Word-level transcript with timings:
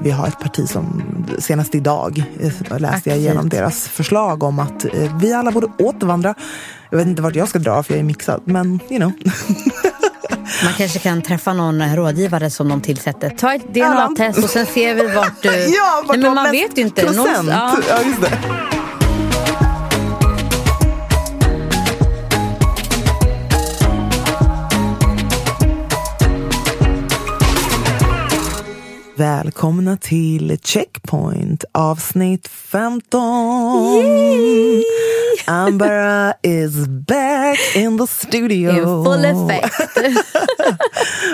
Vi 0.00 0.10
har 0.10 0.28
ett 0.28 0.40
parti 0.40 0.68
som 0.68 1.02
senast 1.38 1.74
idag 1.74 2.24
eh, 2.40 2.78
läste 2.78 3.10
jag 3.10 3.18
igenom 3.18 3.48
deras 3.48 3.88
förslag 3.88 4.42
om 4.42 4.58
att 4.58 4.84
eh, 4.84 5.16
vi 5.16 5.32
alla 5.32 5.50
borde 5.50 5.66
återvandra. 5.78 6.34
Jag 6.90 6.98
vet 6.98 7.06
inte 7.06 7.22
vart 7.22 7.34
jag 7.34 7.48
ska 7.48 7.58
dra 7.58 7.82
för 7.82 7.92
jag 7.92 8.00
är 8.00 8.04
mixad, 8.04 8.42
men 8.44 8.80
you 8.90 8.98
know. 8.98 9.12
Man 10.64 10.72
kanske 10.76 10.98
kan 10.98 11.22
träffa 11.22 11.52
någon 11.52 11.96
rådgivare 11.96 12.50
som 12.50 12.68
de 12.68 12.80
tillsätter. 12.80 13.30
Ta 13.30 13.54
ett 13.54 13.74
DNA-test 13.74 14.44
och 14.44 14.50
sen 14.50 14.66
ser 14.66 14.94
vi 14.94 15.14
vart 15.14 15.42
du... 15.42 15.48
ja, 15.52 16.04
vart 16.06 16.16
Nej, 16.16 16.26
men 16.26 16.34
man 16.34 16.50
vet 16.50 16.78
ju 16.78 16.82
inte. 16.82 17.02
Procent. 17.02 17.48
ja. 17.48 17.76
ja, 17.88 18.75
Välkomna 29.16 29.96
till 29.96 30.58
Checkpoint 30.62 31.64
avsnitt 31.72 32.48
15. 32.48 33.22
Yay! 33.96 34.82
Ambara 35.46 36.34
is 36.42 36.86
back 36.88 37.58
in 37.76 37.98
the 37.98 38.06
studio. 38.06 38.70
In 38.70 39.04
full 39.04 39.24
effect. 39.24 39.74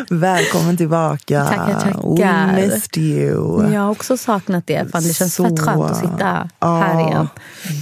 Välkommen 0.10 0.76
tillbaka. 0.76 1.44
Tackar, 1.44 1.81
tackar. 1.81 2.16
We 2.56 2.62
missed 2.66 2.98
you. 2.98 3.72
Jag 3.72 3.81
har 3.81 3.91
också 3.91 4.16
saknat 4.16 4.66
det. 4.66 4.92
Fan, 4.92 5.03
det 5.03 5.15
känns 5.15 5.34
Så, 5.34 5.44
fett 5.44 5.60
skönt 5.60 5.82
att 5.82 5.97
sitta 5.97 6.25
här 6.25 6.48
ja, 6.60 7.09
igen. 7.09 7.28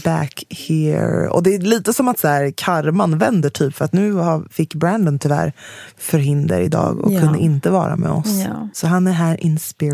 Back 0.05 0.45
here. 0.69 1.29
Och 1.29 1.43
det 1.43 1.55
är 1.55 1.59
lite 1.59 1.93
som 1.93 2.09
att 2.09 2.19
så 2.19 2.29
här, 2.29 2.53
karman 2.57 3.19
vänder 3.19 3.51
typ. 3.51 3.75
För 3.77 3.85
att 3.85 3.93
nu 3.93 4.13
har, 4.13 4.45
fick 4.51 4.75
Brandon 4.75 5.19
tyvärr 5.19 5.53
förhinder 5.99 6.61
idag 6.61 6.99
och 7.01 7.13
Ja. 7.13 7.21
kunde 7.21 7.39
inte 7.39 7.71
vara 7.71 7.97
med 7.97 8.11
oss. 8.11 8.45
Ja. 8.49 8.69
Så 8.73 8.87
han 8.87 9.07
är 9.07 9.13
här 9.13 9.45
in 9.45 9.59
spirit. 9.59 9.90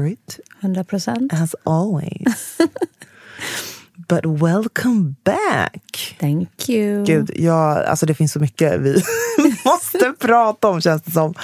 100 0.60 0.84
procent. 0.84 1.32
As 1.32 1.54
always. 1.64 2.58
But 4.08 4.26
welcome 4.26 5.16
back! 5.24 6.16
Thank 6.20 6.68
you. 6.68 7.04
Gud, 7.04 7.30
ja, 7.34 7.84
alltså 7.84 8.06
det 8.06 8.14
finns 8.14 8.32
så 8.32 8.40
mycket 8.40 8.80
vi 8.80 9.02
måste 9.64 10.12
prata 10.18 10.68
om 10.68 10.80
känns 10.80 11.02
det 11.02 11.10
som. 11.10 11.34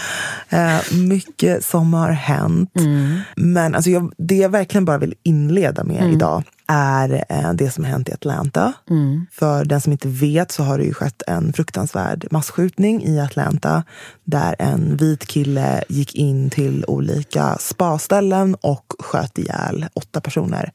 Eh, 0.49 0.93
mycket 0.93 1.65
som 1.65 1.95
har 1.95 2.11
hänt. 2.11 2.71
Men 3.37 3.75
alltså 3.75 3.91
jag, 3.91 4.13
det 4.19 4.37
jag 4.37 4.49
verkligen 4.49 4.85
bara 4.85 4.99
vill 4.99 5.15
inleda 5.23 5.85
med 5.85 6.13
idag 6.13 6.43
är 6.67 7.25
eh, 7.29 7.53
det 7.53 7.71
som 7.71 7.85
hänt 7.85 8.09
i 8.09 8.13
Atlanta. 8.13 8.73
För 9.31 9.65
den 9.65 9.81
som 9.81 9.93
inte 9.93 10.09
vet 10.09 10.53
så 10.53 10.63
har 10.63 10.79
det 10.79 10.85
ju 10.85 10.95
skett 10.95 11.23
en 11.27 11.53
fruktansvärd 11.53 12.27
masskjutning 12.31 13.05
i 13.05 13.21
Atlanta 13.21 13.85
där 14.25 14.57
en 14.59 14.97
vit 14.97 15.27
kille 15.27 15.85
gick 15.89 16.15
in 16.15 16.51
till 16.51 16.85
olika 16.89 17.57
spaställen 17.61 18.55
och 18.55 18.95
sköt 18.99 19.39
ihjäl 19.39 19.87
åtta 19.95 20.21
personer. 20.21 20.73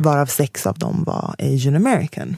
Varav 0.00 0.26
sex 0.26 0.66
av 0.66 0.78
dem 0.78 1.04
var 1.04 1.34
Asian 1.38 1.76
American. 1.76 2.36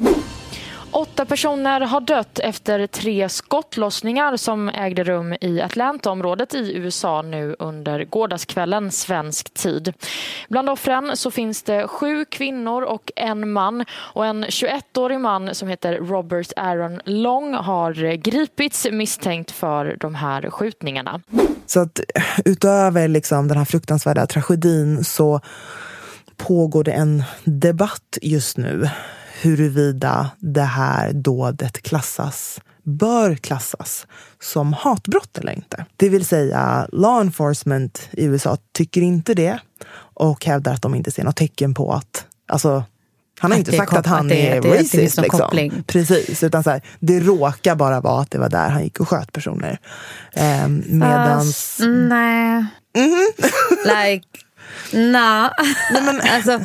Åtta 0.92 1.24
personer 1.24 1.80
har 1.80 2.00
dött 2.00 2.38
efter 2.38 2.86
tre 2.86 3.28
skottlossningar 3.28 4.36
som 4.36 4.68
ägde 4.68 5.04
rum 5.04 5.36
i 5.40 5.60
Atlanta-området 5.60 6.54
i 6.54 6.76
USA 6.76 7.22
nu 7.22 7.56
under 7.58 8.04
gårdagskvällen 8.04 8.90
svensk 8.90 9.54
tid. 9.54 9.92
Bland 10.48 10.70
offren 10.70 11.16
så 11.16 11.30
finns 11.30 11.62
det 11.62 11.88
sju 11.88 12.24
kvinnor 12.24 12.82
och 12.82 13.12
en 13.16 13.52
man 13.52 13.84
och 13.90 14.26
en 14.26 14.44
21-årig 14.44 15.20
man 15.20 15.54
som 15.54 15.68
heter 15.68 15.92
Robert 15.96 16.52
Aaron 16.56 17.00
Long 17.04 17.54
har 17.54 18.16
gripits 18.16 18.86
misstänkt 18.92 19.50
för 19.50 19.96
de 20.00 20.14
här 20.14 20.50
skjutningarna. 20.50 21.20
Så 21.66 21.80
att 21.80 22.00
utöver 22.44 23.08
liksom 23.08 23.48
den 23.48 23.58
här 23.58 23.64
fruktansvärda 23.64 24.26
tragedin 24.26 25.04
så 25.04 25.40
pågår 26.36 26.84
det 26.84 26.92
en 26.92 27.24
debatt 27.44 28.18
just 28.22 28.56
nu 28.56 28.90
huruvida 29.40 30.30
det 30.38 30.62
här 30.62 31.12
dådet 31.12 31.82
klassas 31.82 32.60
bör 32.82 33.34
klassas 33.34 34.06
som 34.42 34.72
hatbrott 34.72 35.38
eller 35.38 35.52
inte. 35.52 35.86
Det 35.96 36.08
vill 36.08 36.24
säga, 36.24 36.88
law 36.92 37.20
enforcement 37.20 38.08
i 38.12 38.24
USA 38.24 38.56
tycker 38.72 39.00
inte 39.00 39.34
det 39.34 39.58
och 40.14 40.44
hävdar 40.44 40.72
att 40.72 40.82
de 40.82 40.94
inte 40.94 41.10
ser 41.10 41.24
något 41.24 41.36
tecken 41.36 41.74
på 41.74 41.92
att... 41.92 42.26
Alltså, 42.48 42.84
han 43.40 43.50
har 43.50 43.58
Att 43.58 43.66
inte 43.68 43.76
sagt 43.76 43.92
att 43.92 44.06
han 44.06 44.20
att 44.26 44.28
det- 44.28 44.48
är 44.48 44.56
att 44.56 44.62
det- 44.62 44.68
det 44.70 44.78
racist. 44.80 44.94
liksom. 45.20 45.40
koppling. 45.40 45.82
Precis, 45.86 46.42
utan 46.42 46.62
så 46.62 46.70
här, 46.70 46.82
det 47.00 47.20
råkar 47.20 47.74
bara 47.74 48.00
vara 48.00 48.20
att 48.22 48.30
det 48.30 48.38
var 48.38 48.48
där 48.48 48.68
han 48.68 48.82
gick 48.84 49.00
och 49.00 49.08
sköt 49.08 49.32
personer. 49.32 49.78
Eh, 50.32 50.68
medans... 50.68 51.56
Fast, 51.76 51.80
nej. 51.88 52.64
like, 53.84 54.26
nah. 54.92 55.50
Nej, 55.92 56.02
men, 56.02 56.20
alltså, 56.34 56.60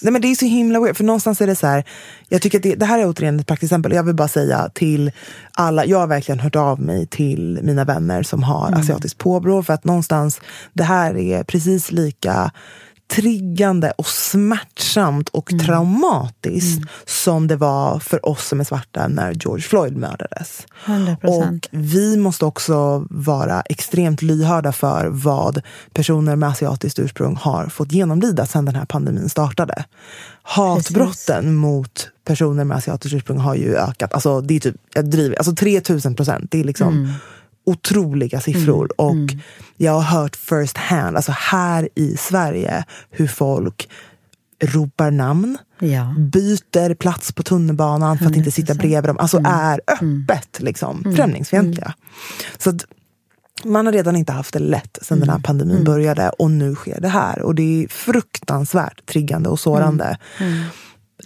Nej 0.00 0.12
men 0.12 0.22
det 0.22 0.28
är 0.28 0.34
så 0.34 0.44
himla 0.44 0.80
weird, 0.80 0.96
för 0.96 1.04
någonstans 1.04 1.40
är 1.40 1.46
det 1.46 1.56
så 1.56 1.66
här, 1.66 1.84
jag 2.28 2.42
tycker 2.42 2.58
att 2.58 2.62
det, 2.62 2.74
det 2.74 2.86
här 2.86 2.98
är 2.98 3.08
återigen 3.08 3.40
ett 3.40 3.46
praktiskt 3.46 3.72
exempel. 3.72 3.92
Jag 3.92 4.02
vill 4.02 4.14
bara 4.14 4.28
säga 4.28 4.70
till 4.74 5.12
alla, 5.52 5.84
jag 5.84 5.98
har 5.98 6.06
verkligen 6.06 6.40
hört 6.40 6.56
av 6.56 6.80
mig 6.80 7.06
till 7.06 7.60
mina 7.62 7.84
vänner 7.84 8.22
som 8.22 8.42
har 8.42 8.72
asiatiskt 8.72 9.18
påbrå 9.18 9.62
för 9.62 9.74
att 9.74 9.84
någonstans, 9.84 10.40
det 10.72 10.84
här 10.84 11.16
är 11.16 11.44
precis 11.44 11.92
lika 11.92 12.50
triggande 13.08 13.90
och 13.90 14.06
smärtsamt 14.06 15.28
och 15.28 15.50
traumatiskt 15.66 16.82
som 17.06 17.46
det 17.46 17.56
var 17.56 17.98
för 17.98 18.26
oss 18.28 18.46
som 18.48 18.60
är 18.60 18.64
svarta 18.64 19.08
när 19.08 19.32
George 19.32 19.62
Floyd 19.62 19.96
mördades. 19.96 20.66
100%. 20.84 21.16
Och 21.24 21.68
vi 21.70 22.16
måste 22.16 22.44
också 22.44 23.06
vara 23.10 23.60
extremt 23.60 24.22
lyhörda 24.22 24.72
för 24.72 25.06
vad 25.06 25.62
personer 25.92 26.36
med 26.36 26.48
asiatiskt 26.48 26.98
ursprung 26.98 27.36
har 27.36 27.66
fått 27.66 27.92
genomlida 27.92 28.46
sedan 28.46 28.64
den 28.64 28.74
här 28.74 28.84
pandemin 28.84 29.28
startade. 29.28 29.84
Hatbrotten 30.42 31.54
mot 31.54 32.08
personer 32.24 32.64
med 32.64 32.76
asiatiskt 32.76 33.14
ursprung 33.14 33.38
har 33.38 33.54
ju 33.54 33.76
ökat. 33.76 34.12
Alltså, 34.12 34.40
det 34.40 34.56
är 34.56 34.60
typ, 34.60 34.76
jag 34.94 35.10
driver, 35.10 35.36
alltså 35.36 35.54
3000 35.54 36.14
procent. 36.14 36.50
Det 36.50 36.60
är 36.60 36.64
liksom 36.64 37.14
otroliga 37.66 38.40
siffror. 38.40 39.00
Och 39.00 39.34
jag 39.76 39.92
har 39.92 40.20
hört 40.20 40.36
first 40.36 40.76
hand, 40.76 41.16
alltså 41.16 41.32
här 41.32 41.88
i 41.94 42.16
Sverige, 42.16 42.84
hur 43.10 43.26
folk 43.26 43.88
ropar 44.64 45.10
namn, 45.10 45.58
ja. 45.78 46.14
byter 46.18 46.94
plats 46.94 47.32
på 47.32 47.42
tunnelbanan 47.42 48.18
för 48.18 48.26
att 48.26 48.36
inte 48.36 48.50
sitta 48.50 48.72
100%. 48.72 48.78
bredvid 48.78 49.04
dem. 49.04 49.18
Alltså 49.18 49.42
är 49.44 49.80
öppet 49.86 50.60
liksom, 50.60 51.14
främlingsfientliga. 51.16 51.94
Så 52.58 52.70
att, 52.70 52.84
man 53.64 53.86
har 53.86 53.92
redan 53.92 54.16
inte 54.16 54.32
haft 54.32 54.52
det 54.52 54.58
lätt 54.58 54.98
sen 55.02 55.20
den 55.20 55.30
här 55.30 55.38
pandemin 55.38 55.84
började 55.84 56.28
och 56.28 56.50
nu 56.50 56.74
sker 56.74 57.00
det 57.00 57.08
här. 57.08 57.42
Och 57.42 57.54
det 57.54 57.84
är 57.84 57.88
fruktansvärt 57.88 59.06
triggande 59.06 59.48
och 59.48 59.60
sårande. 59.60 60.18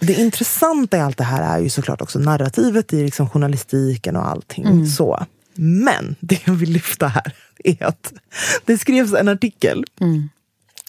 Det 0.01 0.13
intressanta 0.13 0.97
i 0.97 0.99
allt 0.99 1.17
det 1.17 1.23
här 1.23 1.57
är 1.57 1.63
ju 1.63 1.69
såklart 1.69 2.01
också 2.01 2.19
narrativet 2.19 2.93
i 2.93 3.03
liksom 3.03 3.29
journalistiken 3.29 4.15
och 4.15 4.27
allting. 4.27 4.65
så. 4.87 5.25
Men 5.55 6.15
det 6.19 6.47
jag 6.47 6.53
vill 6.53 6.71
lyfta 6.71 7.07
här 7.07 7.33
är 7.63 7.85
att 7.85 8.13
det 8.65 8.77
skrevs 8.77 9.13
en 9.13 9.27
artikel 9.27 9.85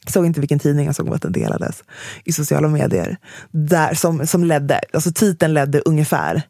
jag 0.04 0.12
såg 0.12 0.26
inte 0.26 0.40
vilken 0.40 0.58
tidning, 0.58 0.86
jag 0.86 0.94
såg 0.94 1.14
att 1.14 1.22
den 1.22 1.32
delades 1.32 1.84
i 2.24 2.32
sociala 2.32 2.68
medier. 2.68 3.16
Där, 3.50 3.94
som, 3.94 4.26
som 4.26 4.44
ledde, 4.44 4.80
alltså 4.92 5.12
titeln 5.12 5.54
ledde 5.54 5.80
ungefär 5.80 6.42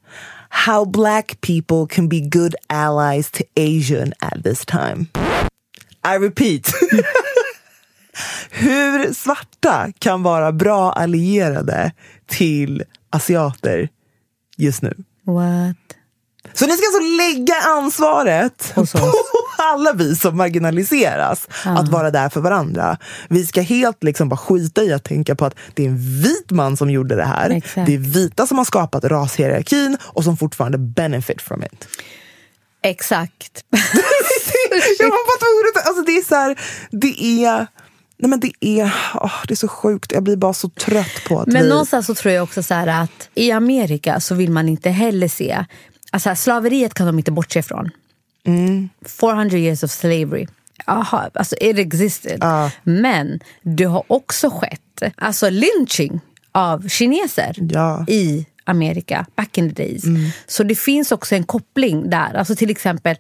How 0.49 0.85
black 0.85 1.41
people 1.41 1.87
can 1.95 2.09
be 2.09 2.21
good 2.21 2.55
allies 2.67 3.31
to 3.31 3.43
Asian 3.57 4.13
at 4.19 4.45
this 4.45 4.67
time. 4.67 5.07
I 6.05 6.19
repeat. 6.19 6.73
Hur 8.51 9.13
svarta 9.13 9.93
kan 9.99 10.23
vara 10.23 10.53
bra 10.53 10.93
allierade 10.93 11.93
till 12.27 12.83
asiater 13.11 13.89
just 14.57 14.83
nu. 14.83 14.95
What? 15.25 15.77
Så 16.55 16.67
ni 16.67 16.77
ska 16.77 16.87
alltså 16.87 17.01
lägga 17.01 17.55
ansvaret 17.55 18.73
på 18.75 19.13
alla 19.59 19.93
vi 19.93 20.17
som 20.17 20.37
marginaliseras 20.37 21.49
att 21.65 21.89
vara 21.89 22.11
där 22.11 22.29
för 22.29 22.41
varandra. 22.41 22.99
Vi 23.29 23.47
ska 23.47 23.61
helt 23.61 24.03
liksom 24.03 24.29
bara 24.29 24.37
skita 24.37 24.83
i 24.83 24.93
att 24.93 25.05
tänka 25.05 25.35
på 25.35 25.45
att 25.45 25.55
det 25.75 25.85
är 25.85 25.89
en 25.89 26.23
vit 26.23 26.51
man 26.51 26.77
som 26.77 26.91
gjorde 26.91 27.17
det 27.17 27.25
här. 27.25 27.51
Exakt. 27.51 27.87
Det 27.87 27.95
är 27.95 27.99
vita 27.99 28.47
som 28.47 28.59
har 28.59 28.65
skapat 28.65 29.05
rashierarkin 29.05 29.97
och 30.03 30.25
som 30.25 30.37
fortfarande 30.37 30.79
benefit 30.79 31.43
from 31.43 31.63
it. 31.63 31.89
Exakt. 32.83 33.65
Jag 34.99 35.07
var 35.11 35.27
bara 35.27 35.39
tvungen 35.39 35.63
alltså 35.87 36.03
det 36.03 36.13
är 36.13 36.23
så 36.23 36.35
här, 36.35 36.59
det 36.91 37.45
är, 37.45 37.67
nej 38.19 38.31
men 38.31 38.41
det 38.41 38.53
är, 38.61 38.95
åh, 39.15 39.33
det 39.49 39.55
är 39.55 39.57
så 39.57 39.69
sjukt. 39.69 40.13
Jag 40.13 40.23
blir 40.23 40.37
bara 40.37 40.55
så 40.55 40.69
trött 40.69 41.25
på 41.29 41.41
att 41.41 41.47
Men 41.47 41.63
vi... 41.63 41.69
någonstans 41.69 42.07
så 42.07 42.15
tror 42.15 42.35
jag 42.35 42.43
också 42.43 42.63
så 42.63 42.75
att 42.75 43.29
i 43.35 43.53
Amerika 43.53 44.21
så 44.21 44.35
vill 44.35 44.51
man 44.51 44.69
inte 44.69 44.91
heller 44.91 45.29
se... 45.29 45.65
Alltså 46.13 46.35
slaveriet 46.35 46.95
kan 46.95 47.07
de 47.07 47.19
inte 47.19 47.33
bortse 47.33 47.59
ifrån. 47.59 47.91
400 49.21 49.59
years 49.59 49.83
of 49.83 49.91
slavery. 49.91 50.47
Aha, 50.87 51.31
alltså 51.35 51.57
it 51.61 51.79
existed. 51.79 52.39
Men 52.83 53.41
det 53.63 53.85
har 53.85 54.03
också 54.07 54.51
skett 54.51 55.03
alltså 55.17 55.51
lynching 55.51 56.21
av 56.53 56.89
kineser 56.89 57.55
Ja. 57.59 58.05
i 58.09 58.47
Amerika 58.65 59.27
back 59.37 59.59
in 59.59 59.75
the 59.75 59.83
days. 59.83 60.03
Så 60.47 60.63
det 60.63 60.75
finns 60.75 61.13
också 61.13 61.35
en 61.35 61.45
koppling 61.45 62.11
där. 62.11 62.35
Alltså 62.35 62.55
till 62.57 62.71
exempel 62.71 63.17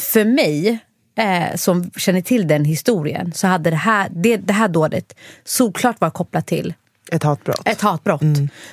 för 0.00 0.24
mig 0.24 0.78
eh, 1.18 1.56
som 1.56 1.90
känner 1.96 2.20
till 2.20 2.46
den 2.48 2.64
historien 2.64 3.32
så 3.32 3.46
hade 3.46 3.70
det 3.70 3.76
här, 3.76 4.08
det, 4.14 4.36
det 4.36 4.52
här 4.52 4.68
dådet 4.68 5.14
solklart 5.44 6.00
var 6.00 6.10
kopplat 6.10 6.46
till 6.46 6.74
Ett 7.12 7.22
hatbrott. 7.22 7.62
ett 7.64 7.80
hatbrott. 7.80 8.22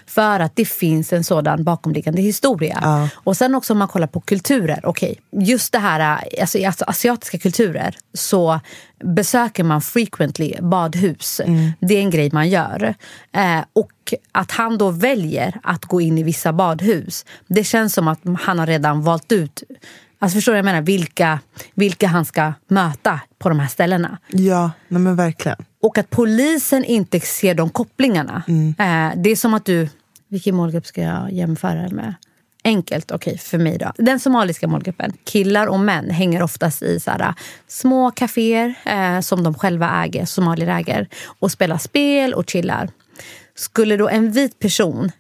För 0.06 0.40
att 0.40 0.56
det 0.56 0.66
finns 0.66 1.14
en 1.14 1.24
sådan 1.24 1.64
bakomliggande 1.64 2.22
historia. 2.22 3.10
Och 3.14 3.38
sen 3.38 3.56
också 3.56 3.74
om 3.74 3.80
man 3.80 3.88
kollar 3.88 4.08
på 4.08 4.22
kulturer. 4.22 4.80
Okej, 4.84 5.20
just 5.32 5.72
det 5.72 5.80
här, 5.80 6.24
alltså, 6.42 6.58
i 6.58 6.66
alltså, 6.66 6.86
asiatiska 6.86 7.38
kulturer 7.38 7.96
så 8.14 8.60
besöker 9.04 9.64
man 9.64 9.82
frequently 9.82 10.56
badhus. 10.62 11.42
Det 11.80 11.94
är 11.94 12.00
en 12.00 12.10
grej 12.10 12.30
man 12.34 12.50
gör. 12.50 12.96
Eh, 13.32 13.60
och 13.74 13.92
att 14.32 14.52
han 14.52 14.78
då 14.78 14.90
väljer 14.90 15.60
att 15.64 15.86
gå 15.86 16.02
in 16.02 16.18
i 16.18 16.24
vissa 16.24 16.54
badhus. 16.54 17.26
Det 17.48 17.64
känns 17.64 17.94
som 17.94 18.08
att 18.08 18.20
han 18.40 18.60
har 18.60 18.68
redan 18.68 19.02
valt 19.04 19.32
ut 19.32 19.64
Alltså 20.20 20.36
förstår 20.36 20.52
du 20.52 20.58
jag 20.58 20.66
menar? 20.66 20.82
Vilka, 20.82 21.40
vilka 21.74 22.08
han 22.08 22.26
ska 22.26 22.54
möta 22.68 23.20
på 23.38 23.50
de 23.50 23.60
här 23.60 23.68
ställena. 23.68 24.18
Ja, 24.30 24.72
nej 24.88 25.02
men 25.02 25.16
verkligen. 25.16 25.58
Och 25.82 25.98
att 25.98 26.10
polisen 26.10 26.84
inte 26.84 27.20
ser 27.20 27.56
de 27.56 27.70
kopplingarna. 27.70 28.44
Eh, 28.48 29.22
det 29.22 29.30
är 29.30 29.36
som 29.36 29.54
att 29.54 29.66
du... 29.66 29.90
Vilken 30.28 30.56
målgrupp 30.56 30.86
ska 30.86 31.02
jag 31.02 31.32
jämföra 31.32 31.90
med? 31.90 32.14
Enkelt, 32.64 33.12
okej, 33.12 33.38
för 33.38 33.58
mig 33.58 33.78
då. 33.78 33.92
Den 33.98 34.20
somaliska 34.20 34.68
målgruppen, 34.68 35.14
killar 35.24 35.68
och 35.68 35.80
män, 35.80 36.10
hänger 36.10 36.44
oftast 36.44 36.82
i 36.82 37.00
så 37.00 37.12
här, 37.12 37.34
små 37.68 38.12
kaféer 38.12 38.74
eh, 38.86 39.20
som 39.20 39.44
de 39.44 39.54
själva 39.54 40.04
äger, 40.04 40.26
somalier 40.26 40.68
äger, 40.68 41.08
och 41.40 41.52
spelar 41.52 41.78
spel 41.78 42.34
och 42.34 42.50
chillar. 42.50 42.90
Skulle 43.56 43.98
då 43.98 44.10
en 44.10 44.32
vit 44.32 44.60
person 44.60 45.12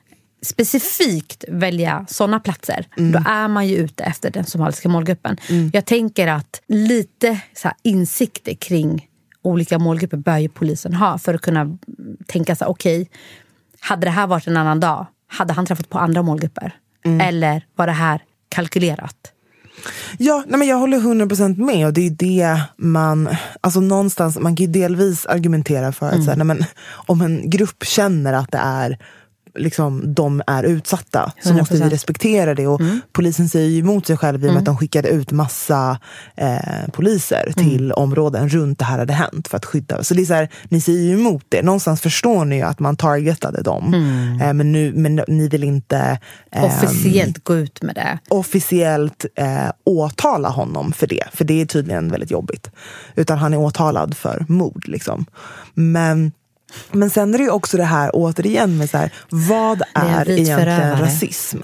specifikt 0.46 1.46
välja 1.48 2.06
såna 2.10 2.40
platser, 2.40 2.88
då 2.96 3.20
är 3.28 3.48
man 3.48 3.68
ju 3.68 3.76
ute 3.76 4.04
efter 4.04 4.32
den 4.32 4.46
somaliska 4.46 4.90
målgruppen. 4.90 5.38
Jag 5.74 5.86
tänker 5.86 6.28
att 6.28 6.62
lite 6.68 7.40
så 7.54 7.68
här, 7.68 7.78
insikter 7.84 8.54
kring 8.54 9.08
olika 9.42 9.80
målgrupper 9.80 10.18
bör 10.18 10.38
ju 10.38 10.50
polisen 10.50 10.94
ha 10.94 11.18
för 11.18 11.34
att 11.34 11.42
kunna 11.42 11.78
tänka 12.28 12.56
så 12.56 12.66
här, 12.66 12.72
okej, 12.72 13.10
hade 13.80 14.08
det 14.08 14.12
här 14.12 14.28
varit 14.28 14.48
en 14.48 14.58
annan 14.58 14.80
dag, 14.80 15.06
hade 15.28 15.54
han 15.54 15.66
träffat 15.66 15.90
på 15.90 16.00
andra 16.00 16.22
målgrupper? 16.22 16.76
Eller 17.22 17.66
var 17.76 17.88
det 17.88 17.94
här 17.94 18.22
kalkylerat? 18.50 19.32
Ja, 20.18 20.44
nej 20.48 20.60
men 20.60 20.68
jag 20.68 20.78
håller 20.78 21.00
100% 21.00 21.58
med 21.58 21.88
och 21.88 21.94
det 21.94 22.08
är 22.08 22.10
det 22.10 22.62
man, 22.78 23.30
alltså 23.62 23.80
någonstans, 23.80 24.40
man 24.40 24.56
kan 24.56 24.66
ju 24.66 24.72
delvis 24.72 25.26
argumentera 25.26 25.92
för 25.92 26.10
att 26.10 26.24
så 26.24 26.30
här, 26.30 26.38
nej 26.38 26.46
men, 26.46 26.66
om 26.92 27.22
en 27.22 27.50
grupp 27.50 27.84
känner 27.84 28.34
att 28.34 28.52
det 28.52 28.58
är 28.58 28.98
liksom, 29.58 30.14
de 30.14 30.42
är 30.48 30.64
utsatta 30.64 31.32
så 31.44 31.54
måste 31.54 31.74
vi 31.74 31.80
100%. 31.82 31.90
respektera 31.90 32.56
det. 32.56 32.68
Och 32.68 32.82
Polisen 33.12 33.50
säger 33.50 33.70
ju 33.70 33.80
emot 33.80 34.08
sig 34.08 34.18
själv 34.18 34.46
i 34.46 34.48
och 34.48 34.54
med 34.54 34.60
att 34.60 34.66
de 34.66 34.78
skickade 34.78 35.10
ut 35.10 35.32
massa 35.32 36.00
eh, 36.36 36.90
poliser 36.94 37.54
till 37.58 37.92
områden 37.92 38.50
runt 38.50 38.80
det 38.80 38.86
här 38.86 39.00
hade 39.00 39.14
hänt 39.14 39.48
för 39.48 39.58
att 39.58 39.66
skydda. 39.66 40.04
Så 40.04 40.14
det 40.14 40.22
är 40.22 40.26
så 40.26 40.34
här, 40.34 40.50
ni 40.70 40.82
säger 40.82 41.00
ju 41.02 41.14
emot 41.14 41.46
det. 41.50 41.62
Någonstans 41.62 42.02
förstår 42.02 42.46
ni 42.46 42.56
ju 42.56 42.62
att 42.62 42.80
man 42.80 42.98
targetade 42.98 43.62
dem. 43.62 43.94
Eh, 44.42 44.54
men, 44.54 44.72
nu, 44.72 44.94
men 44.96 45.22
ni 45.28 45.48
vill 45.48 45.64
inte 45.64 46.20
ehm, 46.52 46.64
Officiellt 46.66 47.44
gå 47.44 47.56
ut 47.56 47.82
med 47.82 47.96
det. 47.96 48.20
officiellt 48.30 49.26
eh, 49.36 49.72
åtala 49.84 50.50
honom 50.50 50.92
för 50.92 51.08
det. 51.08 51.24
För 51.34 51.46
det 51.46 51.62
är 51.62 51.66
tydligen 51.66 52.12
väldigt 52.12 52.32
jobbigt. 52.32 52.72
Utan 53.16 53.38
han 53.38 53.54
är 53.54 53.58
åtalad 53.58 54.18
för 54.18 54.46
mord. 54.48 54.88
Liksom. 54.88 55.26
Men, 55.74 56.32
men 56.92 57.10
sen 57.10 57.34
är 57.34 57.38
det 57.38 57.44
ju 57.44 57.50
också 57.50 57.78
det 57.78 57.84
här 57.84 58.12
återigen 58.14 58.78
med 58.78 58.90
så 58.90 58.98
här, 58.98 59.14
vad 59.30 59.82
är 59.94 60.06
är 60.06 60.30
egentligen 60.30 61.00
rasism? 61.00 61.58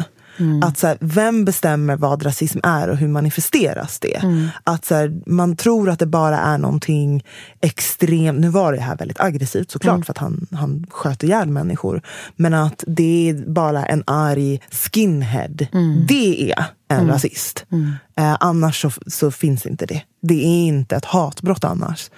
Att 0.64 0.78
så 0.78 0.88
här, 0.88 0.98
vem 1.00 1.46
bestämmer 1.46 1.96
vad 1.96 2.26
rasism 2.26 2.60
är 2.64 2.90
och 2.90 2.98
hur 2.98 3.08
manifesteras 3.08 4.00
det? 4.00 4.22
Att 4.64 4.86
så 4.86 4.96
här, 4.96 5.22
man 5.26 5.56
tror 5.56 5.90
att 5.90 6.00
det 6.00 6.06
bara 6.06 6.40
är 6.40 6.58
någonting 6.58 7.24
extremt, 7.62 8.40
nu 8.40 8.50
var 8.50 8.74
det 8.74 8.80
här 8.80 8.98
väldigt 8.98 9.20
aggressivt 9.20 9.72
såklart 9.72 10.06
för 10.06 10.14
att 10.14 10.18
han, 10.18 10.48
han 10.52 10.86
sköt 10.90 11.24
ihjäl 11.24 11.50
människor. 11.50 12.02
Men 12.36 12.54
att 12.54 12.84
det 12.88 13.30
är 13.30 13.34
bara 13.34 13.86
en 13.86 14.04
arg 14.08 14.62
skinhead. 14.72 15.68
Det 16.08 16.52
är 16.52 16.66
en 16.88 17.08
rasist. 17.08 17.66
Eh, 18.16 18.38
annars 18.40 18.82
så, 18.82 18.92
så 19.08 19.32
finns 19.32 19.66
inte 19.66 19.86
det. 19.86 20.02
Det 20.22 20.46
är 20.46 20.66
inte 20.68 20.96
ett 20.96 21.06
hatbrott 21.06 21.64
annars. 21.64 22.10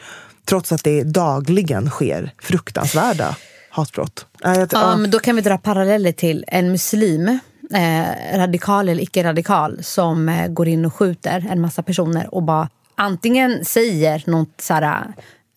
Trots 0.45 0.71
att 0.71 0.83
det 0.83 1.03
dagligen 1.03 1.89
sker 1.89 2.31
fruktansvärda 2.41 3.35
hatbrott. 3.69 4.25
Eh, 4.45 4.51
jag- 4.53 4.59
Ja, 4.61 4.67
ja. 4.71 4.97
men 4.97 5.11
då 5.11 5.19
kan 5.19 5.35
vi 5.35 5.41
dra 5.41 5.57
paralleller 5.57 6.11
till 6.11 6.45
en 6.47 6.71
muslim, 6.71 7.39
eh, 7.73 8.37
radikal 8.37 8.89
eller 8.89 9.03
icke-radikal, 9.03 9.83
som 9.83 10.29
eh, 10.29 10.47
går 10.47 10.67
in 10.67 10.85
och 10.85 10.93
skjuter 10.95 11.45
en 11.49 11.61
massa 11.61 11.83
personer 11.83 12.35
och 12.35 12.43
bara 12.43 12.69
antingen 12.95 13.65
säger 13.65 14.23
något, 14.27 14.61
såhär, 14.61 15.13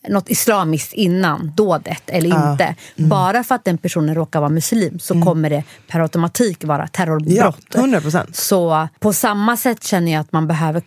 något 0.08 0.30
islamiskt 0.30 0.92
innan 0.92 1.52
dådet 1.56 2.02
eller 2.06 2.50
inte. 2.52 2.74
Bara 2.96 3.44
för 3.44 3.54
att 3.54 3.64
den 3.64 3.78
personen 3.78 4.14
råkar 4.14 4.40
vara 4.40 4.50
muslim 4.50 4.98
så 4.98 5.22
kommer 5.22 5.50
det 5.50 5.64
per 5.88 6.00
automatik 6.00 6.64
vara 6.64 6.86
terrorbrott. 6.88 7.32
Ja, 7.34 7.54
100%. 7.80 8.36
Så 8.36 8.88
på 9.00 9.12
samma 9.12 9.56
sätt 9.56 9.84
känner 9.84 10.12
jag 10.12 10.20
att 10.20 10.32
man 10.32 10.46
behöver 10.46 10.82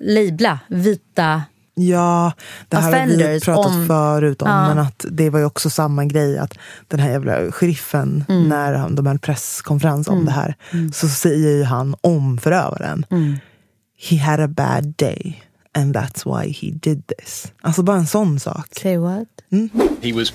labla 0.00 0.58
vita 0.68 1.42
Ja, 1.88 2.32
det 2.68 2.76
här 2.76 2.82
har 3.00 3.06
vi 3.06 3.14
Offenders 3.14 3.44
pratat 3.44 3.66
om- 3.72 3.86
förut 3.86 4.42
om. 4.42 4.48
Ja. 4.48 4.68
Men 4.68 4.78
att 4.78 5.04
det 5.10 5.30
var 5.30 5.38
ju 5.38 5.44
också 5.44 5.70
samma 5.70 6.04
grej. 6.04 6.38
Att 6.38 6.54
den 6.88 7.00
här 7.00 7.10
jävla 7.10 7.52
sheriffen, 7.52 8.24
Mm. 8.28 8.48
när 8.48 8.74
han, 8.74 8.94
de 8.94 9.06
hade 9.06 9.18
presskonferens 9.18 10.08
om 10.08 10.24
det 10.24 10.32
här. 10.32 10.54
Så 10.92 11.08
säger 11.08 11.50
ju 11.56 11.64
han 11.64 11.94
om 12.00 12.38
förövaren. 12.38 13.06
Mm. 13.10 13.36
He 14.08 14.16
had 14.18 14.40
a 14.40 14.48
bad 14.48 14.94
day. 14.96 15.42
And 15.74 15.96
that's 15.96 16.24
why 16.42 16.52
he 16.52 16.70
did 16.70 17.02
this. 17.06 17.52
Alltså 17.62 17.82
bara 17.82 17.96
en 17.96 18.06
sån 18.06 18.40
sak. 18.40 18.66
Say 18.82 18.96
what? 18.98 19.28
He 20.02 20.12
was 20.12 20.32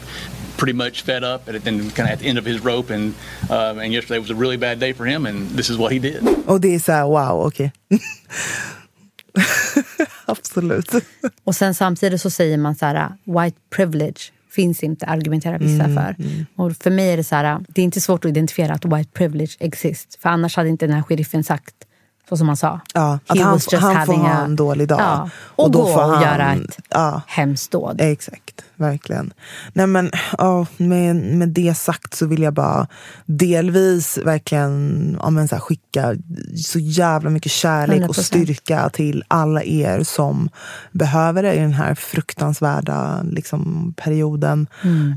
pretty 0.57 0.73
much 0.73 1.03
fed 1.05 1.23
up 1.23 1.49
and 1.49 1.63
kind 1.65 1.81
of 2.07 2.13
at 2.13 2.19
the 2.19 2.29
end 2.29 2.39
of 2.39 2.45
his 2.45 2.65
rope, 2.65 2.93
and 2.95 3.13
uh, 3.49 3.55
and 3.83 3.93
yesterday 3.93 4.19
was 4.19 4.29
a 4.29 4.33
really 4.39 4.57
bad 4.57 4.77
day 4.77 4.93
for 4.93 5.05
him, 5.05 5.25
and 5.25 5.57
this 5.57 5.69
is 5.69 5.77
what 5.77 5.91
he 5.91 5.99
did. 5.99 6.27
Och 6.45 6.61
det 6.61 6.75
är 6.75 6.79
så 6.79 6.91
här, 6.91 7.03
wow, 7.03 7.47
okej. 7.47 7.71
Absolut. 10.25 10.91
Och 11.43 11.55
sen 11.55 11.75
samtidigt 11.75 12.21
så 12.21 12.29
säger 12.29 12.57
man 12.57 12.75
så 12.75 12.85
här, 12.85 13.11
white 13.23 13.57
privilege 13.69 14.19
finns 14.51 14.83
inte, 14.83 15.05
argumenterar 15.05 15.59
vissa 15.59 15.83
för. 15.85 16.15
Och 16.55 16.75
för 16.77 16.91
mig 16.91 17.09
är 17.09 17.17
det 17.17 17.23
så 17.23 17.35
här, 17.35 17.65
det 17.67 17.81
är 17.81 17.85
inte 17.85 18.01
svårt 18.01 18.25
att 18.25 18.29
identifiera 18.29 18.73
att 18.73 18.85
white 18.85 19.11
privilege 19.13 19.57
exists. 19.59 20.17
För 20.17 20.29
annars 20.29 20.55
hade 20.55 20.69
inte 20.69 20.85
den 20.85 20.95
här 20.95 21.03
sheriffen 21.03 21.43
sagt 21.43 21.75
Så 22.29 22.37
som 22.37 22.47
han 22.47 22.57
sa. 22.57 22.79
Ja, 22.93 23.19
att 23.27 23.37
He 23.37 23.43
han, 23.43 23.59
han 23.81 24.05
får 24.05 24.13
ha 24.13 24.43
en 24.43 24.55
dålig 24.55 24.87
dag. 24.87 24.99
Ja, 24.99 25.29
och, 25.45 25.73
gå 25.73 25.81
och 25.81 26.21
göra 26.21 26.53
ett 26.53 26.77
ja, 26.89 27.21
hemskt 27.27 27.71
dåd. 27.71 28.01
Exakt, 28.01 28.63
verkligen. 28.75 29.33
Nej 29.73 29.87
men 29.87 30.11
ja, 30.37 30.65
med, 30.77 31.15
med 31.15 31.49
det 31.49 31.77
sagt 31.77 32.13
så 32.13 32.25
vill 32.25 32.41
jag 32.41 32.53
bara 32.53 32.87
delvis 33.25 34.17
verkligen 34.17 35.17
ja, 35.21 35.29
men 35.29 35.47
så 35.47 35.55
här, 35.55 35.61
skicka 35.61 36.15
så 36.57 36.79
jävla 36.79 37.29
mycket 37.29 37.51
kärlek 37.51 38.09
och 38.09 38.15
100%. 38.15 38.21
styrka 38.21 38.89
till 38.89 39.23
alla 39.27 39.63
er 39.63 40.03
som 40.03 40.49
behöver 40.91 41.43
det 41.43 41.53
i 41.53 41.59
den 41.59 41.73
här 41.73 41.95
fruktansvärda 41.95 43.23
liksom, 43.23 43.93
perioden. 43.97 44.67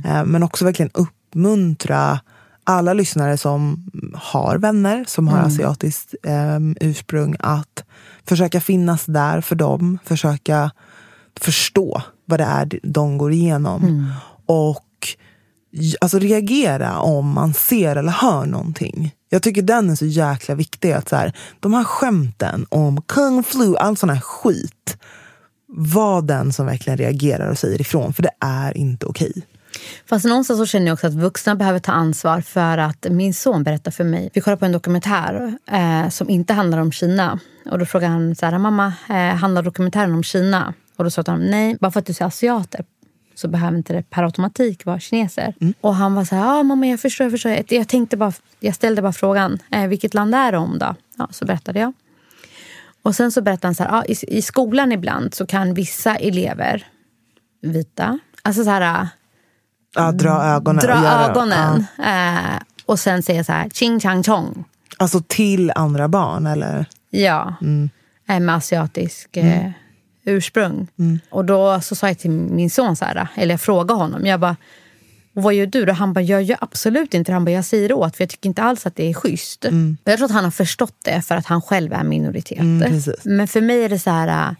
Eh, 0.04 0.24
men 0.24 0.42
också 0.42 0.64
verkligen 0.64 0.90
uppmuntra 0.94 2.20
alla 2.64 2.92
lyssnare 2.92 3.36
som 3.36 3.90
har 4.14 4.58
vänner 4.58 5.04
som 5.08 5.28
har 5.28 5.38
asiatiskt 5.46 6.14
eh, 6.22 6.58
ursprung 6.80 7.36
att 7.38 7.84
försöka 8.28 8.60
finnas 8.60 9.04
där 9.06 9.40
för 9.40 9.54
dem. 9.56 9.98
Försöka 10.04 10.70
förstå 11.40 12.02
vad 12.24 12.40
det 12.40 12.44
är 12.44 12.80
de 12.82 13.18
går 13.18 13.32
igenom. 13.32 14.12
Och 14.46 14.84
j- 15.72 15.96
alltså 16.00 16.18
reagera 16.18 16.98
om 16.98 17.30
man 17.30 17.54
ser 17.54 17.96
eller 17.96 18.12
hör 18.12 18.46
någonting. 18.46 19.14
Jag 19.30 19.42
tycker 19.42 19.62
den 19.62 19.90
är 19.90 19.94
så 19.94 20.06
jäkla 20.06 20.54
viktig. 20.54 20.92
Att 20.92 21.08
så 21.08 21.16
här, 21.16 21.32
de 21.60 21.74
här 21.74 21.84
skämten 21.84 22.66
om 22.68 23.02
kung 23.02 23.42
flu, 23.44 23.76
all 23.76 23.96
sån 23.96 24.10
här 24.10 24.20
skit. 24.20 24.96
Var 25.70 26.22
den 26.22 26.52
som 26.52 26.66
verkligen 26.66 26.96
reagerar 26.96 27.50
och 27.50 27.58
säger 27.58 27.80
ifrån. 27.80 28.12
För 28.12 28.22
det 28.22 28.30
är 28.40 28.76
inte 28.76 29.06
okej. 29.06 29.32
Fast 30.06 30.24
någonstans 30.24 30.58
så 30.58 30.66
känner 30.66 30.86
jag 30.86 30.94
också 30.94 31.06
att 31.06 31.14
vuxna 31.14 31.54
behöver 31.54 31.78
ta 31.78 31.92
ansvar 31.92 32.40
för 32.40 32.78
att 32.78 33.06
min 33.10 33.34
son 33.34 33.62
berättar 33.62 33.90
för 33.90 34.04
mig. 34.04 34.30
Vi 34.34 34.40
kollar 34.40 34.56
på 34.56 34.64
en 34.64 34.72
dokumentär 34.72 35.58
eh, 35.66 36.08
som 36.08 36.30
inte 36.30 36.52
handlar 36.52 36.78
om 36.78 36.92
Kina. 36.92 37.38
Och 37.70 37.78
då 37.78 37.86
frågar 37.86 38.08
han 38.08 38.36
så 38.36 38.46
här, 38.46 38.58
mamma, 38.58 38.92
eh, 39.08 39.14
handlar 39.14 39.62
dokumentären 39.62 40.14
om 40.14 40.22
Kina? 40.22 40.74
Och 40.96 41.04
då 41.04 41.10
sa 41.10 41.22
han, 41.26 41.50
nej, 41.50 41.76
bara 41.80 41.90
för 41.90 42.00
att 42.00 42.06
du 42.06 42.12
ser 42.12 42.24
asiater 42.24 42.84
så 43.34 43.48
behöver 43.48 43.76
inte 43.76 43.92
det 43.92 44.02
per 44.02 44.22
automatik 44.22 44.84
vara 44.84 45.00
kineser. 45.00 45.54
Och 45.80 45.94
han 45.94 46.14
var 46.14 46.24
så 46.24 46.34
här, 46.34 46.42
ja 46.42 46.62
mamma 46.62 46.86
jag 46.86 47.00
förstår, 47.00 47.24
jag 47.24 47.32
förstår. 47.32 47.58
Jag, 47.68 47.88
tänkte 47.88 48.16
bara, 48.16 48.32
jag 48.60 48.74
ställde 48.74 49.02
bara 49.02 49.12
frågan, 49.12 49.58
eh, 49.70 49.86
vilket 49.86 50.14
land 50.14 50.34
är 50.34 50.52
det 50.52 50.58
om 50.58 50.78
då? 50.78 50.94
Ja, 51.18 51.28
så 51.30 51.44
berättade 51.44 51.80
jag. 51.80 51.92
Och 53.02 53.14
sen 53.14 53.32
så 53.32 53.42
berättade 53.42 53.66
han 53.66 53.74
så 53.74 53.82
här, 53.82 53.90
ja, 53.90 54.04
i, 54.04 54.38
i 54.38 54.42
skolan 54.42 54.92
ibland 54.92 55.34
så 55.34 55.46
kan 55.46 55.74
vissa 55.74 56.16
elever, 56.16 56.86
vita, 57.62 58.18
alltså 58.42 58.64
så 58.64 58.70
här 58.70 59.08
Ja, 59.94 60.12
dra 60.12 60.44
ögonen. 60.44 60.84
dra 60.86 60.94
och 60.98 61.02
göra, 61.04 61.26
ögonen 61.30 61.86
eh, 62.04 62.60
och 62.86 62.98
sen 62.98 63.22
säga 63.22 63.44
så 63.44 63.52
här, 63.52 63.68
ching 63.68 64.00
chang 64.00 64.22
chong. 64.22 64.64
Alltså 64.96 65.22
till 65.26 65.72
andra 65.74 66.08
barn 66.08 66.46
eller? 66.46 66.86
Ja, 67.10 67.54
eh, 68.28 68.40
med 68.40 68.54
asiatisk 68.56 69.36
eh, 69.36 69.70
ursprung. 70.24 70.86
Och 71.30 71.44
då 71.44 71.80
så 71.80 71.94
sa 71.94 72.08
jag 72.08 72.18
till 72.18 72.30
min 72.30 72.70
son, 72.70 72.96
så 72.96 73.04
här, 73.04 73.28
eller 73.34 73.52
jag 73.54 73.60
frågade 73.60 74.00
honom, 74.00 74.26
jag 74.26 74.40
bara, 74.40 74.56
"Och 75.36 75.42
vad 75.42 75.54
gör 75.54 75.66
du 75.66 75.84
då? 75.84 75.92
Han 75.92 76.12
bara, 76.12 76.20
jag 76.20 76.42
gör 76.42 76.58
absolut 76.60 77.14
inte 77.14 77.30
det. 77.32 77.34
Han 77.34 77.44
bara, 77.44 77.50
jag 77.50 77.64
säger 77.64 77.92
åt 77.92 78.16
för 78.16 78.22
jag 78.24 78.28
tycker 78.30 78.48
inte 78.48 78.62
alls 78.62 78.86
att 78.86 78.96
det 78.96 79.10
är 79.10 79.14
schysst. 79.14 79.64
Och 79.64 79.72
Jag 80.04 80.16
tror 80.16 80.24
att 80.24 80.32
han 80.32 80.44
har 80.44 80.50
förstått 80.50 80.96
det 81.04 81.22
för 81.22 81.34
att 81.36 81.46
han 81.46 81.62
själv 81.62 81.92
är 81.92 82.02
minoritet. 82.04 82.58
precis. 82.82 83.24
men 83.24 83.48
för 83.48 83.60
mig 83.60 83.84
är 83.84 83.88
det 83.88 83.98
så 83.98 84.10
här, 84.10 84.48
eh, 84.50 84.54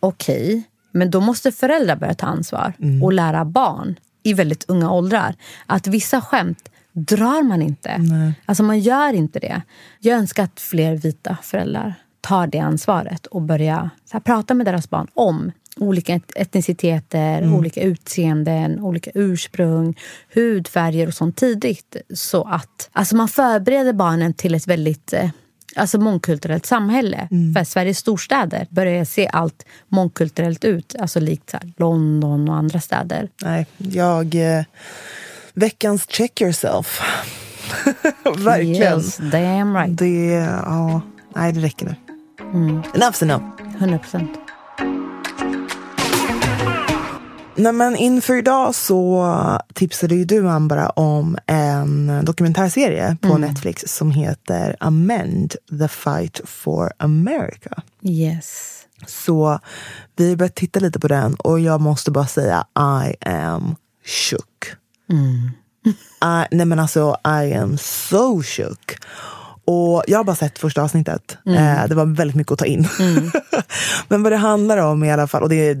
okej, 0.00 0.62
men 0.92 1.10
då 1.10 1.20
måste 1.20 1.52
föräldrar 1.52 1.96
börja 1.96 2.14
ta 2.14 2.26
ansvar 2.26 2.72
och 3.02 3.12
lära 3.12 3.44
barn 3.44 3.96
i 4.22 4.34
väldigt 4.34 4.64
unga 4.68 4.92
åldrar 4.92 5.34
att 5.66 5.86
vissa 5.86 6.20
skämt 6.20 6.68
drar 6.92 7.42
man 7.42 7.62
inte. 7.62 8.00
Alltså 8.46 8.62
man 8.62 8.78
gör 8.80 9.12
inte 9.12 9.38
det. 9.38 9.62
Jag 10.00 10.18
önskar 10.18 10.44
att 10.44 10.60
fler 10.60 10.96
vita 10.96 11.36
föräldrar 11.42 11.94
tar 12.20 12.46
det 12.46 12.58
ansvaret 12.58 13.26
och 13.26 13.42
börjar 13.42 13.90
så 14.04 14.12
här, 14.12 14.20
prata 14.20 14.54
med 14.54 14.66
deras 14.66 14.90
barn 14.90 15.06
om 15.14 15.52
olika 15.76 16.14
et- 16.14 16.32
etniciteter, 16.36 17.54
olika 17.54 17.82
utseenden, 17.82 18.80
olika 18.80 19.10
ursprung, 19.14 19.98
hudfärger 20.34 21.06
och 21.06 21.14
sånt 21.14 21.36
tidigt. 21.36 21.96
Så 22.14 22.44
att 22.44 22.90
alltså 22.92 23.16
man 23.16 23.28
förbereder 23.28 23.92
barnen 23.92 24.34
till 24.34 24.54
ett 24.54 24.66
väldigt 24.66 25.12
eh, 25.12 25.30
alltså 25.78 25.98
mångkulturellt 25.98 26.66
samhälle. 26.66 27.28
För 27.56 27.64
Sveriges 27.64 27.98
storstäder 27.98 28.66
börjar 28.70 29.04
se 29.04 29.28
allt 29.32 29.64
mångkulturellt 29.88 30.64
ut. 30.64 30.94
Alltså 31.00 31.20
likt 31.20 31.54
London 31.76 32.48
och 32.48 32.56
andra 32.56 32.80
städer. 32.80 33.28
Nej, 33.42 33.66
jag... 33.76 34.34
Eh, 34.34 34.64
veckans 35.54 36.06
check 36.08 36.40
yourself. 36.40 37.00
Verkligen. 38.38 38.98
Yes, 38.98 39.16
damn 39.16 39.76
right. 39.76 39.98
Det, 39.98 40.30
ja, 40.64 41.00
nej, 41.34 41.52
det 41.52 41.60
räcker 41.60 41.86
nu. 41.86 41.94
Enough's 42.94 43.22
enough. 43.22 43.42
100 43.78 43.98
procent. 43.98 44.47
Nej, 47.58 47.72
men 47.72 47.96
inför 47.96 48.34
idag 48.34 48.74
så 48.74 49.34
tipsade 49.74 50.14
ju 50.14 50.24
du 50.24 50.48
Ambara 50.48 50.88
om 50.90 51.38
en 51.46 52.24
dokumentärserie 52.24 53.16
på 53.20 53.38
Netflix 53.38 53.82
som 53.86 54.10
heter 54.10 54.76
Amend 54.80 55.54
the 55.78 55.88
fight 55.88 56.40
for 56.44 56.92
America. 56.98 57.82
Yes. 58.02 58.74
Så 59.06 59.58
vi 60.16 60.28
har 60.28 60.36
börjat 60.36 60.54
titta 60.54 60.80
lite 60.80 61.00
på 61.00 61.08
den 61.08 61.34
och 61.34 61.60
jag 61.60 61.80
måste 61.80 62.10
bara 62.10 62.26
säga 62.26 62.66
I 63.08 63.28
am 63.28 63.76
shook. 64.04 64.76
I, 66.24 66.56
nej 66.56 66.66
men 66.66 66.78
alltså 66.78 67.16
I 67.24 67.54
am 67.54 67.78
so 67.78 68.42
shook. 68.42 68.96
Och 69.70 70.04
jag 70.06 70.18
har 70.18 70.24
bara 70.24 70.36
sett 70.36 70.58
första 70.58 70.82
avsnittet. 70.82 71.38
Eh, 71.46 71.86
det 71.88 71.94
var 71.94 72.16
väldigt 72.16 72.36
mycket 72.36 72.52
att 72.52 72.58
ta 72.58 72.64
in. 72.64 72.88
men 74.08 74.22
vad 74.22 74.32
det 74.32 74.36
handlar 74.36 74.78
om 74.78 75.04
i 75.04 75.12
alla 75.12 75.26
fall, 75.26 75.42
och 75.42 75.48
det 75.48 75.68
är, 75.68 75.74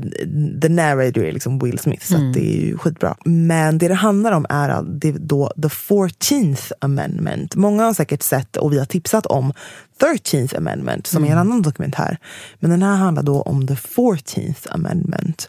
the 0.60 0.68
narrator 0.68 1.24
är 1.24 1.32
liksom 1.32 1.58
Will 1.58 1.78
Smith, 1.78 2.06
så 2.06 2.14
att 2.14 2.34
det 2.34 2.40
är 2.40 2.66
ju 2.66 2.78
skitbra. 2.78 3.16
Men 3.24 3.78
det 3.78 3.88
det 3.88 3.94
handlar 3.94 4.32
om 4.32 4.46
är 4.48 4.68
att 4.68 5.00
det 5.00 5.08
är 5.08 5.12
då 5.12 5.52
the 5.62 5.68
14th 5.68 6.72
amendment. 6.80 7.54
Många 7.54 7.84
har 7.84 7.94
säkert 7.94 8.22
sett 8.22 8.56
och 8.56 8.72
vi 8.72 8.78
har 8.78 8.86
tipsat 8.86 9.26
om 9.26 9.52
13th 10.00 10.56
amendment 10.56 11.06
som 11.06 11.24
är 11.24 11.32
en 11.32 11.38
annan 11.38 11.62
dokumentär. 11.62 12.18
Men 12.60 12.70
den 12.70 12.82
här 12.82 12.96
handlar 12.96 13.22
då 13.22 13.42
om 13.42 13.66
the 13.66 13.74
14th 13.74 14.66
amendment. 14.70 15.48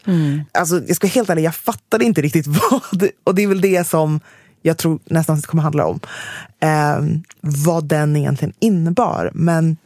Alltså 0.52 0.80
jag 0.86 0.96
ska 0.96 1.06
vara 1.06 1.12
helt 1.12 1.30
ärlig, 1.30 1.42
jag 1.42 1.54
fattade 1.54 2.04
inte 2.04 2.22
riktigt 2.22 2.46
vad, 2.70 3.08
och 3.24 3.34
det 3.34 3.42
är 3.42 3.46
väl 3.46 3.60
det 3.60 3.86
som 3.86 4.20
jag 4.62 4.78
tror 4.78 4.98
nästan 5.04 5.36
att 5.36 5.42
det 5.42 5.48
kommer 5.48 5.62
handla 5.62 5.86
om. 5.86 6.00
Eh, 6.60 7.20
vad 7.40 7.84
den 7.84 8.16
egentligen 8.16 8.54
innebar. 8.58 9.30
Men 9.34 9.76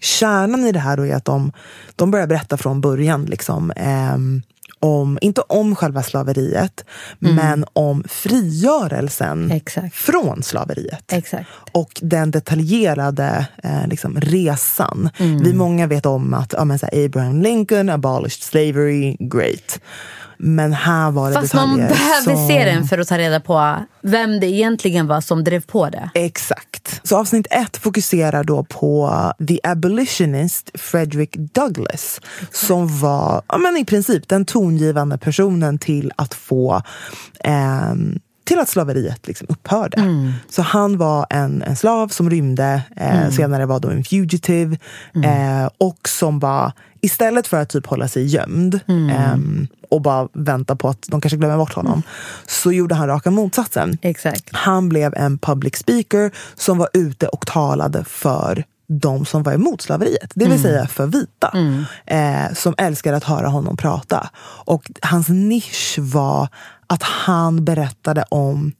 kärnan 0.00 0.64
i 0.64 0.72
det 0.72 0.78
här 0.78 0.96
då 0.96 1.06
är 1.06 1.14
att 1.14 1.24
de, 1.24 1.52
de 1.96 2.10
börjar 2.10 2.26
berätta 2.26 2.56
från 2.56 2.80
början. 2.80 3.24
Liksom, 3.24 3.72
ehm, 3.76 4.42
om, 4.80 5.18
inte 5.20 5.40
om 5.40 5.76
själva 5.76 6.02
slaveriet, 6.02 6.84
men 7.18 7.64
om 7.72 8.04
frigörelsen 8.08 9.50
Exakt. 9.50 9.94
från 9.94 10.42
slaveriet. 10.42 11.12
Exakt. 11.12 11.48
Och 11.72 12.00
den 12.02 12.30
detaljerade 12.30 13.46
eh, 13.62 13.86
liksom, 13.86 14.20
resan. 14.20 15.10
Vi 15.18 15.54
många 15.54 15.86
vet 15.86 16.06
om 16.06 16.34
att 16.34 16.54
ja, 16.56 16.64
men, 16.64 16.78
så 16.78 16.86
här, 16.92 17.04
Abraham 17.04 17.42
Lincoln 17.42 17.90
abolished 17.90 18.42
slavery, 18.42 19.16
great. 19.20 19.80
Men 20.38 20.72
här 20.72 21.10
var 21.10 21.28
det 21.28 21.34
Fast 21.34 21.54
man 21.54 21.76
behöver 21.76 22.22
som... 22.22 22.48
se 22.48 22.64
den 22.64 22.84
för 22.84 22.98
att 22.98 23.08
ta 23.08 23.18
reda 23.18 23.40
på 23.40 23.74
vem 24.02 24.40
det 24.40 24.46
egentligen 24.46 25.06
var 25.06 25.20
som 25.20 25.44
drev 25.44 25.60
på 25.60 25.88
det. 25.88 26.10
Exakt. 26.14 27.00
Så 27.02 27.18
avsnitt 27.18 27.46
ett 27.50 27.76
fokuserar 27.76 28.44
då 28.44 28.64
på 28.64 29.12
the 29.48 29.60
abolitionist 29.62 30.70
Frederick 30.74 31.36
Douglass. 31.36 32.20
Som 32.52 32.98
var 33.00 33.42
ja, 33.48 33.58
men 33.58 33.76
i 33.76 33.84
princip 33.84 34.28
den 34.28 34.44
tongivande 34.44 35.18
personen 35.18 35.78
till 35.78 36.12
att 36.16 36.34
få 36.34 36.82
ehm, 37.44 38.18
till 38.48 38.58
att 38.58 38.68
slaveriet 38.68 39.26
liksom 39.26 39.46
upphörde. 39.50 39.96
Så 40.48 40.62
han 40.62 40.98
var 40.98 41.26
en, 41.30 41.62
en 41.62 41.76
slav 41.76 42.08
som 42.08 42.30
rymde, 42.30 42.82
eh, 42.96 43.30
senare 43.30 43.66
var 43.66 43.80
då 43.80 43.88
en 43.88 44.04
fugitive. 44.04 44.78
Eh, 45.24 45.70
och 45.78 46.08
som 46.08 46.38
var, 46.38 46.72
istället 47.00 47.46
för 47.46 47.56
att 47.56 47.68
typ 47.68 47.86
hålla 47.86 48.08
sig 48.08 48.26
gömd 48.26 48.80
ehm, 48.88 49.66
och 49.90 50.02
bara 50.02 50.28
vänta 50.32 50.76
på 50.76 50.88
att 50.88 51.02
de 51.08 51.20
kanske 51.20 51.36
glömmer 51.36 51.56
bort 51.56 51.74
honom, 51.74 52.02
så 52.46 52.72
gjorde 52.72 52.94
han 52.94 53.08
raka 53.08 53.30
motsatsen. 53.30 53.98
Exakt. 54.02 54.48
Han 54.52 54.88
blev 54.88 55.14
en 55.16 55.38
public 55.38 55.76
speaker 55.76 56.30
som 56.54 56.78
var 56.78 56.88
ute 56.92 57.28
och 57.28 57.46
talade 57.46 58.04
för 58.04 58.64
de 58.88 59.26
som 59.26 59.42
var 59.42 59.52
emot 59.52 59.82
slaveriet, 59.82 60.32
det 60.34 60.48
vill 60.48 60.62
säga 60.62 60.86
för 60.86 61.06
vita. 61.06 61.52
Eh, 62.06 62.54
som 62.54 62.74
älskade 62.78 63.16
att 63.16 63.24
höra 63.24 63.48
honom 63.48 63.76
prata. 63.76 64.30
Och 64.64 64.90
hans 65.02 65.28
nisch 65.28 65.98
var 65.98 66.48
att 66.88 67.02
han 67.02 67.64
berättade 67.64 68.24
om... 68.28 68.72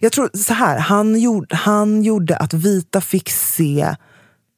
Jag 0.00 0.12
tror 0.12 0.30
så 0.34 0.54
här, 0.54 0.78
han 0.78 1.20
gjorde, 1.20 1.56
han 1.56 2.02
gjorde 2.02 2.36
att 2.36 2.54
vita 2.54 3.00
fick 3.00 3.30
se 3.30 3.94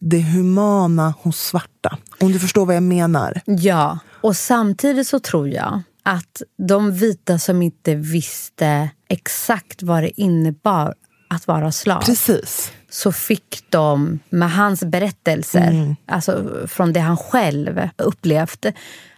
det 0.00 0.20
humana 0.22 1.14
hos 1.20 1.38
svarta. 1.38 1.98
Om 2.20 2.32
du 2.32 2.38
förstår 2.38 2.66
vad 2.66 2.76
jag 2.76 2.82
menar. 2.82 3.40
Ja, 3.46 3.98
och 4.20 4.36
samtidigt 4.36 5.06
så 5.08 5.20
tror 5.20 5.48
jag 5.48 5.82
att 6.02 6.42
de 6.68 6.92
vita 6.92 7.38
som 7.38 7.62
inte 7.62 7.94
visste 7.94 8.90
exakt 9.08 9.82
vad 9.82 10.02
det 10.02 10.20
innebar 10.20 10.94
att 11.28 11.46
vara 11.46 11.72
slav 11.72 12.00
Precis. 12.00 12.72
så 12.90 13.12
fick 13.12 13.64
de 13.70 14.18
med 14.30 14.52
hans 14.52 14.84
berättelser, 14.84 15.70
Mm. 15.70 15.96
alltså 16.06 16.50
från 16.66 16.92
det 16.92 17.00
han 17.00 17.16
själv 17.16 17.88
upplevt, 17.98 18.66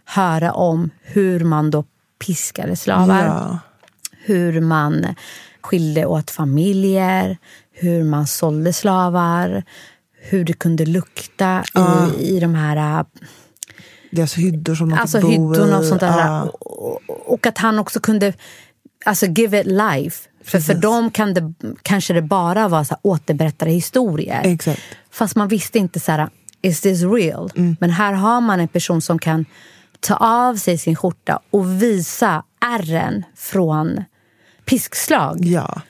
höra 0.04 0.52
om 0.52 0.90
hur 1.02 1.44
man 1.44 1.70
då 1.70 1.84
piskade 2.18 2.76
slavar. 2.76 3.26
Ja. 3.26 3.58
Hur 4.24 4.60
man 4.60 5.14
skilde 5.60 6.06
åt 6.06 6.30
familjer, 6.30 7.38
hur 7.72 8.04
man 8.04 8.26
sålde 8.26 8.72
slavar, 8.72 9.64
hur 10.20 10.44
det 10.44 10.52
kunde 10.52 10.86
lukta 10.86 11.64
i, 12.18 12.36
i 12.36 12.40
de 12.40 12.54
här 12.54 13.04
Deras 14.10 14.34
hyddor 14.34 14.74
som 14.74 14.88
de 14.88 14.98
alltså 14.98 15.18
hyddorna 15.18 15.78
och 15.78 15.84
sånt 15.84 16.00
där. 16.00 16.18
Ja. 16.18 16.42
Och, 16.42 17.32
och- 17.32 17.46
att 17.46 17.58
han 17.58 17.78
också 17.78 18.00
kunde 18.00 18.32
alltså, 19.04 19.26
give 19.26 19.60
it 19.60 19.66
life. 19.66 20.28
För, 20.44 20.60
för 20.60 20.74
dem 20.74 21.10
kan 21.10 21.34
det, 21.34 21.54
kanske 21.82 22.12
det 22.14 22.22
bara 22.22 22.68
var 22.68 22.84
så 22.84 22.94
här, 22.94 23.00
återberättade 23.02 23.70
historier. 23.70 24.40
Exakt. 24.44 24.80
Fast 25.10 25.36
man 25.36 25.48
visste 25.48 25.78
inte 25.78 26.00
så 26.00 26.12
här, 26.12 26.28
is 26.62 26.80
this 26.80 27.02
real? 27.02 27.50
Mm. 27.56 27.76
Men 27.80 27.90
här 27.90 28.12
har 28.12 28.40
man 28.40 28.60
en 28.60 28.68
person 28.68 29.00
som 29.00 29.18
kan 29.18 29.44
ta 30.00 30.16
av 30.16 30.54
sig 30.56 30.78
sin 30.78 30.96
skjorta 30.96 31.40
och 31.50 31.82
visa 31.82 32.44
ärren 32.60 33.24
från 33.34 34.04
piskslag. 34.64 35.44
Ja. 35.44 35.80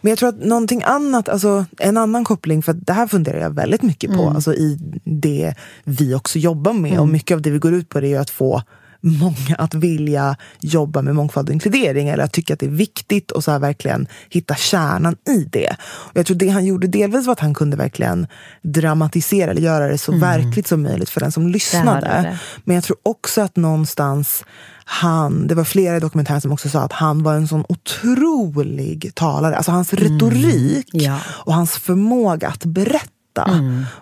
Men 0.00 0.10
jag 0.10 0.18
tror 0.18 0.28
att 0.28 0.44
någonting 0.44 0.82
annat, 0.82 1.28
alltså 1.28 1.64
en 1.78 1.96
annan 1.96 2.24
koppling, 2.24 2.62
för 2.62 2.72
det 2.72 2.92
här 2.92 3.06
funderar 3.06 3.40
jag 3.40 3.50
väldigt 3.50 3.82
mycket 3.82 4.12
på, 4.16 4.28
alltså 4.28 4.54
i 4.54 4.78
det 5.04 5.54
vi 5.84 6.14
också 6.14 6.38
jobbar 6.38 6.72
med. 6.72 7.00
Och 7.00 7.08
mycket 7.08 7.34
av 7.34 7.42
det 7.42 7.50
vi 7.50 7.58
går 7.58 7.74
ut 7.74 7.88
på 7.88 8.00
det 8.00 8.06
är 8.06 8.08
ju 8.08 8.16
att 8.16 8.30
få 8.30 8.62
många 9.00 9.56
att 9.58 9.74
vilja 9.74 10.36
jobba 10.60 11.02
med 11.02 11.14
mångfald 11.14 11.48
och 11.48 11.52
inkludering 11.52 12.08
eller 12.08 12.24
att 12.24 12.32
tycka 12.32 12.52
att 12.54 12.60
det 12.60 12.66
är 12.66 12.70
viktigt 12.70 13.30
och 13.30 13.44
så 13.44 13.50
här 13.50 13.58
verkligen 13.58 14.06
hitta 14.30 14.54
kärnan 14.54 15.16
i 15.28 15.44
det. 15.52 15.76
Och 15.82 16.16
jag 16.16 16.26
tror 16.26 16.36
det 16.36 16.48
han 16.48 16.64
gjorde 16.66 16.86
delvis 16.86 17.26
var 17.26 17.32
att 17.32 17.40
han 17.40 17.54
kunde 17.54 17.76
verkligen 17.76 18.26
dramatisera 18.62 19.50
eller 19.50 19.62
göra 19.62 19.88
det 19.88 19.98
så 19.98 20.16
verkligt 20.18 20.66
som 20.66 20.82
möjligt 20.82 21.10
för 21.10 21.20
den 21.20 21.32
som 21.32 21.48
lyssnade. 21.48 22.00
du 22.00 22.28
det. 22.28 22.38
Men 22.64 22.74
jag 22.74 22.84
tror 22.84 22.96
också 23.02 23.40
att 23.40 23.56
någonstans 23.56 24.44
han, 24.88 25.46
det 25.46 25.54
var 25.54 25.64
flera 25.64 25.96
i 25.96 26.00
dokumentären 26.00 26.40
som 26.40 26.52
också 26.52 26.68
sa 26.68 26.80
att 26.82 26.92
han 26.92 27.22
var 27.22 27.34
en 27.34 27.48
sån 27.48 27.64
otrolig 27.68 29.10
talare. 29.14 29.56
Alltså 29.56 29.72
hans 29.72 29.92
retorik 29.94 30.88
Ja. 30.92 31.18
och 31.26 31.54
hans 31.54 31.70
förmåga 31.72 32.48
att 32.48 32.64
berätta 32.64 33.50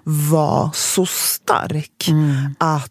var 0.05 0.71
så 0.75 1.07
stark 1.07 2.09
att 2.59 2.91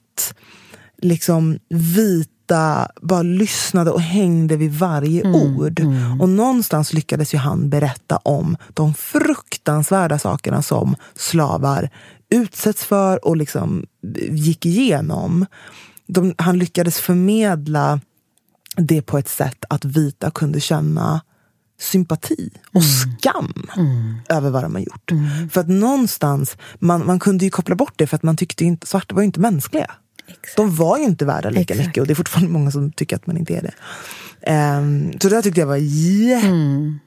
liksom 1.03 1.59
vita 1.69 2.87
bara 3.01 3.21
lyssnade 3.21 3.91
och 3.91 4.01
hängde 4.01 4.57
vid 4.57 4.73
varje 4.73 5.31
ord. 5.31 5.79
Och 6.19 6.29
någonstans 6.29 6.93
lyckades 6.93 7.33
ju 7.33 7.37
han 7.37 7.69
berätta 7.69 8.17
om 8.17 8.57
de 8.73 8.93
fruktansvärda 8.93 10.19
sakerna 10.19 10.61
som 10.61 10.95
slavar 11.15 11.89
utsätts 12.29 12.83
för 12.83 13.25
och 13.25 13.37
liksom 13.37 13.85
gick 14.31 14.65
igenom. 14.65 15.45
De, 16.07 16.35
han 16.37 16.59
lyckades 16.59 16.99
förmedla 16.99 17.99
det 18.77 19.01
på 19.01 19.17
ett 19.17 19.29
sätt 19.29 19.65
att 19.69 19.85
vita 19.85 20.31
kunde 20.31 20.59
känna 20.59 21.21
sympati 21.79 22.49
och 22.73 22.83
skam 22.83 23.69
över 24.29 24.49
vad 24.49 24.63
de 24.63 24.75
har 24.75 24.81
gjort. 24.81 25.11
För 25.51 25.61
att 25.61 25.67
någonstans, 25.67 26.57
man, 26.79 27.05
man 27.05 27.19
kunde 27.19 27.45
ju 27.45 27.51
koppla 27.51 27.75
bort 27.75 27.93
det 27.95 28.07
för 28.07 28.15
att 28.15 28.23
man 28.23 28.37
tyckte 28.37 28.65
inte, 28.65 28.87
svarta 28.87 29.15
var 29.15 29.21
ju 29.21 29.25
inte 29.25 29.39
mänskliga. 29.39 29.91
De 30.55 30.75
var 30.75 30.97
ju 30.97 31.03
inte 31.03 31.25
värda 31.25 31.49
lika 31.49 31.61
Exakt. 31.73 31.87
mycket 31.87 32.01
och 32.01 32.07
det 32.07 32.13
är 32.13 32.15
fortfarande 32.15 32.51
många 32.51 32.71
som 32.71 32.91
tycker 32.91 33.15
att 33.15 33.27
man 33.27 33.37
inte 33.37 33.53
är 33.55 33.61
det. 33.61 33.73
Ehm, 34.45 35.11
så 35.11 35.29
det 35.29 35.35
där 35.35 35.41
tyckte 35.41 35.59
jag 35.59 35.67
var 35.67 35.79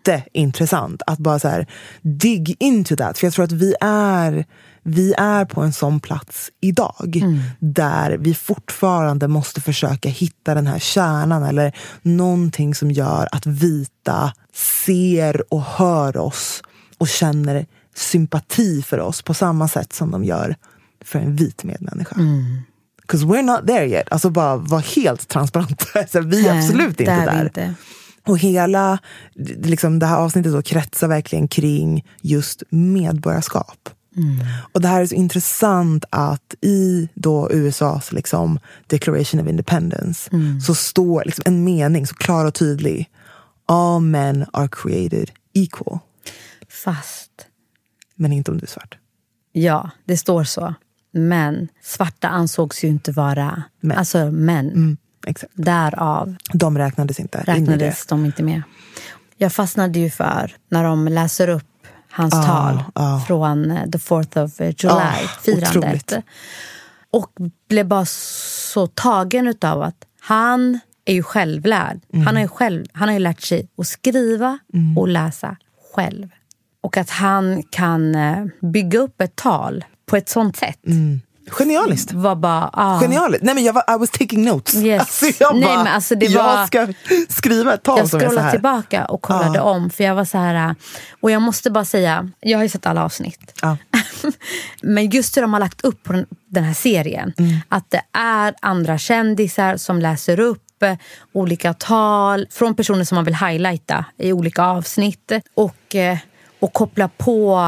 jätteintressant. 0.04 1.02
Att 1.06 1.18
bara 1.18 1.38
så 1.38 1.49
här, 1.49 1.66
dig 2.02 2.56
into 2.58 2.96
that. 2.96 3.18
För 3.18 3.26
jag 3.26 3.35
tror 3.35 3.44
att 3.44 3.52
vi 3.52 3.75
är, 3.80 4.44
vi 4.82 5.12
är 5.12 5.44
på 5.44 5.61
en 5.61 5.73
sån 5.73 6.00
plats 6.00 6.50
idag. 6.61 7.23
Där 7.58 8.16
vi 8.20 8.35
fortfarande 8.35 9.28
måste 9.28 9.61
försöka 9.61 10.08
hitta 10.08 10.54
den 10.54 10.66
här 10.66 10.78
kärnan. 10.78 11.42
Eller 11.42 11.76
någonting 12.02 12.75
som 12.75 12.90
gör 12.90 13.28
att 13.32 13.46
vita 13.46 14.32
ser 14.82 15.54
och 15.54 15.62
hör 15.62 16.16
oss. 16.16 16.62
Och 16.99 17.08
känner 17.08 17.66
sympati 17.94 18.83
för 18.83 18.98
oss 19.00 19.22
på 19.22 19.35
samma 19.35 19.68
sätt 19.68 19.92
som 19.92 20.11
de 20.11 20.24
gör 20.24 20.57
för 21.05 21.18
en 21.18 21.37
vit 21.37 21.64
medmänniska. 21.64 22.16
Because 23.07 23.27
we're 23.27 23.42
not 23.42 23.66
there 23.66 23.87
yet. 23.87 24.12
Alltså 24.12 24.31
bara 24.31 24.57
vara 24.57 24.81
helt 24.81 25.29
transparent. 25.29 25.87
alltså, 25.95 26.21
vi 26.21 26.47
är 26.47 26.55
Nej, 26.55 26.59
absolut 26.59 27.01
inte 27.01 27.25
där. 27.25 27.45
inte. 27.45 27.75
Och 28.27 28.38
hela 28.38 28.99
liksom, 29.62 29.99
det 29.99 30.07
här 30.07 30.16
avsnittet 30.16 30.53
då 30.53 30.62
kretsar 30.62 31.09
verkligen 31.09 31.49
kring 31.49 32.05
just 32.23 32.62
medborgarskap. 32.71 33.88
Och 34.73 34.81
det 34.81 34.88
här 34.88 35.01
är 35.01 35.07
så 35.07 35.14
intressant 35.14 36.05
att 36.11 36.55
i 36.61 37.09
då 37.14 37.49
USAs 37.53 38.12
liksom, 38.12 38.59
Declaration 38.87 39.40
of 39.40 39.49
Independence 39.49 40.31
så 40.66 40.75
står 40.75 41.23
liksom 41.27 41.42
en 41.47 41.64
mening 41.64 42.07
så 42.07 42.14
klar 42.14 42.45
och 42.45 42.55
tydlig. 42.55 43.11
All 43.69 44.01
men 44.01 44.47
are 44.53 44.69
created 44.73 45.31
equal. 45.55 45.99
Fast, 46.69 47.31
Men 48.14 48.33
inte 48.33 48.51
om 48.51 48.59
du 48.59 48.64
är 48.64 48.69
svart. 48.71 48.99
ja, 49.53 49.90
det 50.05 50.16
står 50.16 50.45
så. 50.45 50.75
Men 51.16 51.68
svarta 51.83 52.29
ansågs 52.29 52.85
ju 52.85 52.88
inte 52.88 53.12
vara 53.12 53.62
Män. 53.81 53.98
Alltså 53.98 54.31
män. 54.31 54.66
Mm, 54.66 54.96
exakt. 55.26 55.52
Därav 55.57 56.37
De 56.52 56.79
räknades 56.79 57.20
inte 57.20 57.38
in 57.38 57.44
räknades 57.44 58.07
de 58.07 58.24
inte 58.24 58.42
med. 58.42 58.62
Jag 59.37 59.52
fastnade 59.52 59.98
ju 59.98 60.11
för 60.11 60.57
när 60.68 60.85
de 60.85 61.09
läser 61.09 61.48
upp 61.48 61.87
hans 62.11 62.33
tal 62.33 62.83
ah. 62.94 63.20
från 63.20 63.70
eh, 63.70 63.90
the 63.90 63.98
4th 63.98 64.44
of 64.44 64.61
eh, 64.61 64.74
July, 64.79 65.29
Ah. 66.16 66.22
Och 67.11 67.31
blev 67.68 67.87
bara 67.87 68.05
så 68.07 68.87
tagen 68.87 69.48
utav 69.48 69.83
att 69.83 70.05
han 70.20 70.81
är 71.05 71.14
ju 71.14 71.22
självlärd. 71.22 72.00
Mm. 72.12 72.26
Han, 72.26 72.37
har 72.37 72.42
ju 72.42 72.48
själv, 72.48 72.87
han 72.92 73.09
har 73.09 73.12
ju 73.12 73.18
lärt 73.18 73.40
sig 73.40 73.68
att 73.79 73.87
skriva 73.87 74.59
och 74.96 75.09
läsa 75.09 75.57
själv. 75.94 76.29
Och 76.81 76.96
att 76.96 77.11
han 77.11 77.62
kan 77.62 78.14
eh, 78.14 78.46
bygga 78.61 78.98
upp 78.98 79.20
ett 79.20 79.37
tal 79.37 79.85
på 80.07 80.16
ett 80.16 80.29
sånt 80.29 80.57
sätt. 80.57 80.79
Genialiskt. 81.51 82.12
Var 82.12 82.35
bara, 82.35 82.71
ah, 82.73 83.01
Genialiskt. 83.01 83.45
Nej, 83.45 83.55
men 83.55 83.64
jag 83.64 83.73
var, 83.73 83.83
I 83.95 83.99
was 83.99 84.11
taking 84.11 84.45
notes. 84.45 84.75
Yes. 84.75 85.01
Alltså, 85.23 85.42
jag 85.45 85.55
Nej, 85.55 85.64
bara, 85.64 85.77
men 85.85 85.87
alltså, 85.95 86.14
det 86.14 86.27
jag 86.27 86.42
var- 86.45 86.66
ska 86.66 86.88
skriva 87.29 87.75
ett 87.75 87.83
tal 87.83 87.99
jag 87.99 88.09
som 88.09 88.21
är 88.21 88.29
så 88.29 88.38
här. 88.40 88.51
tillbaka 88.51 89.05
och 89.05 89.23
kollade 89.23 89.61
om. 89.61 89.90
För 89.90 90.05
jag 90.05 90.14
var 90.14 90.25
så 90.25 90.38
här... 90.38 90.75
Och 91.21 91.31
jag 91.31 91.42
måste 91.42 91.71
bara 91.71 91.85
säga, 91.85 92.31
jag 92.40 92.59
har 92.59 92.62
ju 92.62 92.69
sett 92.69 92.87
alla 92.87 93.05
avsnitt. 93.05 93.59
Ja. 93.62 93.77
Men 94.83 95.11
just 95.11 95.37
hur 95.37 95.42
de 95.42 95.53
har 95.53 95.61
lagt 95.61 95.81
upp 95.85 96.03
på 96.03 96.12
den, 96.12 96.27
den 96.51 96.64
här 96.64 96.75
serien. 96.75 97.33
Mm. 97.38 97.57
Att 97.69 97.90
det 97.90 98.03
är 98.19 98.55
andra 98.62 98.99
kändisar 98.99 99.77
som 99.77 100.01
läser 100.01 100.40
upp 100.40 100.62
olika 101.33 101.75
tal 101.75 102.47
från 102.51 102.75
personer 102.75 103.05
som 103.05 103.16
man 103.16 103.25
vill 103.25 103.35
highlighta 103.35 104.05
i 104.19 104.33
olika 104.33 104.62
avsnitt. 104.64 105.33
Och, 105.55 105.95
eh, 105.95 106.19
och 106.61 106.73
koppla 106.73 107.09
på 107.09 107.61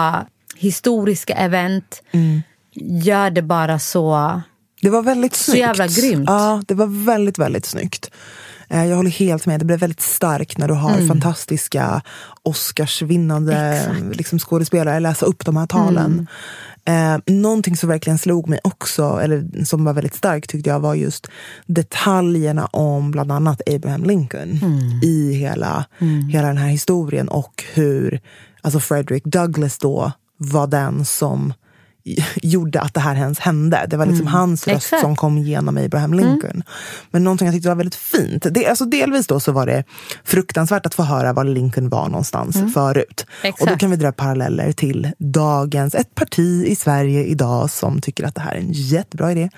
historiska 0.58 1.34
event. 1.34 2.02
Mm. 2.12 2.42
Gör 3.02 3.30
det 3.30 3.42
bara 3.42 3.78
så... 3.78 4.40
Det 4.82 4.90
var 4.90 5.02
väldigt 5.02 5.34
Så 5.36 5.44
snyggt. 5.44 5.58
jävla 5.60 5.86
grymt. 5.86 6.24
Ja, 6.28 6.62
det 6.68 6.74
var 6.74 7.04
väldigt, 7.06 7.38
väldigt 7.38 7.66
snyggt. 7.66 8.10
Eh, 8.68 8.84
Jag 8.84 8.96
håller 8.96 9.10
helt 9.10 9.46
med. 9.46 9.60
Det 9.60 9.64
blev 9.64 9.78
väldigt 9.78 10.00
starkt 10.00 10.58
när 10.58 10.68
du 10.68 10.74
har 10.74 10.94
Mm. 10.94 11.08
fantastiska 11.08 12.02
Oscarsvinnande 12.42 13.82
liksom, 14.12 14.38
skådespelare 14.38 15.00
läsa 15.00 15.26
upp 15.26 15.44
de 15.44 15.56
här 15.56 15.66
talen. 15.66 16.26
Mm. 16.84 17.14
Eh, 17.14 17.34
någonting 17.34 17.76
som 17.76 17.88
verkligen 17.88 18.18
slog 18.18 18.48
mig 18.48 18.60
också, 18.64 19.20
eller 19.22 19.64
som 19.64 19.84
var 19.84 19.92
väldigt 19.92 20.14
starkt 20.14 20.50
tyckte 20.50 20.70
jag, 20.70 20.80
var 20.80 20.94
just 20.94 21.26
detaljerna 21.66 22.66
om 22.66 23.10
bland 23.10 23.32
annat 23.32 23.60
Abraham 23.74 24.04
Lincoln 24.04 24.58
Mm. 24.62 25.00
i 25.02 25.32
hela, 25.32 25.84
hela 26.32 26.48
den 26.48 26.56
här 26.56 26.68
historien 26.68 27.28
och 27.28 27.64
hur 27.74 28.20
alltså 28.62 28.80
Frederick 28.80 29.24
Douglass 29.24 29.78
då 29.78 30.12
var 30.38 30.66
den 30.66 31.04
som 31.04 31.52
gjorde 32.42 32.80
att 32.80 32.94
det 32.94 33.00
här 33.00 33.16
ens 33.16 33.38
hände. 33.38 33.86
Det 33.90 33.96
var 33.96 34.06
liksom 34.06 34.26
hans 34.26 34.68
röst 34.68 34.76
Exakt. 34.76 35.02
som 35.02 35.16
kom 35.16 35.38
genom 35.38 35.76
Abraham 35.76 36.14
Lincoln. 36.14 36.62
Men 37.10 37.24
någonting 37.24 37.46
jag 37.46 37.54
tyckte 37.54 37.68
var 37.68 37.76
väldigt 37.76 37.94
fint. 37.94 38.46
Det, 38.50 38.66
alltså 38.66 38.84
delvis 38.84 39.26
då 39.26 39.40
så 39.40 39.52
var 39.52 39.66
det 39.66 39.84
fruktansvärt 40.24 40.86
att 40.86 40.94
få 40.94 41.02
höra 41.02 41.32
var 41.32 41.44
Lincoln 41.44 41.88
var 41.88 42.08
någonstans 42.08 42.74
förut. 42.74 43.26
Och 43.28 43.42
då 43.42 43.48
Exakt. 43.48 43.80
kan 43.80 43.90
vi 43.90 43.96
dra 43.96 44.12
paralleller 44.12 44.72
till 44.72 45.12
dagens, 45.18 45.94
ett 45.94 46.14
parti 46.14 46.64
i 46.66 46.76
Sverige 46.76 47.24
idag 47.24 47.70
som 47.70 48.00
tycker 48.00 48.24
att 48.24 48.34
det 48.34 48.40
här 48.40 48.54
är 48.54 48.58
en 48.60 48.72
jättebra 48.72 49.32
idé. 49.32 49.50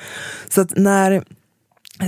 Så 0.48 0.60
att 0.60 0.76
när 0.76 1.24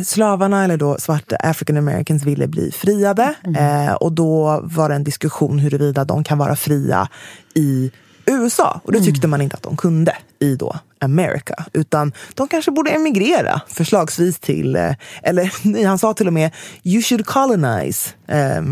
slavarna, 0.05 0.65
eller 0.65 0.77
då 0.77 0.97
svarta 0.99 1.37
African 1.37 1.77
Americans, 1.77 2.25
ville 2.25 2.47
bli 2.47 2.73
friade. 2.73 3.35
Eh, 3.57 3.93
och 3.93 4.13
då 4.13 4.61
var 4.65 4.89
det 4.89 4.95
en 4.95 5.05
diskussion 5.05 5.59
huruvida 5.59 6.05
de 6.05 6.25
kan 6.25 6.39
vara 6.39 6.57
fria 6.57 7.09
i 7.55 7.91
USA. 8.27 8.81
Och 8.85 8.93
det 8.93 9.01
tyckte 9.01 9.27
man 9.27 9.41
inte 9.41 9.57
att 9.57 9.63
de 9.63 9.77
kunde 9.77 10.17
i 10.39 10.57
då 10.57 10.77
America. 11.01 11.65
Utan 11.73 12.13
de 12.35 12.49
kanske 12.49 12.71
borde 12.71 12.91
emigrera, 12.91 13.61
förslagsvis 13.69 14.39
till, 14.39 14.77
eh, 14.77 14.95
eller 15.23 15.85
han 15.87 15.99
sa 15.99 16.15
till 16.15 16.27
och 16.27 16.33
med, 16.33 16.51
you 16.85 17.03
should 17.03 17.27
colonize. 17.27 18.11
Eh, 18.29 18.63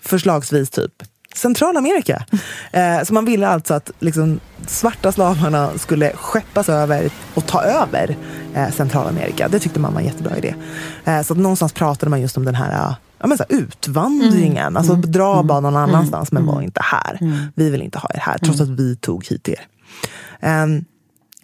förslagsvis 0.00 0.70
typ 0.70 0.92
Centralamerika. 1.34 2.24
Eh, 2.72 3.02
så 3.02 3.14
man 3.14 3.24
ville 3.24 3.48
alltså 3.48 3.74
att 3.74 3.90
liksom, 3.98 4.40
svarta 4.66 5.12
slavarna 5.12 5.78
skulle 5.78 6.12
skeppas 6.12 6.68
över 6.68 7.10
och 7.34 7.46
ta 7.46 7.62
över 7.62 8.16
eh, 8.54 8.70
Centralamerika. 8.70 9.48
Det 9.48 9.58
tyckte 9.58 9.80
man 9.80 9.92
var 9.92 10.00
en 10.00 10.06
jättebra 10.06 10.36
idé. 10.36 10.54
Eh, 11.04 11.22
så 11.22 11.34
någonstans 11.34 11.72
pratade 11.72 12.10
man 12.10 12.20
just 12.20 12.36
om 12.36 12.44
den 12.44 12.54
här 12.54 12.94
ja, 13.18 13.26
men 13.26 13.38
så 13.38 13.44
här, 13.48 13.58
utvandringen. 13.58 14.56
Mm. 14.66 14.76
Alltså 14.76 14.92
Mm. 14.92 15.10
dra 15.12 15.42
bara 15.42 15.60
någon 15.60 15.76
Mm. 15.76 15.90
annanstans 15.94 16.32
men 16.32 16.42
Mm. 16.42 16.54
var 16.54 16.62
inte 16.62 16.80
här. 16.84 17.18
Mm. 17.20 17.38
Vi 17.54 17.70
vill 17.70 17.82
inte 17.82 17.98
ha 17.98 18.08
er 18.14 18.18
här 18.20 18.38
trots 18.38 18.60
att 18.60 18.68
vi 18.68 18.96
tog 18.96 19.26
hit 19.26 19.48
er. 19.48 19.60
Ehm, 20.40 20.84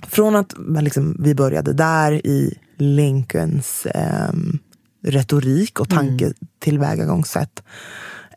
från 0.03 0.37
att 0.37 0.55
liksom, 0.83 1.17
vi 1.19 1.35
började 1.35 1.73
där 1.73 2.27
i 2.27 2.59
Lincolns 2.79 3.87
ehm, 3.95 4.59
retorik 5.07 5.81
och 5.81 5.89
tanketillvägagångssätt. 5.89 7.63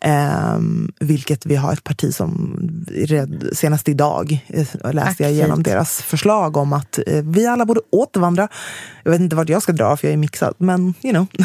Um, 0.06 0.92
vilket 1.00 1.46
vi 1.46 1.56
har 1.56 1.74
ett 1.74 1.84
parti 1.84 2.16
som 2.16 2.60
red, 2.92 3.50
senast 3.54 3.90
idag 3.90 4.46
eh, 4.48 4.60
läste 4.60 4.84
jag 4.84 5.08
Aktivt. 5.08 5.30
igenom 5.30 5.64
deras 5.64 6.02
förslag 6.02 6.58
om 6.58 6.74
att 6.74 7.00
eh, 7.08 7.24
vi 7.24 7.48
alla 7.48 7.66
borde 7.66 7.82
återvandra. 7.92 8.48
Jag 9.04 9.12
vet 9.12 9.22
inte 9.22 9.36
vart 9.36 9.50
jag 9.50 9.62
ska 9.62 9.72
dra 9.72 9.98
för 9.98 10.08
jag 10.08 10.14
är 10.14 10.18
mixad, 10.18 10.54
men 10.58 10.94
you 11.04 11.14
know. 11.14 11.28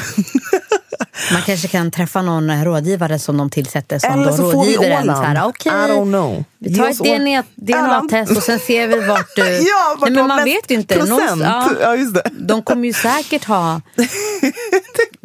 Man 1.33 1.43
kanske 1.43 1.69
kan 1.69 1.91
träffa 1.91 2.23
någon 2.23 2.65
rådgivare 2.65 3.19
som 3.19 3.37
de 3.37 3.51
tillsätter 3.51 3.99
som 3.99 4.11
Eller 4.13 4.33
så 4.33 4.53
får 4.53 4.65
vi 4.65 4.79
Åland. 4.79 5.11
här, 5.11 5.49
okej, 5.49 5.73
I 5.73 5.75
don't 5.75 6.09
know. 6.09 6.45
Vi 6.59 6.75
tar 6.77 6.89
ett 6.89 7.47
DNA-test 7.55 8.37
och 8.37 8.43
sen 8.43 8.59
ser 8.59 8.89
vi 8.89 9.07
vart 9.07 9.37
du... 9.37 9.43
Ja, 9.43 9.97
vart 9.99 10.11
Nej, 10.11 10.19
men 10.19 10.29
man 10.29 10.45
vet 10.45 10.71
ju 10.71 10.75
inte. 10.75 10.95
procent. 10.95 11.43
Ja, 11.81 11.97
just 11.97 12.15
det. 12.15 12.31
De 12.39 12.63
kommer 12.63 12.87
ju 12.87 12.93
säkert 12.93 13.45
ha... 13.45 13.81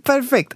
Perfekt. 0.07 0.53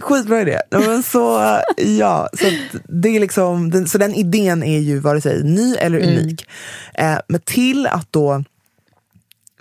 Skitbra 0.00 0.40
idé. 0.40 0.60
Men 0.70 1.02
så, 1.02 1.58
ja, 1.76 2.28
så, 2.40 2.50
det 2.88 3.08
är 3.08 3.20
liksom, 3.20 3.70
den, 3.70 3.88
så 3.88 3.98
den 3.98 4.14
idén 4.14 4.62
är 4.62 4.78
ju 4.78 4.98
vare 4.98 5.20
sig 5.20 5.44
ny 5.44 5.74
eller 5.74 5.98
unik. 5.98 6.48
Eh, 6.94 7.18
men 7.28 7.40
till 7.40 7.86
att 7.86 8.12
då 8.12 8.44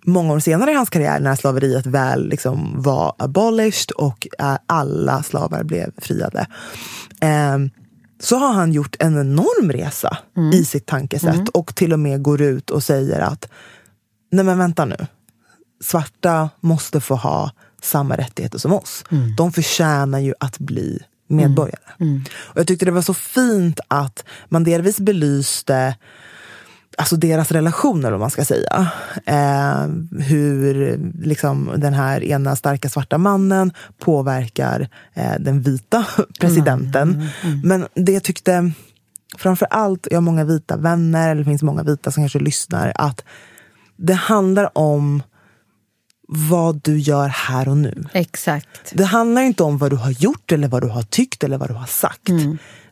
många 0.03 0.33
år 0.33 0.39
senare 0.39 0.71
i 0.71 0.75
hans 0.75 0.89
karriär 0.89 1.19
när 1.19 1.35
slaveriet 1.35 1.85
väl 1.85 2.29
liksom 2.29 2.81
var 2.81 3.15
abolished 3.19 3.91
och 3.91 4.27
eh, 4.39 4.57
alla 4.65 5.23
slavar 5.23 5.63
blev 5.63 5.91
friade. 5.97 6.47
Eh, 7.21 7.57
så 8.19 8.38
har 8.38 8.53
han 8.53 8.73
gjort 8.73 8.95
en 8.99 9.19
enorm 9.19 9.71
resa 9.71 10.17
i 10.53 10.65
sitt 10.65 10.85
tankesätt 10.85 11.49
och 11.49 11.75
till 11.75 11.93
och 11.93 11.99
med 11.99 12.21
går 12.21 12.41
ut 12.41 12.69
och 12.69 12.83
säger 12.83 13.19
att 13.19 13.49
nej 14.31 14.45
men 14.45 14.57
vänta 14.57 14.85
nu. 14.85 14.95
Svarta 15.83 16.49
måste 16.59 17.01
få 17.01 17.15
ha 17.15 17.51
samma 17.85 18.15
rättigheter 18.15 18.57
som 18.57 18.73
oss. 18.73 19.03
De 19.37 19.51
förtjänar 19.51 20.19
ju 20.19 20.33
att 20.39 20.59
bli 20.59 20.99
medborgare. 21.27 21.91
Och 22.35 22.59
jag 22.59 22.67
tyckte 22.67 22.85
det 22.85 22.91
var 22.91 23.01
så 23.01 23.13
fint 23.13 23.79
att 23.87 24.23
man 24.49 24.63
delvis 24.63 24.99
belyste 24.99 25.95
alltså 26.97 27.15
deras 27.15 27.51
relationer, 27.51 28.11
om 28.11 28.19
man 28.19 28.29
ska 28.29 28.45
säga. 28.45 28.91
Eh, 29.25 29.87
hur 30.19 30.97
liksom, 31.23 31.71
den 31.77 31.93
här 31.93 32.23
ena 32.23 32.55
starka 32.55 32.89
svarta 32.89 33.17
mannen 33.17 33.71
påverkar 33.99 34.89
eh, 35.13 35.33
den 35.39 35.61
vita 35.61 36.05
presidenten. 36.39 37.29
Men 37.63 37.87
det 37.93 38.11
jag 38.11 38.23
tyckte, 38.23 38.71
framför 39.37 39.67
allt, 39.69 40.07
jag 40.11 40.17
har 40.17 40.21
många 40.21 40.43
vita 40.43 40.77
vänner, 40.77 41.29
eller 41.29 41.39
det 41.39 41.45
finns 41.45 41.63
många 41.63 41.83
vita 41.83 42.11
som 42.11 42.23
kanske 42.23 42.39
lyssnar, 42.39 42.91
att 42.95 43.23
det 43.97 44.13
handlar 44.13 44.77
om 44.77 45.23
vad 46.27 46.81
du 46.83 46.99
gör 46.99 47.27
här 47.27 47.69
och 47.69 47.77
nu. 47.77 48.03
Exakt. 48.13 48.91
Det 48.93 49.05
handlar 49.05 49.41
inte 49.41 49.63
om 49.63 49.77
vad 49.77 49.91
du 49.91 49.95
har 49.95 50.11
gjort 50.11 50.51
eller 50.51 50.67
vad 50.67 50.83
du 50.83 50.88
har 50.88 51.03
tyckt 51.03 51.43
eller 51.43 51.57
vad 51.57 51.69
du 51.69 51.73
har 51.73 51.85
sagt. 51.85 52.29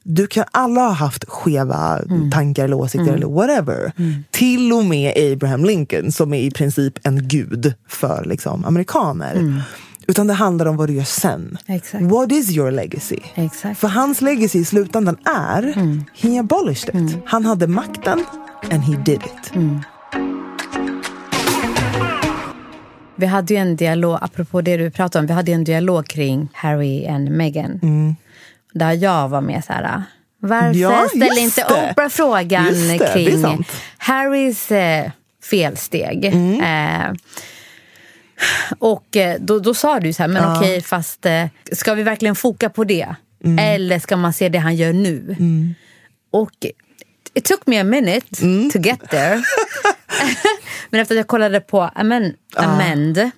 Du 0.04 0.28
kan, 0.28 0.46
alla 0.52 0.82
har 0.82 0.94
haft 0.94 1.30
skeva 1.30 2.00
tankar 2.32 2.64
eller 2.64 2.78
åsikter 2.78 3.14
eller 3.14 3.28
whatever. 3.28 3.92
Till 4.32 4.74
och 4.74 4.86
med 4.86 5.34
Abraham 5.34 5.66
Lincoln 5.66 6.12
som 6.12 6.34
är 6.34 6.42
i 6.42 6.52
princip 6.52 6.94
en 7.04 7.28
gud 7.28 7.74
för 7.88 8.26
liksom, 8.26 8.66
amerikaner. 8.66 9.64
Utan 10.08 10.28
det 10.28 10.34
handlar 10.34 10.66
om 10.66 10.78
vad 10.78 10.90
du 10.90 10.94
gör 10.94 11.04
sen. 11.04 11.58
Exakt. 11.66 12.04
What 12.04 12.32
is 12.32 12.52
your 12.52 12.72
legacy? 12.72 13.20
Exakt. 13.36 13.80
För 13.80 13.88
hans 13.88 14.22
legacy 14.22 14.60
i 14.60 14.66
slutändan 14.66 15.18
är, 15.26 15.64
he 16.14 16.40
abolished 16.40 16.96
it. 16.96 17.18
Han 17.26 17.46
hade 17.46 17.68
makten 17.68 18.26
and 18.72 18.84
he 18.84 19.04
did 19.06 19.22
it. 19.24 19.52
Vi 23.24 23.28
hade 23.28 23.54
ju 23.54 23.60
en 23.60 23.76
dialog, 23.76 24.18
apropå 24.22 24.62
det 24.62 24.78
du 24.78 24.92
pratade 24.92 25.20
om, 25.20 25.28
vi 25.28 25.34
hade 25.34 25.52
en 25.52 25.64
dialog 25.64 26.08
kring 26.08 26.50
Harry 26.54 27.08
och 27.10 27.22
Meghan. 27.22 28.16
Där 28.74 28.92
jag 28.92 29.30
var 29.30 29.42
med 29.42 29.64
så 29.64 29.74
här, 29.74 30.04
varför 30.40 30.80
Ja, 30.80 31.06
ställer 31.10 31.42
inte 31.42 31.66
det. 31.70 31.92
Oprah 31.92 32.10
frågan 32.10 32.66
det, 32.66 32.98
det 32.98 33.14
kring 33.14 33.42
sant. 33.42 33.68
Harrys 33.98 34.72
eh, 34.72 35.12
felsteg? 35.44 36.26
Mm. 36.26 36.62
Eh, 36.62 37.14
och 38.80 39.18
eh, 39.18 39.38
då, 39.40 39.60
då 39.60 39.74
sa 39.74 40.00
du 40.00 40.14
så 40.14 40.24
här, 40.24 40.30
men 40.30 40.56
okej, 40.58 40.82
fast 40.82 41.26
eh, 41.26 41.46
ska 41.72 41.94
vi 41.94 42.04
verkligen 42.04 42.36
foka 42.36 42.70
på 42.70 42.84
det? 42.84 43.16
Mm. 43.44 43.60
Eller 43.60 44.00
ska 44.00 44.18
man 44.18 44.34
se 44.34 44.50
det 44.50 44.60
han 44.60 44.76
gör 44.76 44.94
nu? 44.94 45.36
Och 46.32 46.66
it 47.36 47.46
took 47.46 47.68
me 47.68 47.78
a 47.80 47.84
minute 47.84 48.42
Mm. 48.42 48.70
to 48.72 48.80
get 48.80 49.10
there. 49.10 49.44
Men 50.90 51.02
efter 51.02 51.16
att 51.16 51.18
jag 51.18 51.28
kollade 51.28 51.60
på 51.60 51.82
Amen, 51.82 52.34
Amend 52.56 53.32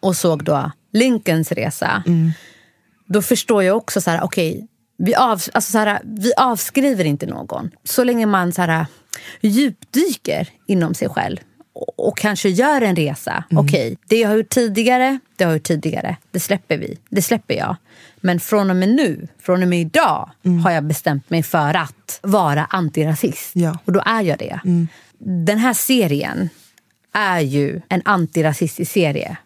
och 0.00 0.16
såg 0.16 0.44
då 0.44 0.72
Lincolns 0.92 1.52
resa. 1.52 2.02
Mm. 2.06 2.32
Då 3.06 3.22
förstår 3.22 3.62
jag 3.62 3.76
också 3.76 4.00
så 4.00 4.10
här, 4.10 4.22
okej, 4.24 4.66
vi, 4.98 5.14
av, 5.14 5.30
alltså 5.52 5.72
så 5.72 5.78
här, 5.78 6.00
vi 6.04 6.32
avskriver 6.36 7.04
inte 7.04 7.26
någon. 7.26 7.70
Så 7.84 8.04
länge 8.04 8.26
man 8.26 8.52
så 8.52 8.62
här, 8.62 8.86
djupdyker 9.40 10.48
inom 10.66 10.94
sig 10.94 11.08
själv 11.08 11.38
och, 11.72 12.08
och 12.08 12.18
kanske 12.18 12.48
gör 12.48 12.80
en 12.80 12.96
resa. 12.96 13.44
Okej, 13.50 13.98
det 14.08 14.18
jag 14.20 14.28
har 14.28 14.36
gjort 14.36 14.48
tidigare, 14.48 15.18
det 15.36 15.44
har 15.44 15.50
jag 15.50 15.56
gjort 15.58 15.66
tidigare. 15.66 16.16
Det 16.30 16.40
släpper 16.40 16.76
vi. 16.78 16.98
Det 17.08 17.22
släpper 17.22 17.54
jag. 17.54 17.76
Men 18.26 18.40
från 18.40 18.70
och 18.70 18.76
med 18.76 18.88
nu, 18.88 19.28
från 19.42 19.62
och 19.62 19.68
med 19.68 19.80
idag 19.80 20.30
har 20.64 20.70
jag 20.70 20.84
bestämt 20.84 21.30
mig 21.30 21.42
för 21.42 21.74
att 21.74 22.20
vara 22.22 22.64
antirasist. 22.64 23.50
Ja. 23.52 23.78
Och 23.84 23.92
då 23.92 24.02
är 24.06 24.22
jag 24.22 24.38
det. 24.38 24.60
Den 25.18 25.58
här 25.58 25.72
serien 25.72 26.48
är 27.12 27.40
ju 27.40 27.80
en 27.88 28.02
antirasistisk 28.04 28.92
serie. 28.92 29.36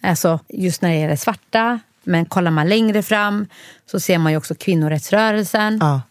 Alltså 0.00 0.40
just 0.48 0.82
när 0.82 0.88
det 0.90 0.96
gäller 0.96 1.16
svarta. 1.16 1.80
Men 2.04 2.26
kollar 2.26 2.50
man 2.50 2.68
längre 2.68 3.02
fram 3.02 3.46
så 3.90 4.00
ser 4.00 4.18
man 4.18 4.32
ju 4.32 4.38
också 4.38 4.54
kvinnorättsrörelsen. 4.54 5.78
Ja. 5.80 6.02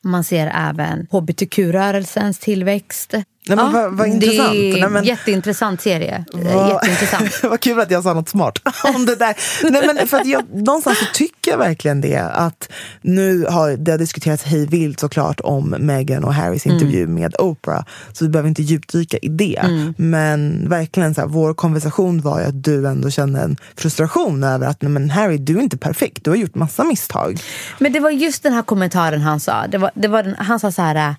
Man 0.00 0.24
ser 0.24 0.52
även 0.54 1.06
hbtq-rörelsens 1.10 2.38
tillväxt. 2.38 3.14
Nej, 3.48 3.64
men 3.64 3.72
vad- 3.72 3.92
vad 3.92 4.06
intressant. 4.08 4.52
Det 4.52 4.80
är 4.80 4.96
en 4.96 5.04
jätteintressant 5.04 5.80
serie. 5.80 6.24
Vad- 6.32 6.68
Jätteintressant. 6.68 7.42
Vad 7.42 7.60
kul 7.60 7.80
att 7.80 7.90
jag 7.90 8.02
sa 8.02 8.14
något 8.14 8.28
smart 8.28 8.58
om 8.94 9.06
det 9.06 9.16
där. 9.16 9.34
Nej, 9.70 9.82
men 9.94 10.08
för 10.08 10.16
att 10.20 10.26
jag, 10.26 10.42
någonstans 10.54 10.98
så 10.98 11.04
tycker 11.14 11.50
jag 11.50 11.58
verkligen 11.58 12.00
det. 12.00 12.18
Att 12.32 12.68
nu 13.02 13.44
har 13.48 13.70
det 13.76 13.90
har 13.90 13.98
diskuterats 13.98 14.42
hej 14.44 14.66
vilt 14.66 15.00
såklart 15.00 15.40
om 15.40 15.74
Meghan 15.78 16.24
och 16.24 16.34
Harrys 16.34 16.66
intervju 16.66 17.06
med 17.06 17.34
Oprah. 17.38 17.84
Så 18.12 18.24
vi 18.24 18.28
behöver 18.30 18.48
inte 18.48 18.62
djupdyka 18.62 19.16
i 19.22 19.28
det. 19.28 19.92
Men 19.96 20.68
verkligen 20.68 21.14
så 21.14 21.20
här, 21.20 21.28
vår 21.28 21.54
konversation 21.54 22.20
var 22.20 22.40
ju 22.40 22.46
att 22.46 22.64
du 22.64 22.86
ändå 22.88 23.10
kände 23.10 23.40
en 23.40 23.56
frustration 23.76 24.44
över 24.44 24.66
att 24.66 24.82
nej, 24.82 24.90
men 24.92 25.10
Harry, 25.10 25.38
du 25.38 25.56
är 25.58 25.62
inte 25.62 25.76
perfekt. 25.78 26.24
Du 26.24 26.30
har 26.30 26.36
gjort 26.36 26.54
massa 26.54 26.84
misstag. 26.84 27.40
Men 27.78 27.92
det 27.92 28.00
var 28.00 28.10
just 28.10 28.42
den 28.42 28.52
här 28.52 28.62
kommentaren 28.62 29.20
han 29.20 29.40
sa. 29.40 29.66
Det 29.66 29.78
var, 29.78 29.90
det 29.94 30.08
var 30.08 30.22
den, 30.22 30.34
han 30.38 30.60
sa 30.60 30.72
så 30.72 30.82
här... 30.82 31.14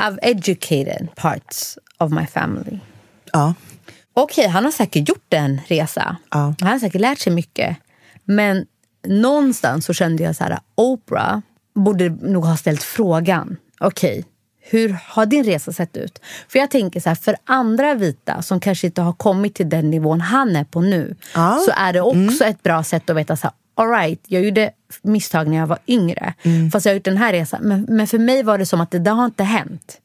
I've 0.00 0.18
educated 0.22 1.08
parts 1.14 1.78
of 1.98 2.12
my 2.12 2.26
family. 2.26 2.78
Ja. 3.32 3.54
Okej, 4.14 4.48
han 4.48 4.64
har 4.64 4.70
säkert 4.70 5.08
gjort 5.08 5.34
en 5.34 5.60
resa. 5.66 6.16
Ja. 6.30 6.54
Han 6.60 6.68
har 6.68 6.78
säkert 6.78 7.00
lärt 7.00 7.18
sig 7.18 7.32
mycket. 7.32 7.76
Men 8.24 8.66
någonstans 9.06 9.84
så 9.84 9.92
kände 9.92 10.22
jag 10.22 10.36
så 10.36 10.44
här, 10.44 10.58
Oprah 10.74 11.38
borde 11.74 12.08
nog 12.08 12.44
ha 12.44 12.56
ställt 12.56 12.82
frågan. 12.82 13.56
Okej, 13.80 14.24
hur 14.60 14.96
har 15.08 15.26
din 15.26 15.44
resa 15.44 15.72
sett 15.72 15.96
ut? 15.96 16.20
För 16.48 16.58
jag 16.58 16.70
tänker 16.70 17.00
så 17.00 17.08
här, 17.08 17.16
för 17.16 17.36
andra 17.44 17.94
vita 17.94 18.42
som 18.42 18.60
kanske 18.60 18.86
inte 18.86 19.02
har 19.02 19.12
kommit 19.12 19.54
till 19.54 19.68
den 19.68 19.90
nivån 19.90 20.20
han 20.20 20.56
är 20.56 20.64
på 20.64 20.80
nu. 20.80 21.16
Ja. 21.34 21.62
Så 21.66 21.72
är 21.76 21.92
det 21.92 22.00
också 22.00 22.44
ett 22.44 22.62
bra 22.62 22.84
sätt 22.84 23.10
att 23.10 23.16
veta 23.16 23.36
så 23.36 23.46
här, 23.46 23.54
all 23.74 23.88
right, 23.90 24.20
jag 24.26 24.44
gjorde 24.44 24.70
misstag 25.02 25.48
när 25.48 25.56
jag 25.56 25.66
var 25.66 25.78
yngre. 25.86 26.34
Fast 26.72 26.86
jag 26.86 26.90
har 26.92 26.94
gjort 26.94 27.04
den 27.04 27.16
här 27.16 27.32
resan. 27.32 27.60
Men, 27.62 27.86
men 27.88 28.06
för 28.06 28.18
mig 28.18 28.42
var 28.42 28.58
det 28.58 28.66
som 28.66 28.80
att 28.80 28.90
det 28.90 28.98
där 28.98 29.12
har 29.12 29.24
inte 29.24 29.44
hänt. 29.44 29.98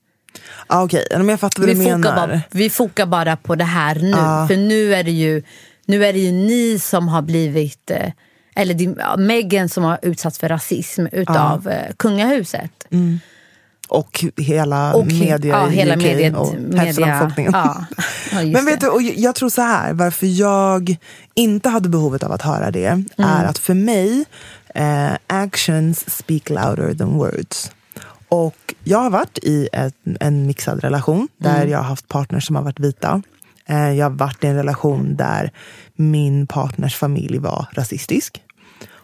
Ah, 0.68 0.84
Okej, 0.84 1.08
men 1.12 1.30
jag 1.30 1.40
fattar 1.40 1.62
vad 1.62 1.70
Vi 1.70 1.76
du 1.76 1.80
menar. 1.92 2.16
bara, 2.28 2.42
vi 2.52 2.70
fokar 2.70 3.06
bara 3.06 3.36
på 3.36 3.56
det 3.56 3.64
här 3.64 3.96
nu. 3.96 4.10
Ja. 4.10 4.46
För 4.50 4.58
nu 4.58 4.94
är 4.96 5.04
det 5.04 5.12
ju 5.12 5.44
nu 5.86 6.06
är 6.06 6.14
det 6.14 6.20
ju 6.20 6.32
ni 6.32 6.80
som 6.80 7.08
har 7.08 7.22
blivit... 7.22 7.92
eh, 7.92 8.12
Eller 8.56 9.18
Meghan 9.18 9.70
som 9.70 9.84
har 9.84 10.00
utsatts 10.02 10.40
för 10.40 10.50
rasism 10.50 11.06
utav 11.12 11.68
eh, 11.70 11.94
kungahuset. 11.98 12.72
Och 13.90 14.26
hela 14.38 14.94
Och 14.94 15.06
media 15.08 15.58
ja, 15.60 15.70
i 15.72 15.76
hela 15.76 15.96
UK 15.96 16.02
mediet, 16.04 16.36
och 16.36 16.54
hälften 16.78 17.04
av 17.04 17.10
befolkningen. 17.20 17.52
ja. 17.56 17.86
Ja, 18.32 18.42
Men 18.44 18.66
vet 18.66 18.80
det. 18.80 18.86
du, 18.86 18.90
och 18.90 19.02
jag- 19.02 19.18
jag 19.18 19.36
tror 19.36 19.50
så 19.50 19.62
här, 19.62 19.94
varför 19.94 20.28
jag 20.28 20.96
inte 21.34 21.70
hade 21.70 21.90
behovet 21.90 22.24
av 22.24 22.32
att 22.32 22.42
höra 22.42 22.72
det 22.72 22.86
Mm. 22.86 23.06
är 23.18 23.46
att 23.46 23.58
för 23.58 23.74
mig, 23.74 24.26
eh, 24.76 25.12
actions 25.28 26.10
speak 26.18 26.50
louder 26.50 26.94
than 26.94 27.14
words. 27.18 27.72
Och 28.30 28.74
jag 28.84 29.00
har 29.00 29.10
varit 29.10 29.38
i 29.44 29.70
ett, 29.74 29.96
en 30.20 30.46
mixad 30.48 30.80
relation 30.84 31.28
där 31.38 31.56
Mm. 31.58 31.70
jag 31.70 31.78
har 31.78 31.86
haft 31.86 32.08
partners 32.08 32.46
som 32.48 32.56
har 32.56 32.64
varit 32.64 32.80
vita. 32.80 33.22
Eh, 33.66 33.92
Jag 33.92 34.06
har 34.06 34.18
varit 34.18 34.44
i 34.44 34.48
en 34.48 34.56
relation 34.56 35.16
där 35.16 35.52
min 35.96 36.48
partners 36.48 36.96
familj 36.96 37.38
var 37.38 37.68
rasistisk. 37.74 38.42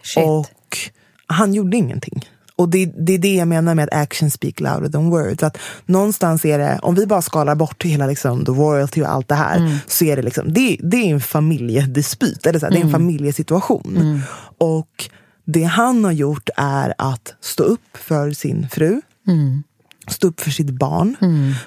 Shit. 0.02 0.24
Och 0.24 0.78
han 1.26 1.54
gjorde 1.54 1.76
ingenting. 1.76 2.28
Och 2.58 2.68
det, 2.68 2.86
det 3.06 3.14
är 3.14 3.18
det 3.18 3.34
jag 3.34 3.48
menar 3.48 3.74
med 3.74 3.88
att 3.88 3.94
action 4.02 4.30
speak 4.30 4.60
louder 4.60 4.88
than 4.88 5.10
words. 5.10 5.42
Att 5.42 5.58
någonstans 5.86 6.44
är 6.44 6.58
det, 6.58 6.78
om 6.82 6.94
vi 6.94 7.06
bara 7.06 7.22
skalar 7.22 7.54
bort 7.54 7.84
hela 7.84 8.06
liksom, 8.06 8.44
the 8.44 8.52
royalty 8.52 9.02
och 9.02 9.08
allt 9.08 9.28
det 9.28 9.34
här, 9.34 9.56
Mm. 9.58 9.76
så 9.86 10.04
är 10.04 10.16
det 10.16 10.22
liksom, 10.22 10.52
det, 10.52 10.76
det 10.82 10.96
är 10.96 11.14
en 11.14 11.20
familjedispyt, 11.20 12.46
eller 12.46 12.58
så 12.58 12.66
här, 12.66 12.70
det 12.70 12.76
är 12.78 12.80
en 12.80 12.88
Mm. 12.88 13.00
familjesituation. 13.00 14.22
Och 14.58 15.10
det 15.44 15.62
han 15.64 16.04
har 16.04 16.12
gjort 16.12 16.48
är 16.56 16.94
att 16.98 17.34
stå 17.40 17.62
upp 17.62 17.96
för 17.96 18.30
sin 18.30 18.68
fru, 18.68 19.00
Mm. 19.28 19.62
stå 20.08 20.28
upp 20.28 20.40
för 20.40 20.50
sitt 20.50 20.70
barn, 20.70 21.16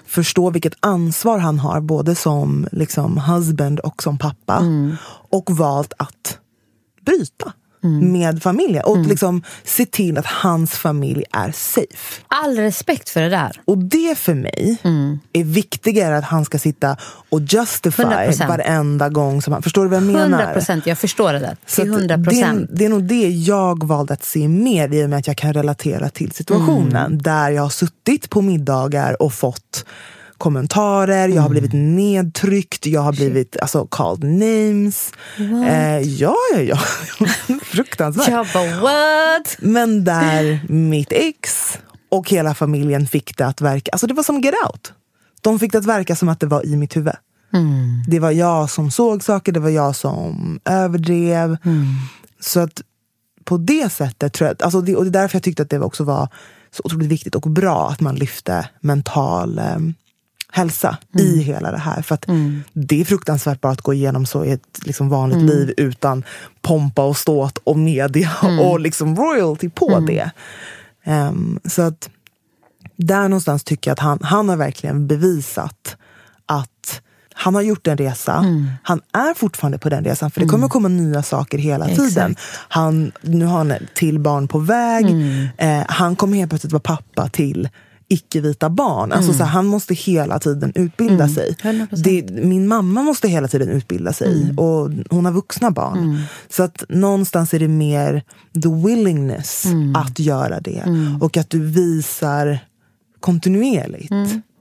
förstå 0.06 0.49
vilket 0.49 0.73
ansvar 0.80 1.38
han 1.39 1.60
har 1.60 1.82
både 1.82 2.15
som 2.15 2.67
liksom, 2.71 3.17
husband 3.17 3.80
och 3.80 4.04
som 4.04 4.17
pappa. 4.17 4.58
Mm. 4.58 4.95
Och 5.30 5.52
valt 5.58 5.93
att 5.97 6.38
bryta 7.06 7.54
med 7.82 8.44
familjen 8.44 8.84
och 8.84 8.96
Mm. 8.96 9.10
liksom 9.10 9.42
se 9.63 9.86
till 9.86 10.18
att 10.18 10.26
hans 10.26 10.72
familj 10.72 11.24
är 11.32 11.52
safe. 11.52 12.22
All 12.28 12.56
respekt 12.58 13.10
för 13.10 13.22
det 13.22 13.30
där. 13.30 13.62
Och 13.65 13.78
det 13.78 14.18
för 14.18 14.34
mig 14.34 14.78
Mm. 14.84 15.20
är 15.34 15.44
viktigare 15.44 16.18
att 16.18 16.24
han 16.24 16.46
ska 16.46 16.60
sitta 16.60 16.98
och 17.30 17.42
justify 17.42 18.04
100%. 18.04 18.48
varenda 18.50 19.10
gång 19.10 19.42
som 19.42 19.54
han... 19.54 19.62
Förstår 19.63 19.84
du 19.84 19.89
vad 19.89 19.98
jag 19.98 20.04
menar? 20.04 20.22
100 20.22 20.54
procent, 20.54 20.86
jag 20.88 20.98
förstår 20.98 21.34
det 21.34 21.39
där. 21.39 21.58
Till 21.65 21.82
att 21.94 22.00
100 22.00 22.18
det, 22.18 22.24
procent. 22.24 22.70
är- 22.72 22.76
det 22.76 22.86
är 22.86 22.89
nog 22.89 23.04
det 23.04 23.30
jag 23.30 23.88
valde 23.88 24.13
att 24.13 24.24
se 24.24 24.48
mer 24.48 24.94
i 24.94 25.06
och 25.06 25.10
med 25.10 25.20
att 25.20 25.28
jag 25.28 25.38
kan 25.38 25.54
relatera 25.54 26.10
till 26.10 26.32
situationen. 26.32 27.06
Mm. 27.06 27.22
Där 27.22 27.50
jag 27.50 27.62
har 27.62 27.70
suttit 27.70 28.30
på 28.30 28.42
middagar 28.42 29.22
och 29.22 29.34
fått 29.34 29.86
kommentarer, 30.39 31.28
jag 31.28 31.41
har 31.41 31.49
blivit 31.49 31.73
nedtryckt, 31.73 32.86
jag 32.86 33.02
har 33.02 33.13
blivit 33.13 33.58
alltså, 33.60 33.88
called 33.88 34.23
names. 34.23 35.13
Eh, 35.38 35.99
ja, 35.99 36.36
ja, 36.54 36.60
ja. 36.62 36.78
Fruktansvärt. 37.63 38.28
Jag 38.28 38.47
bara 38.54 38.82
what? 38.82 39.58
Men 39.60 40.04
där 40.04 40.60
mitt 40.69 41.12
ex 41.12 41.78
och 42.10 42.30
hela 42.30 42.54
familjen 42.54 43.08
fick 43.08 43.38
det 43.38 43.45
att 43.45 43.62
verka, 43.62 43.91
alltså 43.91 44.08
det 44.08 44.13
var 44.13 44.23
som 44.23 44.41
get 44.41 44.56
out. 44.67 44.93
De 45.41 45.60
fick 45.60 45.71
det 45.71 45.78
att 45.78 45.86
verka 45.86 46.15
som 46.15 46.30
att 46.30 46.39
det 46.39 46.47
var 46.47 46.65
i 46.65 46.75
mitt 46.75 46.97
huvud. 46.97 47.13
Det 48.08 48.19
var 48.19 48.32
jag 48.32 48.69
som 48.69 48.91
såg 48.91 49.23
saker, 49.23 49.52
det 49.52 49.60
var 49.60 49.69
jag 49.69 49.95
som 49.95 50.60
överdrev. 50.65 51.58
Så 52.39 52.60
att 52.60 52.82
på 53.43 53.58
det 53.58 53.91
sättet 53.91 54.34
tror 54.34 54.47
jag, 54.47 54.63
alltså 54.63 54.82
det, 54.82 54.95
och 54.95 55.04
det 55.04 55.10
är 55.10 55.21
därför 55.21 55.36
jag 55.36 55.43
tyckte 55.43 55.63
att 55.63 55.69
det 55.69 55.80
också 55.80 56.04
var 56.04 56.28
så 56.71 56.82
otroligt 56.86 57.08
viktigt 57.08 57.36
och 57.36 57.41
bra 57.41 57.89
att 57.89 57.99
man 57.99 58.15
lyfte 58.15 58.69
mental 58.80 59.62
hälsa 60.51 60.97
i 61.17 61.41
hela 61.41 61.71
det 61.71 61.77
här. 61.77 62.01
För 62.01 62.15
att 62.15 62.25
det 62.73 63.01
är 63.01 63.05
fruktansvärt 63.05 63.62
bara 63.62 63.73
att 63.73 63.81
gå 63.81 63.93
igenom 63.93 64.25
så 64.25 64.45
i 64.45 64.51
ett 64.51 64.79
liksom 64.85 65.09
vanligt 65.09 65.41
liv 65.41 65.73
utan 65.77 66.23
pompa 66.62 67.03
och 67.03 67.17
ståt 67.17 67.57
och 67.57 67.77
media 67.77 68.31
och 68.62 68.79
liksom 68.79 69.15
royalty 69.15 69.69
på 69.69 69.99
det. 69.99 70.31
Ehm, 71.03 71.59
så 71.65 71.81
att 71.81 72.09
där 72.95 73.21
någonstans 73.23 73.63
tycker 73.63 73.91
jag 73.91 73.93
att 73.93 73.99
han, 73.99 74.19
han 74.21 74.49
har 74.49 74.55
verkligen 74.55 75.07
bevisat 75.07 75.97
att 76.45 77.01
han 77.33 77.55
har 77.55 77.62
gjort 77.62 77.88
en 77.88 77.97
resa. 77.97 78.45
Han 78.83 79.01
är 79.13 79.33
fortfarande 79.33 79.77
på 79.77 79.89
den 79.89 80.03
resan, 80.03 80.31
för 80.31 80.41
det 80.41 80.47
kommer 80.47 80.67
komma 80.67 80.88
nya 80.88 81.23
saker 81.23 81.57
hela 81.57 81.85
tiden. 81.88 82.35
Han, 82.69 83.12
nu 83.21 83.45
har 83.45 83.57
han 83.57 83.73
till 83.93 84.19
barn 84.19 84.47
på 84.47 84.59
väg. 84.59 85.05
Eh, 85.57 85.83
han 85.88 86.15
kommer 86.15 86.38
helt 86.38 86.49
plötsligt 86.49 86.73
vara 86.73 86.81
pappa 86.81 87.29
till 87.29 87.69
icke-vita 88.10 88.69
barn. 88.69 89.12
Alltså, 89.12 89.34
så 89.34 89.43
här, 89.43 89.52
han 89.52 89.65
måste 89.65 89.93
hela 89.93 90.39
tiden 90.39 90.72
utbilda 90.76 91.30
sig. 91.30 91.56
100%. 91.62 91.88
Det, 91.95 92.30
min 92.30 92.67
mamma 92.67 93.04
måste 93.04 93.28
hela 93.28 93.48
tiden 93.48 93.69
utbilda 93.69 94.13
sig 94.13 94.54
och 94.58 94.89
hon 95.10 95.26
har 95.26 95.32
vuxna 95.32 95.72
barn. 95.72 96.24
Så 96.50 96.63
att 96.63 96.84
någonstans 96.89 97.54
är 97.54 97.60
det 97.60 97.67
mer 97.67 98.24
the 98.63 98.88
willingness 98.88 99.65
att 99.95 100.19
göra 100.19 100.60
det. 100.60 100.84
Och 101.22 101.38
att 101.38 101.50
du 101.50 101.60
visar 101.65 102.60
kontinuerligt 103.19 104.12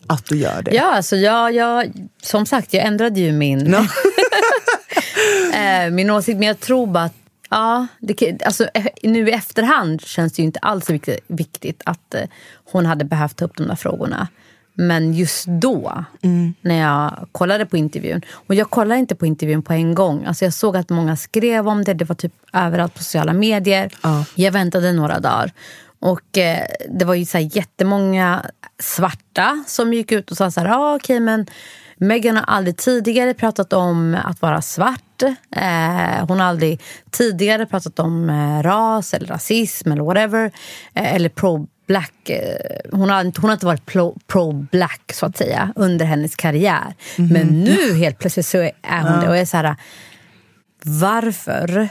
att 0.06 0.26
du 0.26 0.36
gör 0.36 0.62
det. 0.62 0.74
Ja, 0.74 0.94
alltså 0.94 1.16
jag, 1.16 1.54
jag, 1.54 1.92
som 2.22 2.46
sagt, 2.46 2.74
jag 2.74 2.84
ändrade 2.84 3.20
ju 3.20 3.32
min, 3.32 3.74
eh, 5.54 5.90
min 5.90 6.10
åsikt. 6.10 6.38
Men 6.38 6.48
jag 6.48 6.60
tror 6.60 6.86
bara 6.86 7.04
att 7.04 7.14
ja, 7.48 7.86
det, 8.00 8.42
alltså, 8.44 8.68
eh, 8.74 8.86
nu 9.02 9.28
i 9.28 9.32
efterhand 9.32 10.00
känns 10.00 10.32
det 10.32 10.42
ju 10.42 10.46
inte 10.46 10.58
alls 10.58 10.90
viktigt, 10.90 11.24
viktigt 11.26 11.82
att 11.84 12.14
eh, 12.14 12.22
hon 12.72 12.86
hade 12.86 13.04
behövt 13.04 13.36
ta 13.36 13.44
upp 13.44 13.56
de 13.56 13.68
där 13.68 13.74
frågorna. 13.74 14.28
Men 14.74 15.14
just 15.14 15.46
då, 15.46 16.04
när 16.60 16.80
jag 16.80 17.28
kollade 17.32 17.66
på 17.66 17.76
intervjun. 17.76 18.22
Och 18.30 18.54
jag 18.54 18.70
kollade 18.70 19.00
inte 19.00 19.14
på 19.14 19.26
intervjun 19.26 19.62
på 19.62 19.72
en 19.72 19.94
gång. 19.94 20.24
Alltså 20.24 20.44
jag 20.44 20.54
såg 20.54 20.76
att 20.76 20.90
många 20.90 21.16
skrev 21.16 21.68
om 21.68 21.84
det. 21.84 21.94
Det 21.94 22.04
var 22.04 22.14
typ 22.14 22.32
överallt 22.52 22.94
på 22.94 23.02
sociala 23.02 23.32
medier. 23.32 23.90
Jag 24.34 24.52
väntade 24.52 24.92
några 24.92 25.20
dagar. 25.20 25.52
Och 25.98 26.38
eh, 26.38 26.66
det 26.88 27.04
var 27.04 27.14
ju 27.14 27.24
så 27.24 27.38
här 27.38 27.56
jättemånga 27.56 28.46
svarta 28.78 29.64
som 29.66 29.94
gick 29.94 30.12
ut 30.12 30.30
och 30.30 30.36
sa 30.36 30.50
så 30.50 30.60
här, 30.60 30.68
ah, 30.68 30.94
okej 30.94 31.20
men 31.20 31.46
Meghan 32.00 32.36
har 32.36 32.44
aldrig 32.44 32.76
tidigare 32.76 33.34
pratat 33.34 33.72
om 33.72 34.16
att 34.24 34.42
vara 34.42 34.62
svart. 34.62 35.22
Eh, 35.56 36.26
hon 36.28 36.40
har 36.40 36.46
aldrig 36.46 36.80
tidigare 37.10 37.66
pratat 37.66 37.98
om 37.98 38.30
eh, 38.30 38.62
ras 38.62 39.14
eller 39.14 39.26
rasism 39.26 39.92
eller 39.92 40.02
whatever. 40.02 40.50
Eh, 40.94 41.14
eller 41.14 41.28
pro-black. 41.28 42.30
Eh, 42.30 42.36
hon, 42.92 43.10
har, 43.10 43.24
hon 43.40 43.44
har 43.44 43.52
inte 43.52 43.66
varit 43.66 43.86
pro- 43.86 44.18
pro-black 44.26 45.12
så 45.14 45.26
att 45.26 45.36
säga 45.36 45.72
under 45.76 46.06
hennes 46.06 46.36
karriär. 46.36 46.94
Men 47.16 47.46
nu 47.64 47.94
helt 47.94 48.18
plötsligt 48.18 48.46
så 48.46 48.58
är 48.82 49.02
hon 49.02 49.20
det. 49.20 49.28
Och 49.28 49.34
jag 49.34 49.40
är 49.40 49.44
så 49.46 49.56
här, 49.56 49.76
varför 50.84 51.88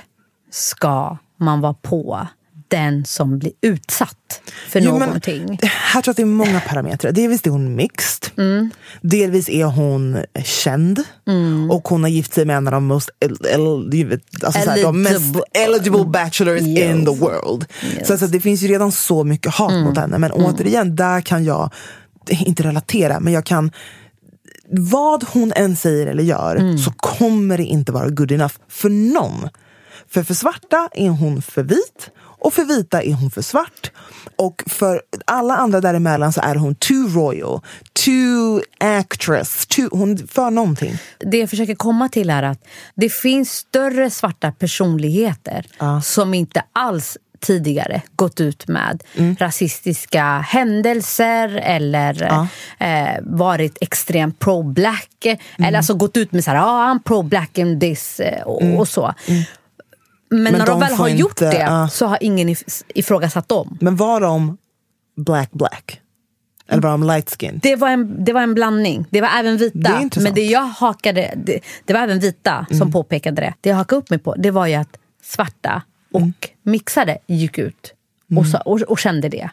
ska 0.51 1.17
man 1.39 1.61
vara 1.61 1.73
på 1.73 2.27
den 2.67 3.05
som 3.05 3.39
blir 3.39 3.51
utsatt 3.61 4.41
för 4.69 4.79
Jo, 4.79 4.91
men 4.91 5.07
någonting? 5.07 5.59
Här 5.63 6.01
tror 6.01 6.03
jag 6.05 6.11
att 6.11 6.17
det 6.17 6.23
är 6.23 6.25
många 6.25 6.59
parametrar. 6.61 7.11
Delvis 7.11 7.45
är 7.45 7.49
hon 7.49 7.75
mixed. 7.75 8.31
Mm. 8.37 8.69
Delvis 9.01 9.49
är 9.49 9.65
hon 9.65 10.17
känd. 10.45 11.03
Och 11.71 11.87
hon 11.87 12.03
har 12.03 12.09
gift 12.09 12.33
sig 12.33 12.45
med 12.45 12.57
en 12.57 12.67
av 12.67 12.71
de 12.71 12.85
most 12.85 13.09
el, 13.19 13.37
el, 13.53 14.19
alltså 14.43 14.61
så 14.61 14.69
här, 14.69 14.83
de 14.83 15.01
mest 15.01 15.35
Eligible. 15.53 16.05
bachelors 16.05 16.61
in 16.61 16.77
Yes. 16.77 17.05
the 17.05 17.15
world. 17.25 17.65
Så 18.05 18.13
alltså, 18.13 18.27
det 18.27 18.39
finns 18.39 18.61
ju 18.61 18.67
redan 18.67 18.91
så 18.91 19.23
mycket 19.23 19.53
hat 19.53 19.71
Mm. 19.71 19.83
mot 19.83 19.97
henne. 19.97 20.17
Men 20.17 20.31
återigen, 20.31 20.95
där 20.95 21.21
kan 21.21 21.45
jag 21.45 21.73
inte 22.29 22.63
relatera, 22.63 23.19
men 23.19 23.33
jag 23.33 23.45
kan 23.45 23.71
vad 24.71 25.23
hon 25.23 25.53
än 25.55 25.75
säger 25.75 26.07
eller 26.07 26.23
gör 26.23 26.55
Mm. 26.55 26.77
så 26.77 26.91
kommer 26.91 27.57
det 27.57 27.63
inte 27.65 27.91
vara 27.91 28.09
good 28.09 28.31
enough 28.31 28.55
för 28.69 28.89
någon. 28.89 29.49
För 30.09 30.23
för 30.23 30.33
svarta 30.33 30.89
är 30.93 31.09
hon 31.09 31.41
för 31.41 31.63
vit 31.63 32.09
och 32.47 32.53
för 32.53 32.65
vita 32.65 33.01
är 33.03 33.13
hon 33.13 33.31
för 33.31 33.41
svart. 33.41 33.91
Och 34.35 34.63
för 34.65 35.01
alla 35.25 35.55
andra 35.55 35.81
däremellan 35.81 36.33
så 36.33 36.41
är 36.41 36.55
hon 36.55 36.75
too 36.75 37.07
royal, 37.07 37.61
too 38.05 38.61
actress, 38.79 39.65
too, 39.65 39.89
hon 39.91 40.27
för 40.27 40.51
någonting. 40.51 40.97
det 41.19 41.37
jag 41.37 41.49
försöker 41.49 41.75
komma 41.75 42.09
till 42.09 42.29
är 42.29 42.43
att 42.43 42.67
det 42.95 43.09
finns 43.09 43.51
större 43.51 44.09
svarta 44.09 44.51
personligheter 44.51 45.65
som 46.03 46.33
inte 46.33 46.63
alls 46.73 47.17
tidigare 47.39 48.01
gått 48.15 48.39
ut 48.39 48.67
med 48.67 49.03
rasistiska 49.39 50.23
händelser 50.39 51.59
eller 51.63 52.47
eh, 52.79 53.21
varit 53.21 53.77
extremt 53.81 54.39
pro-black. 54.39 55.25
Eller 55.57 55.77
alltså 55.77 55.93
gått 55.93 56.17
ut 56.17 56.31
med 56.31 56.43
så 56.43 56.51
här, 56.51 56.57
ah, 56.57 56.93
I'm 56.93 57.03
pro-black 57.03 57.57
in 57.57 57.79
this 57.79 58.19
eh, 58.19 58.41
och, 58.43 58.79
och 58.79 58.87
så. 58.87 59.13
Men, 60.29 60.43
Men 60.43 60.53
när 60.53 60.59
de, 60.59 60.65
de 60.65 60.79
väl 60.79 60.93
har 60.93 61.07
gjort 61.07 61.31
inte, 61.31 61.49
det 61.49 61.59
ja. 61.59 61.87
så 61.89 62.05
har 62.07 62.17
ingen 62.21 62.49
if- 62.49 62.83
ifrågasatt 62.87 63.49
dem. 63.49 63.77
Men 63.81 63.95
var 63.95 64.21
de 64.21 64.57
black 65.15 65.51
black? 65.51 66.01
Eller 66.69 66.81
var 66.81 66.89
de 66.89 67.03
light 67.03 67.35
skin? 67.39 67.59
Det 67.63 67.75
var, 67.75 67.89
en, 67.89 68.23
det 68.25 68.33
var 68.33 68.41
en 68.41 68.53
blandning. 68.53 69.05
Det 69.09 69.21
var 69.21 69.29
även 69.29 69.57
Det 69.57 69.63
vita. 69.75 70.01
intressant. 70.01 70.23
men 70.23 70.33
det 70.33 70.45
jag 70.45 70.61
hakade, 70.61 71.33
det, 71.35 71.59
det 71.85 71.93
var 71.93 71.99
även 72.01 72.19
vita 72.19 72.65
som 72.77 72.91
påpekade 72.91 73.41
det. 73.41 73.53
Det 73.61 73.69
jag 73.69 73.75
hakade 73.77 73.99
upp 73.99 74.09
mig 74.09 74.19
på 74.19 74.35
det 74.35 74.51
var 74.51 74.67
ju 74.67 74.73
att 74.73 74.97
svarta 75.23 75.81
och 76.13 76.49
mixade 76.63 77.17
gick 77.27 77.57
ut 77.57 77.93
och, 78.37 78.47
sa, 78.47 78.57
och, 78.57 78.81
och 78.81 78.99
kände 78.99 79.29
det. 79.29 79.49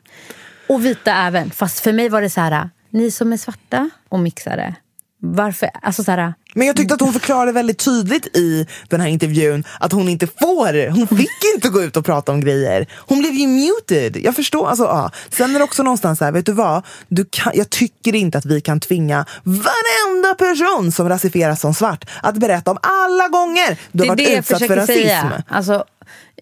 Och 0.68 0.84
vita 0.84 1.14
även. 1.14 1.50
Fast 1.50 1.80
för 1.80 1.92
mig 1.92 2.08
var 2.08 2.20
det 2.22 2.30
så 2.30 2.40
här, 2.40 2.70
ni 2.90 3.10
som 3.10 3.32
är 3.32 3.36
svarta 3.36 3.90
och 4.08 4.18
mixade. 4.18 4.74
Varför? 5.20 5.70
Alltså 5.82 6.04
så 6.04 6.10
här, 6.10 6.34
Men 6.54 6.66
jag 6.66 6.76
tyckte 6.76 6.94
att 6.94 7.00
hon 7.00 7.12
förklarade 7.12 7.52
väldigt 7.52 7.78
tydligt 7.78 8.36
i 8.36 8.66
den 8.88 9.00
här 9.00 9.08
intervjun 9.08 9.64
att 9.80 9.92
hon 9.92 10.08
inte 10.08 10.26
får, 10.26 10.90
hon 10.90 11.08
fick 11.08 11.44
inte 11.54 11.68
gå 11.68 11.82
ut 11.82 11.96
och 11.96 12.04
prata 12.04 12.32
om 12.32 12.40
grejer. 12.40 12.86
Hon 12.96 13.18
blev 13.18 13.32
ju 13.34 13.46
muted. 13.46 14.16
Jag 14.16 14.36
förstår. 14.36 14.68
Alltså, 14.68 14.84
ja. 14.84 15.10
Sen 15.30 15.54
är 15.54 15.58
det 15.58 15.64
också 15.64 15.82
någonstans 15.82 16.18
så 16.18 16.24
här, 16.24 16.32
vet 16.32 16.46
du 16.46 16.52
vad? 16.52 16.82
Du 17.08 17.24
kan, 17.30 17.52
jag 17.54 17.70
tycker 17.70 18.14
inte 18.14 18.38
att 18.38 18.46
vi 18.46 18.60
kan 18.60 18.80
tvinga 18.80 19.26
varenda 19.42 20.34
person 20.38 20.92
som 20.92 21.08
rasifieras 21.08 21.60
som 21.60 21.74
svart 21.74 22.10
att 22.22 22.34
berätta 22.34 22.70
om 22.70 22.78
alla 22.82 23.28
gånger 23.28 23.78
du 23.92 24.02
har 24.02 24.08
varit 24.08 24.28
jag 24.28 24.38
utsatt 24.38 24.66
för 24.66 24.76
rasism. 24.76 25.02
säga. 25.02 25.42
Alltså, 25.48 25.84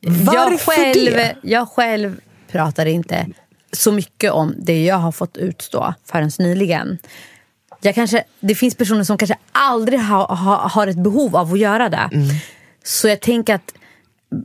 jag, 0.00 0.12
Varför 0.12 0.72
själv, 0.72 1.12
det? 1.12 1.36
jag 1.42 1.68
själv 1.68 2.20
pratar 2.50 2.86
inte 2.86 3.26
så 3.72 3.92
mycket 3.92 4.32
om 4.32 4.54
det 4.58 4.84
jag 4.84 4.96
har 4.96 5.12
fått 5.12 5.36
utstå 5.36 5.94
förrän 6.04 6.30
nyligen. 6.38 6.98
Jag 7.82 7.94
kanske, 7.94 8.24
det 8.40 8.54
finns 8.54 8.74
personer 8.74 9.04
som 9.04 9.18
kanske 9.18 9.36
aldrig 9.52 10.00
ha, 10.00 10.34
ha, 10.34 10.68
har 10.68 10.86
ett 10.86 11.02
behov 11.02 11.36
av 11.36 11.52
att 11.52 11.58
göra 11.58 11.88
det. 11.88 12.10
Så 12.84 13.08
jag 13.08 13.20
tänker 13.20 13.54
att 13.54 13.72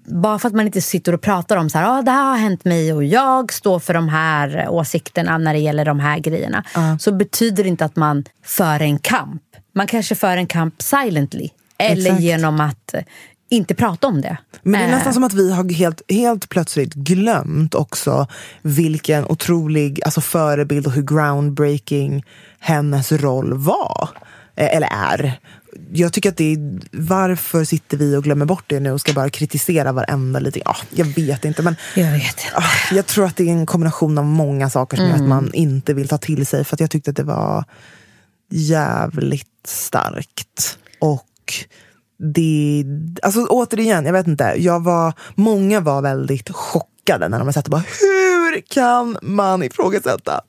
bara 0.06 0.40
för 0.40 0.48
att 0.48 0.54
man 0.54 0.66
inte 0.66 0.82
sitter 0.82 1.14
och 1.14 1.22
pratar 1.22 1.58
om 1.58 1.70
så 1.70 1.78
här, 1.78 2.00
ah, 2.00 2.02
det 2.02 2.12
här 2.12 2.30
har 2.30 2.38
hänt 2.38 2.66
mig 2.66 2.94
och 2.94 3.04
jag 3.04 3.54
står 3.54 3.80
för 3.80 3.94
de 3.94 4.10
här 4.10 4.70
åsikterna 4.70 5.38
när 5.38 5.54
det 5.54 5.60
gäller 5.60 5.86
de 5.86 6.00
här 6.00 6.20
grejerna. 6.20 6.64
Så 7.00 7.12
betyder 7.12 7.64
det 7.64 7.70
inte 7.70 7.86
att 7.86 7.96
man 7.96 8.26
för 8.44 8.80
en 8.80 9.00
kamp. 9.00 9.42
Man 9.74 9.88
kanske 9.88 10.16
för 10.16 10.38
en 10.38 10.48
kamp 10.48 10.82
silently. 10.82 11.50
Eller 11.78 12.02
Exakt. 12.02 12.22
genom 12.22 12.60
att 12.60 12.94
eh, 12.94 13.02
inte 13.50 13.76
prata 13.76 14.08
om 14.08 14.22
det. 14.22 14.38
Men 14.62 14.80
det 14.80 14.86
är 14.86 14.90
Eh, 14.90 14.96
nästan 14.96 15.14
som 15.14 15.24
att 15.24 15.34
vi 15.34 15.54
har 15.54 15.74
helt, 15.74 16.02
helt 16.10 16.50
plötsligt 16.50 16.94
glömt 16.94 17.76
också 17.76 18.28
vilken 18.62 19.26
otrolig 19.26 20.00
alltså 20.06 20.22
förebild 20.22 20.88
och 20.88 20.92
hur 20.92 21.02
groundbreaking 21.02 22.24
hennes 22.60 23.12
roll 23.12 23.54
var. 23.54 24.10
Eh, 24.56 24.76
Eller 24.76 24.88
är. 24.92 25.40
Jag 25.92 26.14
tycker 26.14 26.30
att 26.30 26.38
det 26.38 26.54
är, 26.54 26.80
varför 26.92 27.64
sitter 27.64 27.98
vi 27.98 28.16
och 28.16 28.24
glömmer 28.24 28.46
bort 28.46 28.64
det 28.68 28.80
nu 28.80 28.92
och 28.92 29.02
ska 29.02 29.14
bara 29.14 29.30
kritisera 29.30 29.92
varenda 29.92 30.40
liten... 30.40 30.62
Ja, 30.66 30.76
jag 30.90 31.06
vet 31.06 31.46
inte. 31.46 31.62
Men 31.62 31.76
Jag 31.96 32.12
vet. 32.12 32.36
ah, 32.56 32.64
jag 32.96 33.06
tror 33.06 33.26
att 33.26 33.36
det 33.36 33.44
är 33.44 33.52
en 33.52 33.66
kombination 33.66 34.18
av 34.18 34.26
många 34.26 34.70
saker 34.70 34.98
som 34.98 35.06
gör 35.06 35.14
Mm. 35.16 35.24
att 35.24 35.30
man 35.30 35.54
inte 35.54 35.94
vill 35.94 36.08
ta 36.08 36.18
till 36.18 36.46
sig. 36.46 36.64
För 36.66 36.76
att 36.76 36.80
jag 36.80 36.92
tyckte 36.92 37.10
att 37.10 37.16
det 37.18 37.24
var 37.24 37.64
jävligt 38.52 39.48
starkt. 39.68 40.78
Och 41.00 41.24
det, 42.34 42.84
alltså 43.24 43.46
återigen, 43.46 44.06
jag 44.06 44.14
vet 44.14 44.28
inte. 44.28 44.54
Jag 44.58 44.84
var, 44.84 45.14
många 45.36 45.80
var 45.80 46.02
väldigt 46.02 46.50
chockade 46.50 47.28
när 47.30 47.40
de 47.40 47.54
satt 47.54 47.66
och 47.66 47.72
bara, 47.72 47.84
hur 48.02 48.62
kan 48.62 49.18
man 49.22 49.64
ifrågasätta 49.64 50.42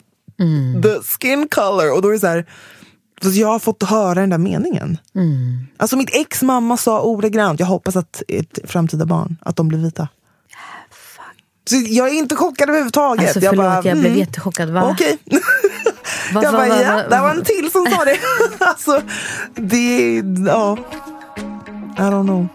the 0.83 1.01
skin 1.03 1.48
color? 1.48 1.92
Och 1.94 2.03
då 2.03 2.09
är 2.09 2.12
det 2.12 2.18
så 2.20 2.27
här, 2.27 2.46
jag 3.22 3.48
har 3.48 3.59
fått 3.59 3.83
höra 3.83 4.14
den 4.14 4.31
där 4.31 4.38
meningen. 4.38 4.98
Alltså 5.77 5.96
mitt 5.96 6.11
ex 6.12 6.42
mamma 6.42 6.77
sa 6.77 7.01
ordagrant, 7.03 7.61
jag 7.61 7.66
hoppas 7.66 7.96
att 7.96 8.22
ett 8.29 8.59
framtida 8.64 9.07
barn, 9.07 9.37
att 9.40 9.57
de 9.57 9.68
blir 9.68 9.79
vita. 9.79 10.09
Så 11.70 11.77
jag 11.87 12.09
är 12.09 12.12
inte 12.12 12.37
chockad 12.37 12.68
överhuvudtaget. 12.68 13.24
Alltså, 13.24 13.40
jag 13.40 13.51
förlåt, 13.51 13.66
bara, 13.66 13.74
jag 13.74 13.83
blev 13.83 14.07
mm, 14.07 14.18
jättechockad. 14.18 14.70
Va? 14.70 14.90
Okej. 14.90 15.18
Va- 16.35 16.42
jag 16.42 16.53
va- 16.53 16.59
bara, 16.59 16.68
va- 16.68 16.83
ja, 16.83 16.92
va- 16.96 17.09
där 17.09 17.20
var 17.22 17.31
en 17.31 17.44
till 17.44 17.70
som 17.72 17.87
sa 17.87 18.05
det. 18.05 18.18
alltså, 18.64 19.03
det, 19.55 20.14
ja. 20.46 20.79
I 21.96 22.01
don't 22.01 22.22
know. 22.24 22.46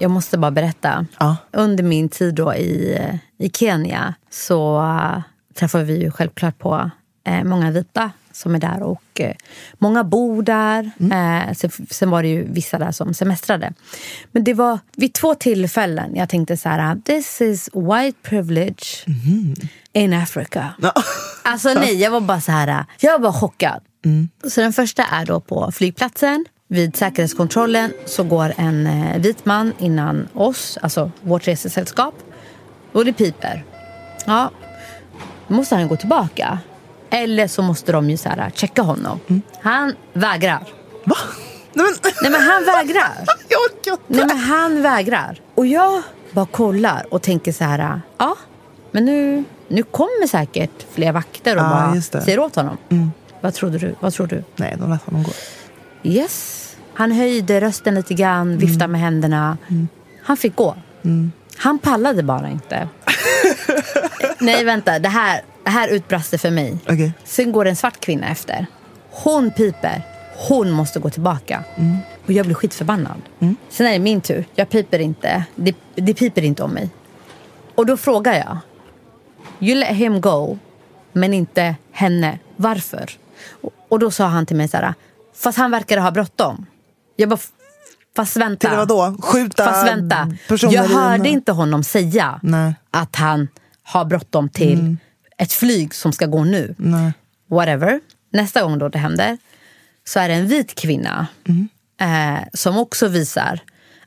Jag 0.00 0.10
måste 0.10 0.38
bara 0.38 0.50
berätta. 0.50 1.06
Ja. 1.18 1.36
Under 1.52 1.84
min 1.84 2.08
tid 2.08 2.34
då 2.34 2.54
i, 2.54 2.98
i 3.38 3.50
Kenya 3.50 4.14
så 4.30 4.78
uh, 4.80 5.20
träffade 5.54 5.84
vi 5.84 6.02
ju 6.02 6.10
självklart 6.10 6.58
på 6.58 6.90
eh, 7.24 7.44
många 7.44 7.70
vita 7.70 8.10
som 8.32 8.54
är 8.54 8.58
där. 8.58 8.82
och 8.82 9.20
eh, 9.20 9.34
Många 9.78 10.04
bor 10.04 10.42
där. 10.42 10.90
Eh, 11.00 11.54
sen, 11.54 11.70
sen 11.90 12.10
var 12.10 12.22
det 12.22 12.28
ju 12.28 12.52
vissa 12.52 12.78
där 12.78 12.92
som 12.92 13.14
semestrade. 13.14 13.72
Men 14.32 14.44
det 14.44 14.54
var 14.54 14.78
vid 14.96 15.12
två 15.12 15.34
tillfällen 15.34 16.16
jag 16.16 16.28
tänkte 16.28 16.56
så 16.56 16.68
här... 16.68 16.96
This 17.04 17.40
is 17.40 17.70
white 17.74 18.18
privilege 18.22 19.04
in 19.92 20.12
Africa. 20.12 20.74
Alltså 21.42 21.74
nej, 21.74 21.94
jag 22.00 22.10
var 22.10 22.20
bara 22.20 22.40
så 22.40 22.52
här... 22.52 22.84
Jag 23.00 23.18
var 23.18 23.32
chockad. 23.32 23.80
Så 24.48 24.60
den 24.60 24.72
första 24.72 25.04
är 25.04 25.26
då 25.26 25.40
på 25.40 25.72
flygplatsen. 25.72 26.44
Vid 26.70 26.96
säkerhetskontrollen 26.96 27.92
så 28.06 28.22
går 28.24 28.52
en 28.56 28.86
eh, 28.86 29.18
vit 29.20 29.44
man 29.46 29.72
innan 29.78 30.28
oss, 30.34 30.78
alltså 30.82 31.10
vårt 31.20 31.48
resesällskap. 31.48 32.14
Och 32.92 33.04
det 33.04 33.12
piper. 33.12 33.64
Ja, 34.26 34.50
då 35.48 35.54
måste 35.54 35.74
han 35.74 35.88
gå 35.88 35.96
tillbaka. 35.96 36.58
Eller 37.10 37.48
så 37.48 37.62
måste 37.62 37.92
de 37.92 38.10
ju 38.10 38.16
så 38.16 38.28
här, 38.28 38.50
checka 38.54 38.82
honom. 38.82 39.20
Han 39.60 39.94
vägrar. 40.12 40.66
Va? 41.04 41.16
Nej, 41.72 41.86
men, 41.86 42.12
Nej 42.22 42.30
men 42.32 42.40
han 42.40 42.64
vägrar. 42.64 43.12
jag 43.48 43.60
orkar 43.60 43.92
inte. 43.92 44.02
Nej 44.06 44.24
men 44.26 44.38
han 44.38 44.82
vägrar. 44.82 45.40
Och 45.54 45.66
jag 45.66 46.02
bara 46.32 46.46
kollar 46.46 47.06
och 47.10 47.22
tänker 47.22 47.52
så 47.52 47.64
här, 47.64 48.00
ja, 48.18 48.36
men 48.90 49.04
nu, 49.04 49.44
nu 49.68 49.82
kommer 49.82 50.26
säkert 50.26 50.86
fler 50.92 51.12
vakter 51.12 51.56
och 51.56 51.62
Ja, 51.62 51.68
bara 51.68 52.22
säger 52.22 52.38
åt 52.38 52.56
honom. 52.56 52.76
Vad 53.40 53.54
trodde 53.54 53.78
du? 53.78 53.94
Vad 54.00 54.12
tror 54.12 54.26
du? 54.26 54.44
Nej, 54.56 54.76
de 54.78 54.90
lät 54.90 55.02
honom 55.02 55.22
gå. 55.22 55.30
Yes. 56.02 56.64
Han 56.94 57.12
höjde 57.12 57.60
rösten 57.60 57.94
lite 57.94 58.14
grann, 58.14 58.58
viftade 58.58 58.88
med 58.88 59.00
händerna. 59.00 59.58
Han 60.22 60.36
fick 60.36 60.56
gå. 60.56 60.76
Han 61.56 61.78
pallade 61.78 62.22
bara 62.22 62.48
inte. 62.50 62.88
Nej, 64.38 64.64
vänta. 64.64 64.98
Det 64.98 65.08
här, 65.08 65.40
det 65.64 65.70
här 65.70 65.88
utbrast 65.88 66.30
det 66.30 66.38
för 66.38 66.50
mig. 66.50 66.78
Okej. 66.84 67.12
Sen 67.24 67.52
går 67.52 67.64
en 67.66 67.76
svart 67.76 68.00
kvinna 68.00 68.28
efter. 68.28 68.66
Hon 69.10 69.50
piper. 69.50 70.02
Hon 70.48 70.70
måste 70.70 71.00
gå 71.00 71.10
tillbaka. 71.10 71.64
Och 72.26 72.32
jag 72.32 72.46
blir 72.46 72.54
skitförbannad. 72.54 73.22
Sen 73.68 73.86
är 73.86 73.92
det 73.92 73.98
min 73.98 74.20
tur. 74.20 74.44
Jag 74.54 74.68
piper 74.68 74.98
inte. 74.98 75.44
Det, 75.54 75.76
det 75.94 76.14
piper 76.14 76.42
inte 76.42 76.62
om 76.62 76.70
mig. 76.70 76.90
Och 77.74 77.86
då 77.86 77.96
frågar 77.96 78.34
jag. 78.34 78.58
You 79.60 79.78
let 79.78 79.88
him 79.96 80.20
go, 80.20 80.58
men 81.12 81.34
inte 81.34 81.76
henne. 81.92 82.38
Varför? 82.56 83.10
Och, 83.60 83.72
och 83.88 83.98
då 83.98 84.10
sa 84.10 84.26
han 84.26 84.46
till 84.46 84.56
mig 84.56 84.68
så 84.68 84.76
här. 84.76 84.94
Fast 85.38 85.58
han 85.58 85.70
verkade 85.70 86.00
ha 86.00 86.10
bråttom. 86.10 86.66
Jag 87.16 87.28
bara, 87.28 87.38
fast 88.16 88.36
vänta. 88.36 88.68
Till 88.68 88.76
vadå? 88.76 89.16
Skjuta 89.22 89.64
Fast 89.64 89.86
vänta. 89.86 90.32
personer 90.48 90.72
Jag 90.74 90.90
i 90.90 90.94
hörde 90.94 91.28
inte 91.28 91.52
honom 91.52 91.84
säga 91.84 92.40
Nej. 92.42 92.74
att 92.90 93.16
han 93.16 93.48
har 93.82 94.04
bråttom 94.04 94.48
till 94.48 94.96
ett 95.38 95.52
flyg 95.52 95.94
som 95.94 96.12
ska 96.12 96.26
gå 96.26 96.44
nu. 96.44 96.74
Nej. 96.78 97.12
Whatever. 97.50 98.00
Nästa 98.32 98.62
gång 98.62 98.78
då 98.78 98.88
det 98.88 98.98
händer 98.98 99.38
så 100.04 100.20
är 100.20 100.28
det 100.28 100.34
en 100.34 100.46
vit 100.46 100.74
kvinna 100.74 101.26
eh, 102.00 102.38
som 102.52 102.78
också 102.78 103.08
visar 103.08 103.60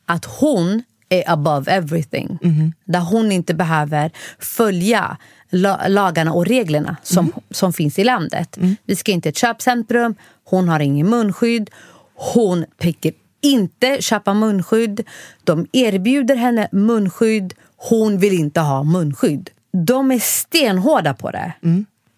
att 0.06 0.26
hon 0.26 0.84
är 1.10 1.24
above 1.32 1.72
everything. 1.72 2.40
Där 2.86 3.00
hon 3.00 3.32
inte 3.32 3.54
behöver 3.54 4.12
följa 4.40 5.18
la- 5.52 5.88
lagarna 5.88 6.34
och 6.34 6.46
reglerna 6.46 6.98
som, 7.04 7.32
som 7.52 7.74
finns 7.74 8.00
i 8.00 8.04
landet. 8.04 8.58
Vi 8.86 8.96
ska 8.96 9.12
inte 9.12 9.24
till 9.24 9.30
ett 9.30 9.38
köpcentrum, 9.38 10.16
hon 10.44 10.70
har 10.70 10.80
ingen 10.80 11.10
munskydd. 11.10 11.70
Hon 12.16 12.66
tänker 12.78 13.14
inte 13.42 14.02
köpa 14.02 14.34
munskydd. 14.34 15.08
De 15.44 15.68
erbjuder 15.72 16.36
henne 16.36 16.68
munskydd. 16.72 17.54
Hon 17.78 18.18
vill 18.18 18.34
inte 18.34 18.60
ha 18.60 18.84
munskydd. 18.84 19.50
De 19.74 20.12
är 20.12 20.20
stenhårda 20.20 21.14
på 21.14 21.32
det. 21.32 21.54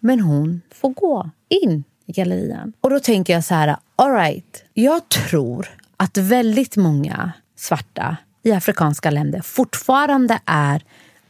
Men 0.00 0.20
hon 0.20 0.60
får 0.74 0.88
gå 0.90 1.30
in 1.48 1.84
i 2.06 2.12
gallerian. 2.12 2.72
Och 2.80 2.90
då 2.90 3.00
tänker 3.00 3.32
jag 3.32 3.44
så 3.44 3.54
här, 3.54 3.76
all 3.96 4.12
right. 4.12 4.64
Jag 4.74 5.08
tror 5.08 5.68
att 5.96 6.16
väldigt 6.16 6.76
många 6.76 7.32
svarta 7.56 8.16
i 8.42 8.52
afrikanska 8.52 9.10
länder 9.10 9.40
fortfarande 9.40 10.40
är 10.46 10.82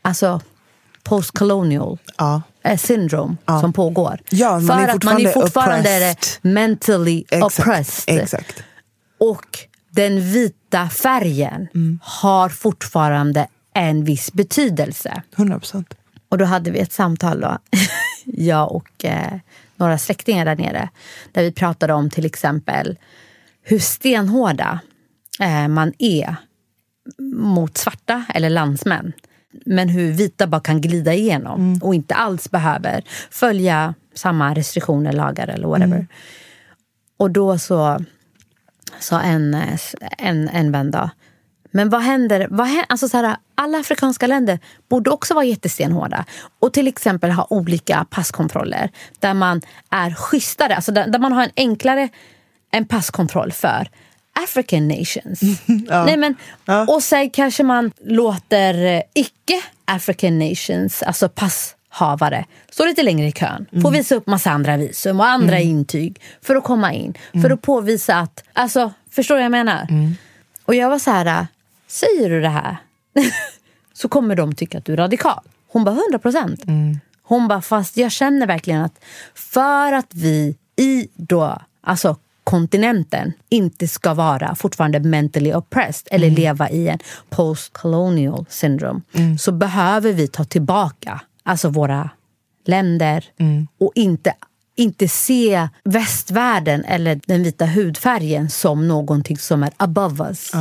alltså 0.03 0.41
postcolonial 1.05 1.99
Ja. 2.19 2.43
eh, 2.65 2.79
syndrome 2.79 3.37
som 3.61 3.73
pågår. 3.73 4.21
Ja, 4.31 4.51
man 4.59 4.67
För 4.67 4.75
är 4.75 4.89
att 4.89 5.05
man 5.05 5.27
är 5.27 5.33
fortfarande 5.33 5.91
är 5.91 6.17
mentally 6.43 7.25
Exakt. 7.31 7.59
oppressed. 7.61 8.19
Exakt. 8.19 8.63
Och 9.21 9.59
den 9.91 10.21
vita 10.33 10.89
färgen 10.89 11.69
har 12.03 12.49
fortfarande 12.49 13.47
en 13.75 14.05
viss 14.05 14.33
betydelse. 14.33 15.23
100 15.37 15.59
procent. 15.59 15.95
Och 16.29 16.39
då 16.39 16.45
hade 16.45 16.71
vi 16.71 16.79
ett 16.79 16.93
samtal, 16.93 17.41
då, 17.41 17.59
jag 18.25 18.73
och 18.73 19.05
eh, 19.05 19.33
några 19.77 19.99
släktingar 19.99 20.45
där 20.45 20.57
nere. 20.57 20.89
Där 21.33 21.43
vi 21.43 21.53
pratade 21.53 21.93
om 21.93 22.11
till 22.11 22.27
exempel 22.27 22.99
hur 23.63 23.79
stenhårda 23.79 24.79
eh, 25.41 25.69
man 25.69 25.93
är 25.99 26.37
mot 27.35 27.77
svarta 27.79 28.25
eller 28.35 28.51
landsmän. 28.51 29.13
Men 29.67 29.89
hur 29.89 30.13
vita 30.13 30.47
bara 30.47 30.61
kan 30.61 30.81
glida 30.81 31.15
igenom 31.15 31.79
och 31.83 31.95
inte 31.95 32.15
alls 32.15 32.51
behöver 32.51 33.05
följa 33.31 33.95
samma 34.15 34.55
restriktioner, 34.55 35.13
lagar 35.13 35.49
eller 35.49 35.69
whatever. 35.69 36.07
Och 37.17 37.31
då 37.31 37.59
så 37.59 38.01
sa 38.99 39.21
en, 39.21 39.57
en, 40.19 40.49
en 40.49 40.73
vän 40.73 40.91
då, 40.91 41.11
men 41.71 41.91
vad 41.91 42.03
händer? 42.03 42.47
Vad 42.51 42.67
händer 42.67 42.87
alltså 42.89 43.09
så 43.09 43.17
här, 43.17 43.37
alla 43.55 43.79
afrikanska 43.79 44.27
länder 44.27 44.59
borde 44.89 45.11
också 45.11 45.35
vara 45.35 45.45
jättestenhårda. 45.45 46.25
Och 46.59 46.73
till 46.73 46.89
exempel 46.89 47.31
ha 47.31 47.47
olika 47.51 48.07
passkontroller 48.11 48.91
där 49.19 49.35
man 49.35 49.63
är 49.91 50.15
schysstare. 50.15 50.77
Alltså 50.77 50.93
där, 50.93 51.07
där 51.07 51.19
man 51.19 51.33
har 51.33 51.43
en 51.43 51.51
enklare 51.57 52.09
en 52.71 52.87
passkontroll 52.87 53.53
för 53.53 53.89
African 54.45 54.89
nations. 54.89 55.41
Nej, 56.07 56.17
men, 56.17 56.35
Och 56.89 57.03
sen 57.03 57.31
kanske 57.31 57.63
man 57.63 57.93
låter 58.05 58.85
eh, 58.85 59.01
icke-African 59.15 60.39
nations, 60.39 61.03
alltså 61.03 61.29
passhavare, 61.29 62.45
stå 62.71 62.85
lite 62.87 63.03
längre 63.03 63.27
i 63.27 63.33
kön. 63.33 63.67
Få 63.83 63.91
visa 63.91 64.15
upp 64.15 64.27
massa 64.27 64.51
andra 64.51 64.77
visum 64.77 65.21
och 65.21 65.27
andra 65.27 65.59
intyg 65.61 66.21
för 66.43 66.57
att 66.57 66.65
komma 66.65 66.93
in. 66.93 67.15
För 67.43 67.51
att 67.51 67.63
påvisa 67.63 68.17
att, 68.17 68.45
alltså, 68.53 68.93
förstår 69.11 69.35
du 69.35 69.39
vad 69.39 69.45
jag 69.45 69.51
menar? 69.51 69.87
Och 70.65 70.75
jag 70.75 70.91
var 70.91 70.99
så 70.99 71.11
här, 71.11 71.47
säger 71.87 72.31
du 72.31 72.41
det 72.41 72.49
här? 72.49 72.77
så 73.93 74.09
kommer 74.09 74.35
de 74.37 74.55
tycka 74.55 74.79
att 74.79 74.85
du 74.85 74.93
är 74.93 74.97
radikal. 74.97 75.41
Hon 75.69 75.85
bara 75.85 75.95
100 75.95 76.19
procent. 76.19 76.61
Hon 77.23 77.49
bara, 77.49 77.63
fast 77.63 77.97
jag 77.97 78.13
känner 78.13 78.47
verkligen 78.47 78.83
att 78.83 79.05
för 79.35 79.93
att 79.93 80.15
vi 80.15 80.57
i 80.77 81.09
då, 81.17 81.59
alltså 81.81 82.17
kontinenten 82.45 83.33
inte 83.49 83.89
ska 83.89 84.15
vara 84.15 84.55
fortfarande 84.55 85.01
mentally 85.01 85.55
oppressed 85.55 86.09
eller 86.11 86.31
leva 86.31 86.71
i 86.71 86.89
en 86.89 86.99
post-colonial 87.31 88.47
syndrome 88.49 89.01
så 89.39 89.53
behöver 89.53 90.13
vi 90.13 90.29
ta 90.29 90.45
tillbaka 90.45 91.21
alltså 91.43 91.69
våra 91.69 92.11
länder 92.67 93.25
och 93.81 93.93
inte, 93.95 94.35
inte 94.77 95.09
se 95.09 95.69
västvärlden 95.85 96.85
eller 96.85 97.21
den 97.27 97.43
vita 97.43 97.67
hudfärgen 97.67 98.51
som 98.51 98.89
någonting 98.89 99.39
som 99.39 99.63
är 99.63 99.71
above 99.77 100.25
us. 100.25 100.55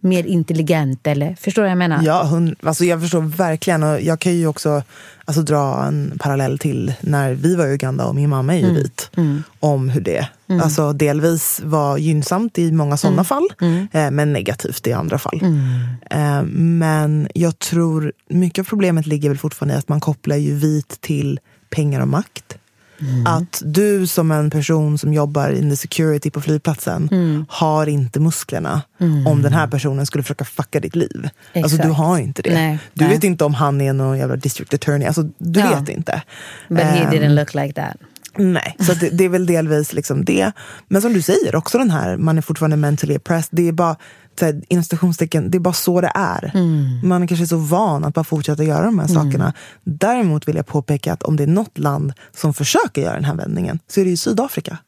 Mer 0.00 0.26
intelligent 0.26 1.06
eller, 1.06 1.34
förstår 1.40 1.62
du 1.62 1.64
vad 1.64 1.70
jag 1.70 1.78
menar? 1.78 2.02
Ja, 2.02 2.22
hon, 2.24 2.56
alltså 2.62 2.84
jag 2.84 3.00
förstår 3.00 3.20
verkligen. 3.20 3.82
Och 3.82 4.00
jag 4.00 4.20
kan 4.20 4.34
ju 4.36 4.46
också 4.46 4.82
alltså, 5.24 5.42
dra 5.42 5.84
en 5.84 6.18
parallell 6.20 6.58
till 6.58 6.92
när 7.00 7.34
vi 7.34 7.56
var 7.56 7.66
i 7.66 7.72
Uganda 7.72 8.06
och 8.06 8.14
min 8.14 8.30
mamma 8.30 8.54
är 8.54 8.58
ju 8.58 8.74
vit. 8.74 9.10
Om 9.60 9.88
hur 9.88 10.00
det 10.00 10.28
alltså, 10.62 10.92
delvis 10.92 11.60
var 11.64 11.98
gynnsamt 11.98 12.58
i 12.58 12.72
många 12.72 12.96
sådana 12.96 13.24
fall, 13.24 13.48
eh, 13.92 14.10
men 14.10 14.32
negativt 14.32 14.86
i 14.86 14.92
andra 14.92 15.18
fall. 15.18 15.40
Eh, 16.10 16.42
men 16.52 17.28
jag 17.34 17.58
tror 17.58 18.12
mycket 18.28 18.62
av 18.62 18.68
problemet 18.68 19.06
ligger 19.06 19.28
väl 19.28 19.38
fortfarande 19.38 19.74
i 19.74 19.78
att 19.78 19.88
man 19.88 20.00
kopplar 20.00 20.36
ju 20.36 20.54
vit 20.54 21.00
till 21.00 21.40
pengar 21.70 22.00
och 22.00 22.08
makt. 22.08 22.58
Att 23.26 23.62
du 23.64 24.06
som 24.06 24.30
en 24.30 24.50
person 24.50 24.98
som 24.98 25.12
jobbar 25.14 25.50
in 25.50 25.70
the 25.70 25.76
security 25.76 26.30
på 26.30 26.40
flygplatsen 26.40 27.08
har 27.48 27.86
inte 27.86 28.20
musklerna 28.20 28.82
om 29.26 29.42
den 29.42 29.52
här 29.52 29.66
personen 29.66 30.06
skulle 30.06 30.24
försöka 30.24 30.44
fucka 30.44 30.80
ditt 30.80 30.96
liv. 30.96 31.28
Alltså 31.54 31.76
du 31.76 31.82
Exakt. 31.82 31.94
har 31.98 32.18
inte 32.18 32.42
det. 32.42 32.54
Nej, 32.54 32.78
du 32.94 33.04
nej. 33.04 33.14
vet 33.14 33.24
inte 33.24 33.44
om 33.44 33.54
han 33.54 33.80
är 33.80 33.92
någon 33.92 34.18
jävla 34.18 34.36
district 34.36 34.74
attorney. 34.74 35.06
Alltså, 35.06 35.22
du 35.38 35.60
Ja. 35.60 35.78
vet 35.80 35.88
inte. 35.88 36.22
But 36.68 36.78
he 36.78 36.98
Ehm, 37.02 37.10
didn't 37.10 37.34
look 37.34 37.54
like 37.54 37.72
that. 37.72 37.96
Nej, 38.38 38.76
så 38.80 38.94
det, 38.94 39.10
det 39.10 39.24
är 39.24 39.28
väl 39.28 39.46
delvis 39.46 39.92
liksom 39.92 40.24
det. 40.24 40.52
Men 40.88 41.02
som 41.02 41.12
du 41.12 41.22
säger, 41.22 41.56
också 41.56 41.78
den 41.78 41.90
här, 41.90 42.16
man 42.16 42.38
är 42.38 42.42
fortfarande 42.42 42.76
mentally 42.76 43.16
oppressed. 43.16 43.48
Det 43.52 43.68
är 43.68 43.72
bara, 43.72 43.96
här, 44.40 44.62
inom 44.68 44.84
citationstecken, 44.84 45.50
det 45.50 45.58
är 45.58 45.60
bara 45.60 45.74
så 45.74 46.00
det 46.00 46.12
är. 46.14 46.52
Man 47.04 47.22
är 47.22 47.26
kanske 47.26 47.46
så 47.46 47.56
van 47.56 48.04
att 48.04 48.14
bara 48.14 48.24
fortsätta 48.24 48.64
göra 48.64 48.84
de 48.84 48.98
här 48.98 49.06
sakerna. 49.06 49.52
Däremot 49.84 50.48
vill 50.48 50.56
jag 50.56 50.66
påpeka 50.66 51.12
att 51.12 51.22
om 51.22 51.36
det 51.36 51.42
är 51.42 51.46
något 51.46 51.78
land 51.78 52.12
som 52.36 52.54
försöker 52.54 53.02
göra 53.02 53.14
den 53.14 53.24
här 53.24 53.34
vändningen 53.34 53.78
så 53.88 54.00
är 54.00 54.04
det 54.04 54.10
ju 54.10 54.16
Sydafrika. 54.16 54.78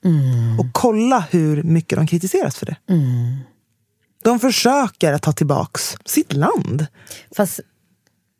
Och 0.59 0.67
kolla 0.73 1.25
hur 1.31 1.63
mycket 1.63 1.99
de 1.99 2.07
kritiseras 2.07 2.57
för 2.57 2.67
det. 2.67 2.77
De 4.25 4.39
försöker 4.41 5.13
att 5.13 5.23
ta 5.23 5.33
tillbaks 5.33 5.97
sitt 6.05 6.33
land. 6.33 6.87
Fast 7.37 7.61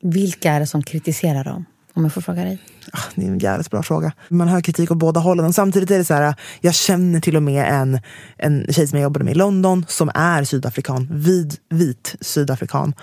vilka 0.03 0.51
är 0.51 0.59
det 0.59 0.67
som 0.67 0.83
kritiserar 0.83 1.43
dem? 1.43 1.65
Om 2.01 2.05
jag 2.05 2.13
får 2.13 2.21
fråga 2.21 2.43
dig. 2.43 2.59
Ah, 2.93 2.99
Det 3.15 3.25
är 3.25 3.27
en 3.27 3.39
jävligt 3.39 3.71
bra 3.71 3.83
fråga. 3.83 4.11
Man 4.29 4.47
hör 4.47 4.61
kritik 4.61 4.91
åt 4.91 4.97
båda 4.97 5.19
hållen. 5.19 5.45
Och 5.45 5.55
samtidigt 5.55 5.91
är 5.91 5.97
det 5.97 6.05
så 6.05 6.13
här, 6.13 6.35
jag 6.61 6.73
känner 6.75 7.19
till 7.19 7.35
och 7.35 7.43
med 7.43 7.65
en, 7.73 7.99
en 8.37 8.65
tjej 8.69 8.87
som 8.87 8.99
jag 8.99 9.03
jobbade 9.03 9.25
med 9.25 9.31
i 9.31 9.37
London 9.37 9.85
som 9.87 10.11
är 10.15 10.43
sydafrikan, 10.43 11.07
vid, 11.11 11.57
vit 11.69 12.15
sydafrikan. 12.21 12.93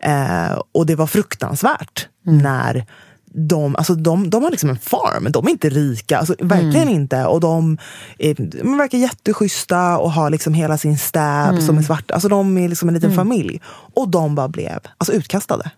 Eh, 0.00 0.60
och 0.74 0.86
det 0.86 0.94
var 0.94 1.06
fruktansvärt 1.06 2.08
när 2.22 2.86
de, 3.30 3.76
alltså 3.76 3.94
de, 3.94 4.30
de 4.30 4.42
har 4.42 4.50
liksom 4.50 4.70
en 4.70 4.78
farm, 4.78 5.28
de 5.32 5.46
är 5.46 5.50
inte 5.50 5.68
rika, 5.68 6.18
alltså 6.18 6.34
verkligen 6.38 6.88
inte. 6.88 7.24
Och 7.26 7.40
de, 7.40 7.78
är, 8.18 8.34
de 8.34 8.78
verkar 8.78 8.98
jätteschyssta 8.98 9.98
och 9.98 10.12
har 10.12 10.30
liksom 10.30 10.54
hela 10.54 10.78
sin 10.78 10.98
stab 10.98 11.62
som 11.62 11.78
är 11.78 11.82
svart. 11.82 12.10
Alltså 12.10 12.28
de 12.28 12.58
är 12.58 12.68
liksom 12.68 12.88
en 12.88 12.94
liten 12.94 13.10
familj. 13.16 13.60
Och 13.94 14.08
de 14.08 14.34
bara 14.34 14.48
blev 14.48 14.78
alltså 14.98 15.12
utkastade. 15.12 15.70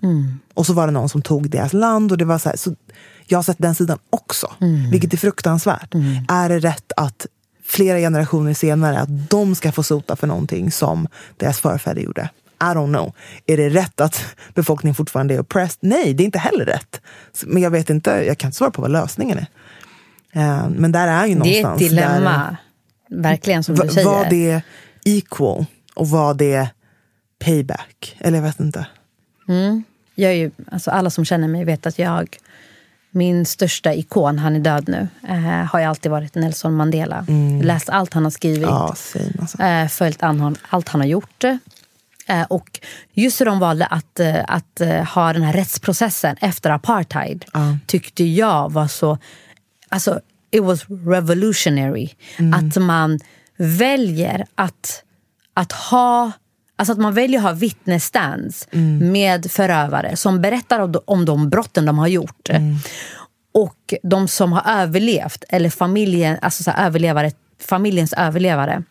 Och 0.54 0.66
så 0.66 0.72
var 0.72 0.86
det 0.86 0.92
någon 0.92 1.08
som 1.08 1.22
tog 1.22 1.50
deras 1.50 1.72
land. 1.72 2.12
och 2.12 2.18
det 2.18 2.24
var 2.24 2.38
så, 2.38 2.48
här, 2.48 2.56
så 2.56 2.74
Jag 3.26 3.38
har 3.38 3.42
sett 3.42 3.58
den 3.58 3.74
sidan 3.74 3.98
också, 4.10 4.46
vilket 4.90 5.12
är 5.12 5.16
fruktansvärt. 5.18 5.94
Är 6.28 6.48
det 6.48 6.58
rätt 6.58 6.92
att 6.96 7.26
flera 7.64 7.98
generationer 7.98 8.54
senare 8.54 9.00
att 9.00 9.30
de 9.30 9.54
ska 9.54 9.72
få 9.72 9.82
sota 9.82 10.16
för 10.16 10.26
någonting 10.26 10.70
som 10.72 11.08
deras 11.36 11.58
förfäder 11.60 12.02
gjorde? 12.02 12.28
I 12.62 12.74
don't 12.74 12.86
know. 12.94 13.12
Är 13.46 13.56
det 13.56 13.68
rätt 13.68 14.00
att 14.00 14.24
befolkningen 14.54 14.94
fortfarande 14.94 15.34
är 15.34 15.40
oppressed? 15.40 15.78
Nej, 15.80 16.14
det 16.14 16.22
är 16.22 16.24
inte 16.24 16.38
heller 16.38 16.64
rätt. 16.64 17.00
Men 17.46 17.62
jag 17.62 17.70
vet 17.70 17.90
inte, 17.90 18.10
jag 18.10 18.38
kan 18.38 18.48
inte 18.48 18.56
svara 18.56 18.70
på 18.70 18.82
vad 18.82 18.90
lösningen 18.90 19.38
är. 19.38 19.46
Eh, 20.32 20.68
Men 20.70 20.92
där 20.92 21.08
är 21.08 21.26
ju 21.26 21.34
Det 21.34 21.48
är 21.48 21.58
ett 21.58 21.62
någonstans 21.62 21.78
dilemma. 21.90 22.56
Verkligen 23.10 23.64
som 23.64 23.74
där, 23.74 23.84
du 23.84 23.90
säger. 23.90 24.06
Var 24.08 24.24
det 24.30 24.62
equal 25.04 25.64
och 25.94 26.08
var 26.10 26.34
det 26.34 26.68
payback? 27.44 28.16
Eller 28.18 28.38
jag 28.38 28.42
vet 28.42 28.60
inte. 28.60 28.86
Jag 30.14 30.30
är 30.30 30.36
ju, 30.36 30.50
alltså 30.72 30.90
alla 30.90 31.10
som 31.10 31.24
känner 31.24 31.48
mig 31.48 31.64
vet 31.64 31.86
att 31.86 31.98
jag, 31.98 32.36
min 33.10 33.46
största 33.46 33.94
ikon, 33.94 34.38
han 34.38 34.56
är 34.56 34.60
död 34.60 34.88
nu, 34.88 35.08
eh, 35.28 35.38
har 35.40 35.78
ju 35.78 35.84
alltid 35.84 36.10
varit 36.10 36.34
Nelson 36.34 36.74
Mandela. 36.74 37.26
Läst 37.62 37.88
allt 37.88 38.14
han 38.14 38.24
har 38.24 38.30
skrivit, 38.30 38.62
Ja, 38.62 38.94
same 38.96 39.24
alltså. 39.40 39.62
eh, 39.62 39.88
följt 39.88 40.22
an, 40.22 40.56
allt 40.68 40.88
han 40.88 41.00
har 41.00 41.08
gjort. 41.08 41.44
Eh, 42.30 42.42
och 42.42 42.80
just 43.12 43.40
hur 43.40 43.46
de 43.46 43.58
valde 43.58 43.86
att, 43.86 44.20
eh, 44.20 44.44
att 44.48 44.80
eh, 44.80 45.04
ha 45.04 45.32
den 45.32 45.42
här 45.42 45.52
rättsprocessen 45.52 46.36
efter 46.40 46.70
apartheid 46.70 47.44
tyckte 47.86 48.24
jag 48.24 48.72
var 48.72 48.88
så... 48.88 49.18
Alltså, 49.88 50.20
it 50.50 50.62
was 50.62 50.84
revolutionary. 50.88 52.08
Att 52.54 52.76
man 52.76 53.20
väljer 53.56 54.46
att, 54.54 55.02
att 55.54 55.72
ha 55.72 56.32
Alltså 56.76 56.92
att 56.92 56.98
man 56.98 57.14
väljer 57.14 57.38
att 57.38 57.44
ha 57.44 57.52
vittnesstands 57.52 58.68
med 59.00 59.50
förövare 59.50 60.16
som 60.16 60.40
berättar 60.40 60.80
om 60.80 60.92
de, 60.92 61.00
om 61.04 61.24
de 61.24 61.50
brotten 61.50 61.84
de 61.84 61.98
har 61.98 62.06
gjort. 62.06 62.48
Och 63.52 63.94
de 64.02 64.28
som 64.28 64.52
har 64.52 64.82
överlevt, 64.82 65.44
eller 65.48 65.70
familjen, 65.70 66.38
alltså 66.42 66.62
så 66.62 66.70
överlevare, 66.70 67.32
familjens 67.68 68.12
överlevare 68.12 68.82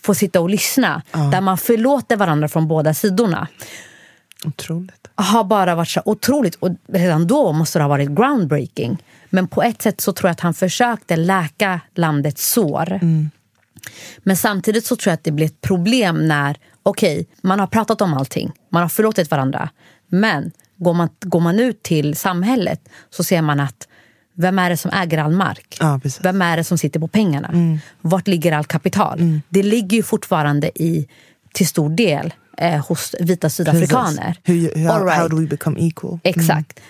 får 0.00 0.14
sitta 0.14 0.40
och 0.40 0.50
lyssna. 0.50 1.02
Där 1.12 1.40
man 1.40 1.58
förlåter 1.58 2.16
varandra 2.16 2.48
från 2.48 2.68
båda 2.68 2.94
sidorna. 2.94 3.48
Otroligt. 4.44 5.08
Har 5.14 5.44
bara 5.44 5.74
varit 5.74 5.88
så 5.88 6.02
otroligt. 6.04 6.54
Och 6.54 6.70
redan 6.88 7.26
då 7.26 7.52
måste 7.52 7.78
det 7.78 7.82
ha 7.82 7.88
varit 7.88 8.10
groundbreaking. 8.10 9.02
Men 9.30 9.48
på 9.48 9.62
ett 9.62 9.82
sätt 9.82 10.00
så 10.00 10.12
tror 10.12 10.28
jag 10.28 10.32
att 10.32 10.40
han 10.40 10.54
försökte 10.54 11.16
läka 11.16 11.80
landets 11.94 12.52
sår. 12.52 13.00
Men 14.18 14.36
samtidigt 14.36 14.86
så 14.86 14.96
tror 14.96 15.10
jag 15.10 15.14
att 15.14 15.24
det 15.24 15.32
blir 15.32 15.46
ett 15.46 15.60
problem 15.60 16.28
när, 16.28 16.56
okej, 16.82 17.26
man 17.40 17.60
har 17.60 17.66
pratat 17.66 18.00
om 18.00 18.14
allting, 18.14 18.52
man 18.68 18.82
har 18.82 18.88
förlåtit 18.88 19.30
varandra. 19.30 19.68
Men 20.08 20.52
går 20.76 20.94
man, 20.94 21.08
går 21.20 21.40
man 21.40 21.58
ut 21.58 21.82
till 21.82 22.16
samhället 22.16 22.88
så 23.10 23.24
ser 23.24 23.42
man 23.42 23.60
att 23.60 23.88
vem 24.36 24.58
är 24.58 24.70
det 24.70 24.76
som 24.76 24.90
äger 24.90 25.18
all 25.18 25.32
mark? 25.32 25.76
Ja, 25.80 26.00
vem 26.20 26.42
är 26.42 26.56
det 26.56 26.64
som 26.64 26.78
sitter 26.78 27.00
på 27.00 27.08
pengarna? 27.08 27.78
Vart 28.00 28.28
ligger 28.28 28.52
all 28.52 28.64
kapital? 28.64 29.40
Det 29.48 29.62
ligger 29.62 29.96
ju 29.96 30.02
fortfarande 30.02 30.82
i, 30.82 31.08
till 31.52 31.66
stor 31.68 31.90
del 31.90 32.34
eh, 32.58 32.86
hos 32.86 33.14
vita 33.20 33.50
sydafrikaner. 33.50 34.36
Hur, 34.42 34.76
hur, 34.76 34.88
All 34.88 35.04
right. 35.04 35.18
How 35.18 35.28
do 35.28 35.36
we 35.36 35.46
become 35.46 35.80
equal? 35.80 36.18
Exakt. 36.22 36.80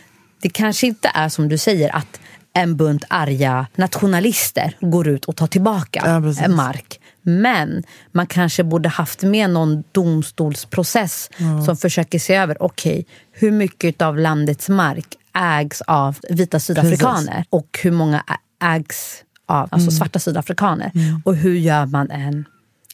Det 0.42 0.48
kanske 0.48 0.86
inte 0.86 1.10
är 1.14 1.28
som 1.28 1.48
du 1.48 1.58
säger 1.58 1.96
att 1.96 2.20
en 2.52 2.76
bunt 2.76 3.04
arga 3.08 3.66
nationalister 3.76 4.76
går 4.80 5.08
ut 5.08 5.24
och 5.24 5.36
tar 5.36 5.46
tillbaka 5.46 6.02
Ja, 6.06 6.20
precis. 6.20 6.48
mark. 6.48 7.00
Men 7.26 7.82
man 8.12 8.26
kanske 8.26 8.64
borde 8.64 8.88
haft 8.88 9.22
med 9.22 9.50
någon 9.50 9.84
domstolsprocess 9.92 11.30
som 11.66 11.76
försöker 11.76 12.18
se 12.18 12.34
över, 12.34 12.62
okej, 12.62 13.06
hur 13.32 13.50
mycket 13.50 14.02
av 14.02 14.18
landets 14.18 14.68
mark 14.68 15.06
ägs 15.34 15.80
av 15.80 16.18
vita 16.30 16.60
sydafrikaner 16.60 17.44
och 17.50 17.78
hur 17.82 17.90
många 17.90 18.24
ägs 18.62 19.24
av 19.46 19.68
alltså 19.70 19.90
svarta 19.90 20.18
sydafrikaner. 20.18 20.92
Och 21.24 21.36
hur 21.36 21.54
gör 21.54 21.86
man 21.86 22.10
en 22.10 22.44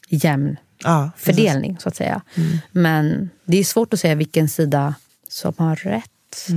jämn 0.09 0.57
Ja, 0.83 1.11
precis. 1.15 1.25
fördelning, 1.25 1.77
så 1.79 1.89
att 1.89 1.95
säga. 1.95 2.21
Men 2.71 3.29
det 3.45 3.57
är 3.57 3.63
svårt 3.63 3.93
att 3.93 3.99
säga 3.99 4.15
vilken 4.15 4.49
sida 4.49 4.95
som 5.29 5.53
har 5.57 5.75
rätt. 5.75 6.47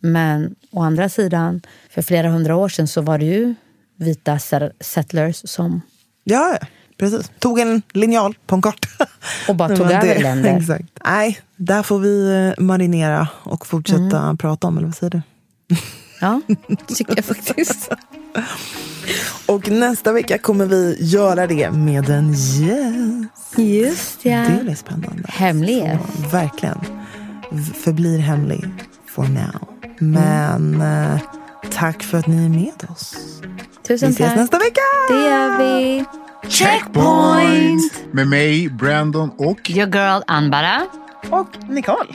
Men 0.00 0.54
å 0.70 0.82
andra 0.82 1.08
sidan, 1.08 1.60
för 1.90 2.02
flera 2.02 2.30
hundra 2.30 2.56
år 2.56 2.68
sedan 2.68 2.88
så 2.88 3.00
var 3.00 3.18
det 3.18 3.24
ju 3.24 3.54
vita 3.96 4.38
settlers 4.80 5.42
som 5.44 5.80
ja, 6.24 6.58
precis. 6.98 7.30
Tog 7.38 7.58
en 7.58 7.82
linjal 7.92 8.34
på 8.46 8.54
en 8.54 8.62
karta. 8.62 8.88
Och 9.48 9.56
bara 9.56 9.76
tog 9.76 9.86
över 9.90 10.22
länder. 10.22 10.56
Exakt. 10.60 10.84
Nej, 11.04 11.40
där 11.56 11.82
får 11.82 11.98
vi 11.98 12.46
eh, 12.58 12.62
marinera 12.64 13.28
och 13.42 13.66
fortsätta 13.66 14.18
Mm. 14.18 14.36
prata 14.36 14.66
om, 14.66 14.78
eller 14.78 14.86
vad 14.88 14.96
säger 14.96 15.10
du? 15.10 15.22
Ja, 16.20 16.40
det 16.88 16.94
tycker 16.94 17.16
jag 17.16 17.24
faktiskt. 17.24 17.88
Och 19.46 19.68
nästa 19.70 20.12
vecka 20.12 20.38
kommer 20.38 20.66
vi 20.66 20.96
göra 21.00 21.46
det 21.46 21.70
med 21.70 22.08
en 22.10 22.32
gäst. 22.32 23.58
Just 23.58 24.24
ja. 24.24 24.38
Det 24.58 24.64
blir 24.64 24.74
spännande. 24.74 25.22
Hemlighet. 25.28 26.00
Så, 26.22 26.28
verkligen. 26.28 26.78
Förblir 27.84 28.18
hemlig 28.18 28.64
for 29.06 29.22
now. 29.24 29.68
Men 29.98 30.80
eh, 30.80 31.20
tack 31.72 32.02
för 32.02 32.18
att 32.18 32.26
ni 32.26 32.44
är 32.44 32.48
med 32.48 32.90
oss. 32.90 33.16
Tusen 33.88 34.08
Vi 34.08 34.14
ses 34.14 34.28
tack. 34.28 34.36
nästa 34.36 34.58
vecka! 34.58 34.80
Det 35.08 35.14
gör 35.14 35.58
vi. 35.58 36.04
Checkpoint! 36.48 38.04
Med 38.12 38.28
mig, 38.28 38.68
Brandon 38.68 39.30
och... 39.38 39.70
Your 39.70 39.86
girl 39.86 40.22
Anbara. 40.26 40.86
Och 41.30 41.48
Nicole. 41.68 42.14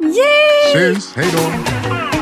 Yay! 0.00 0.72
Syns, 0.74 1.14
hej 1.16 1.26
då! 1.32 2.21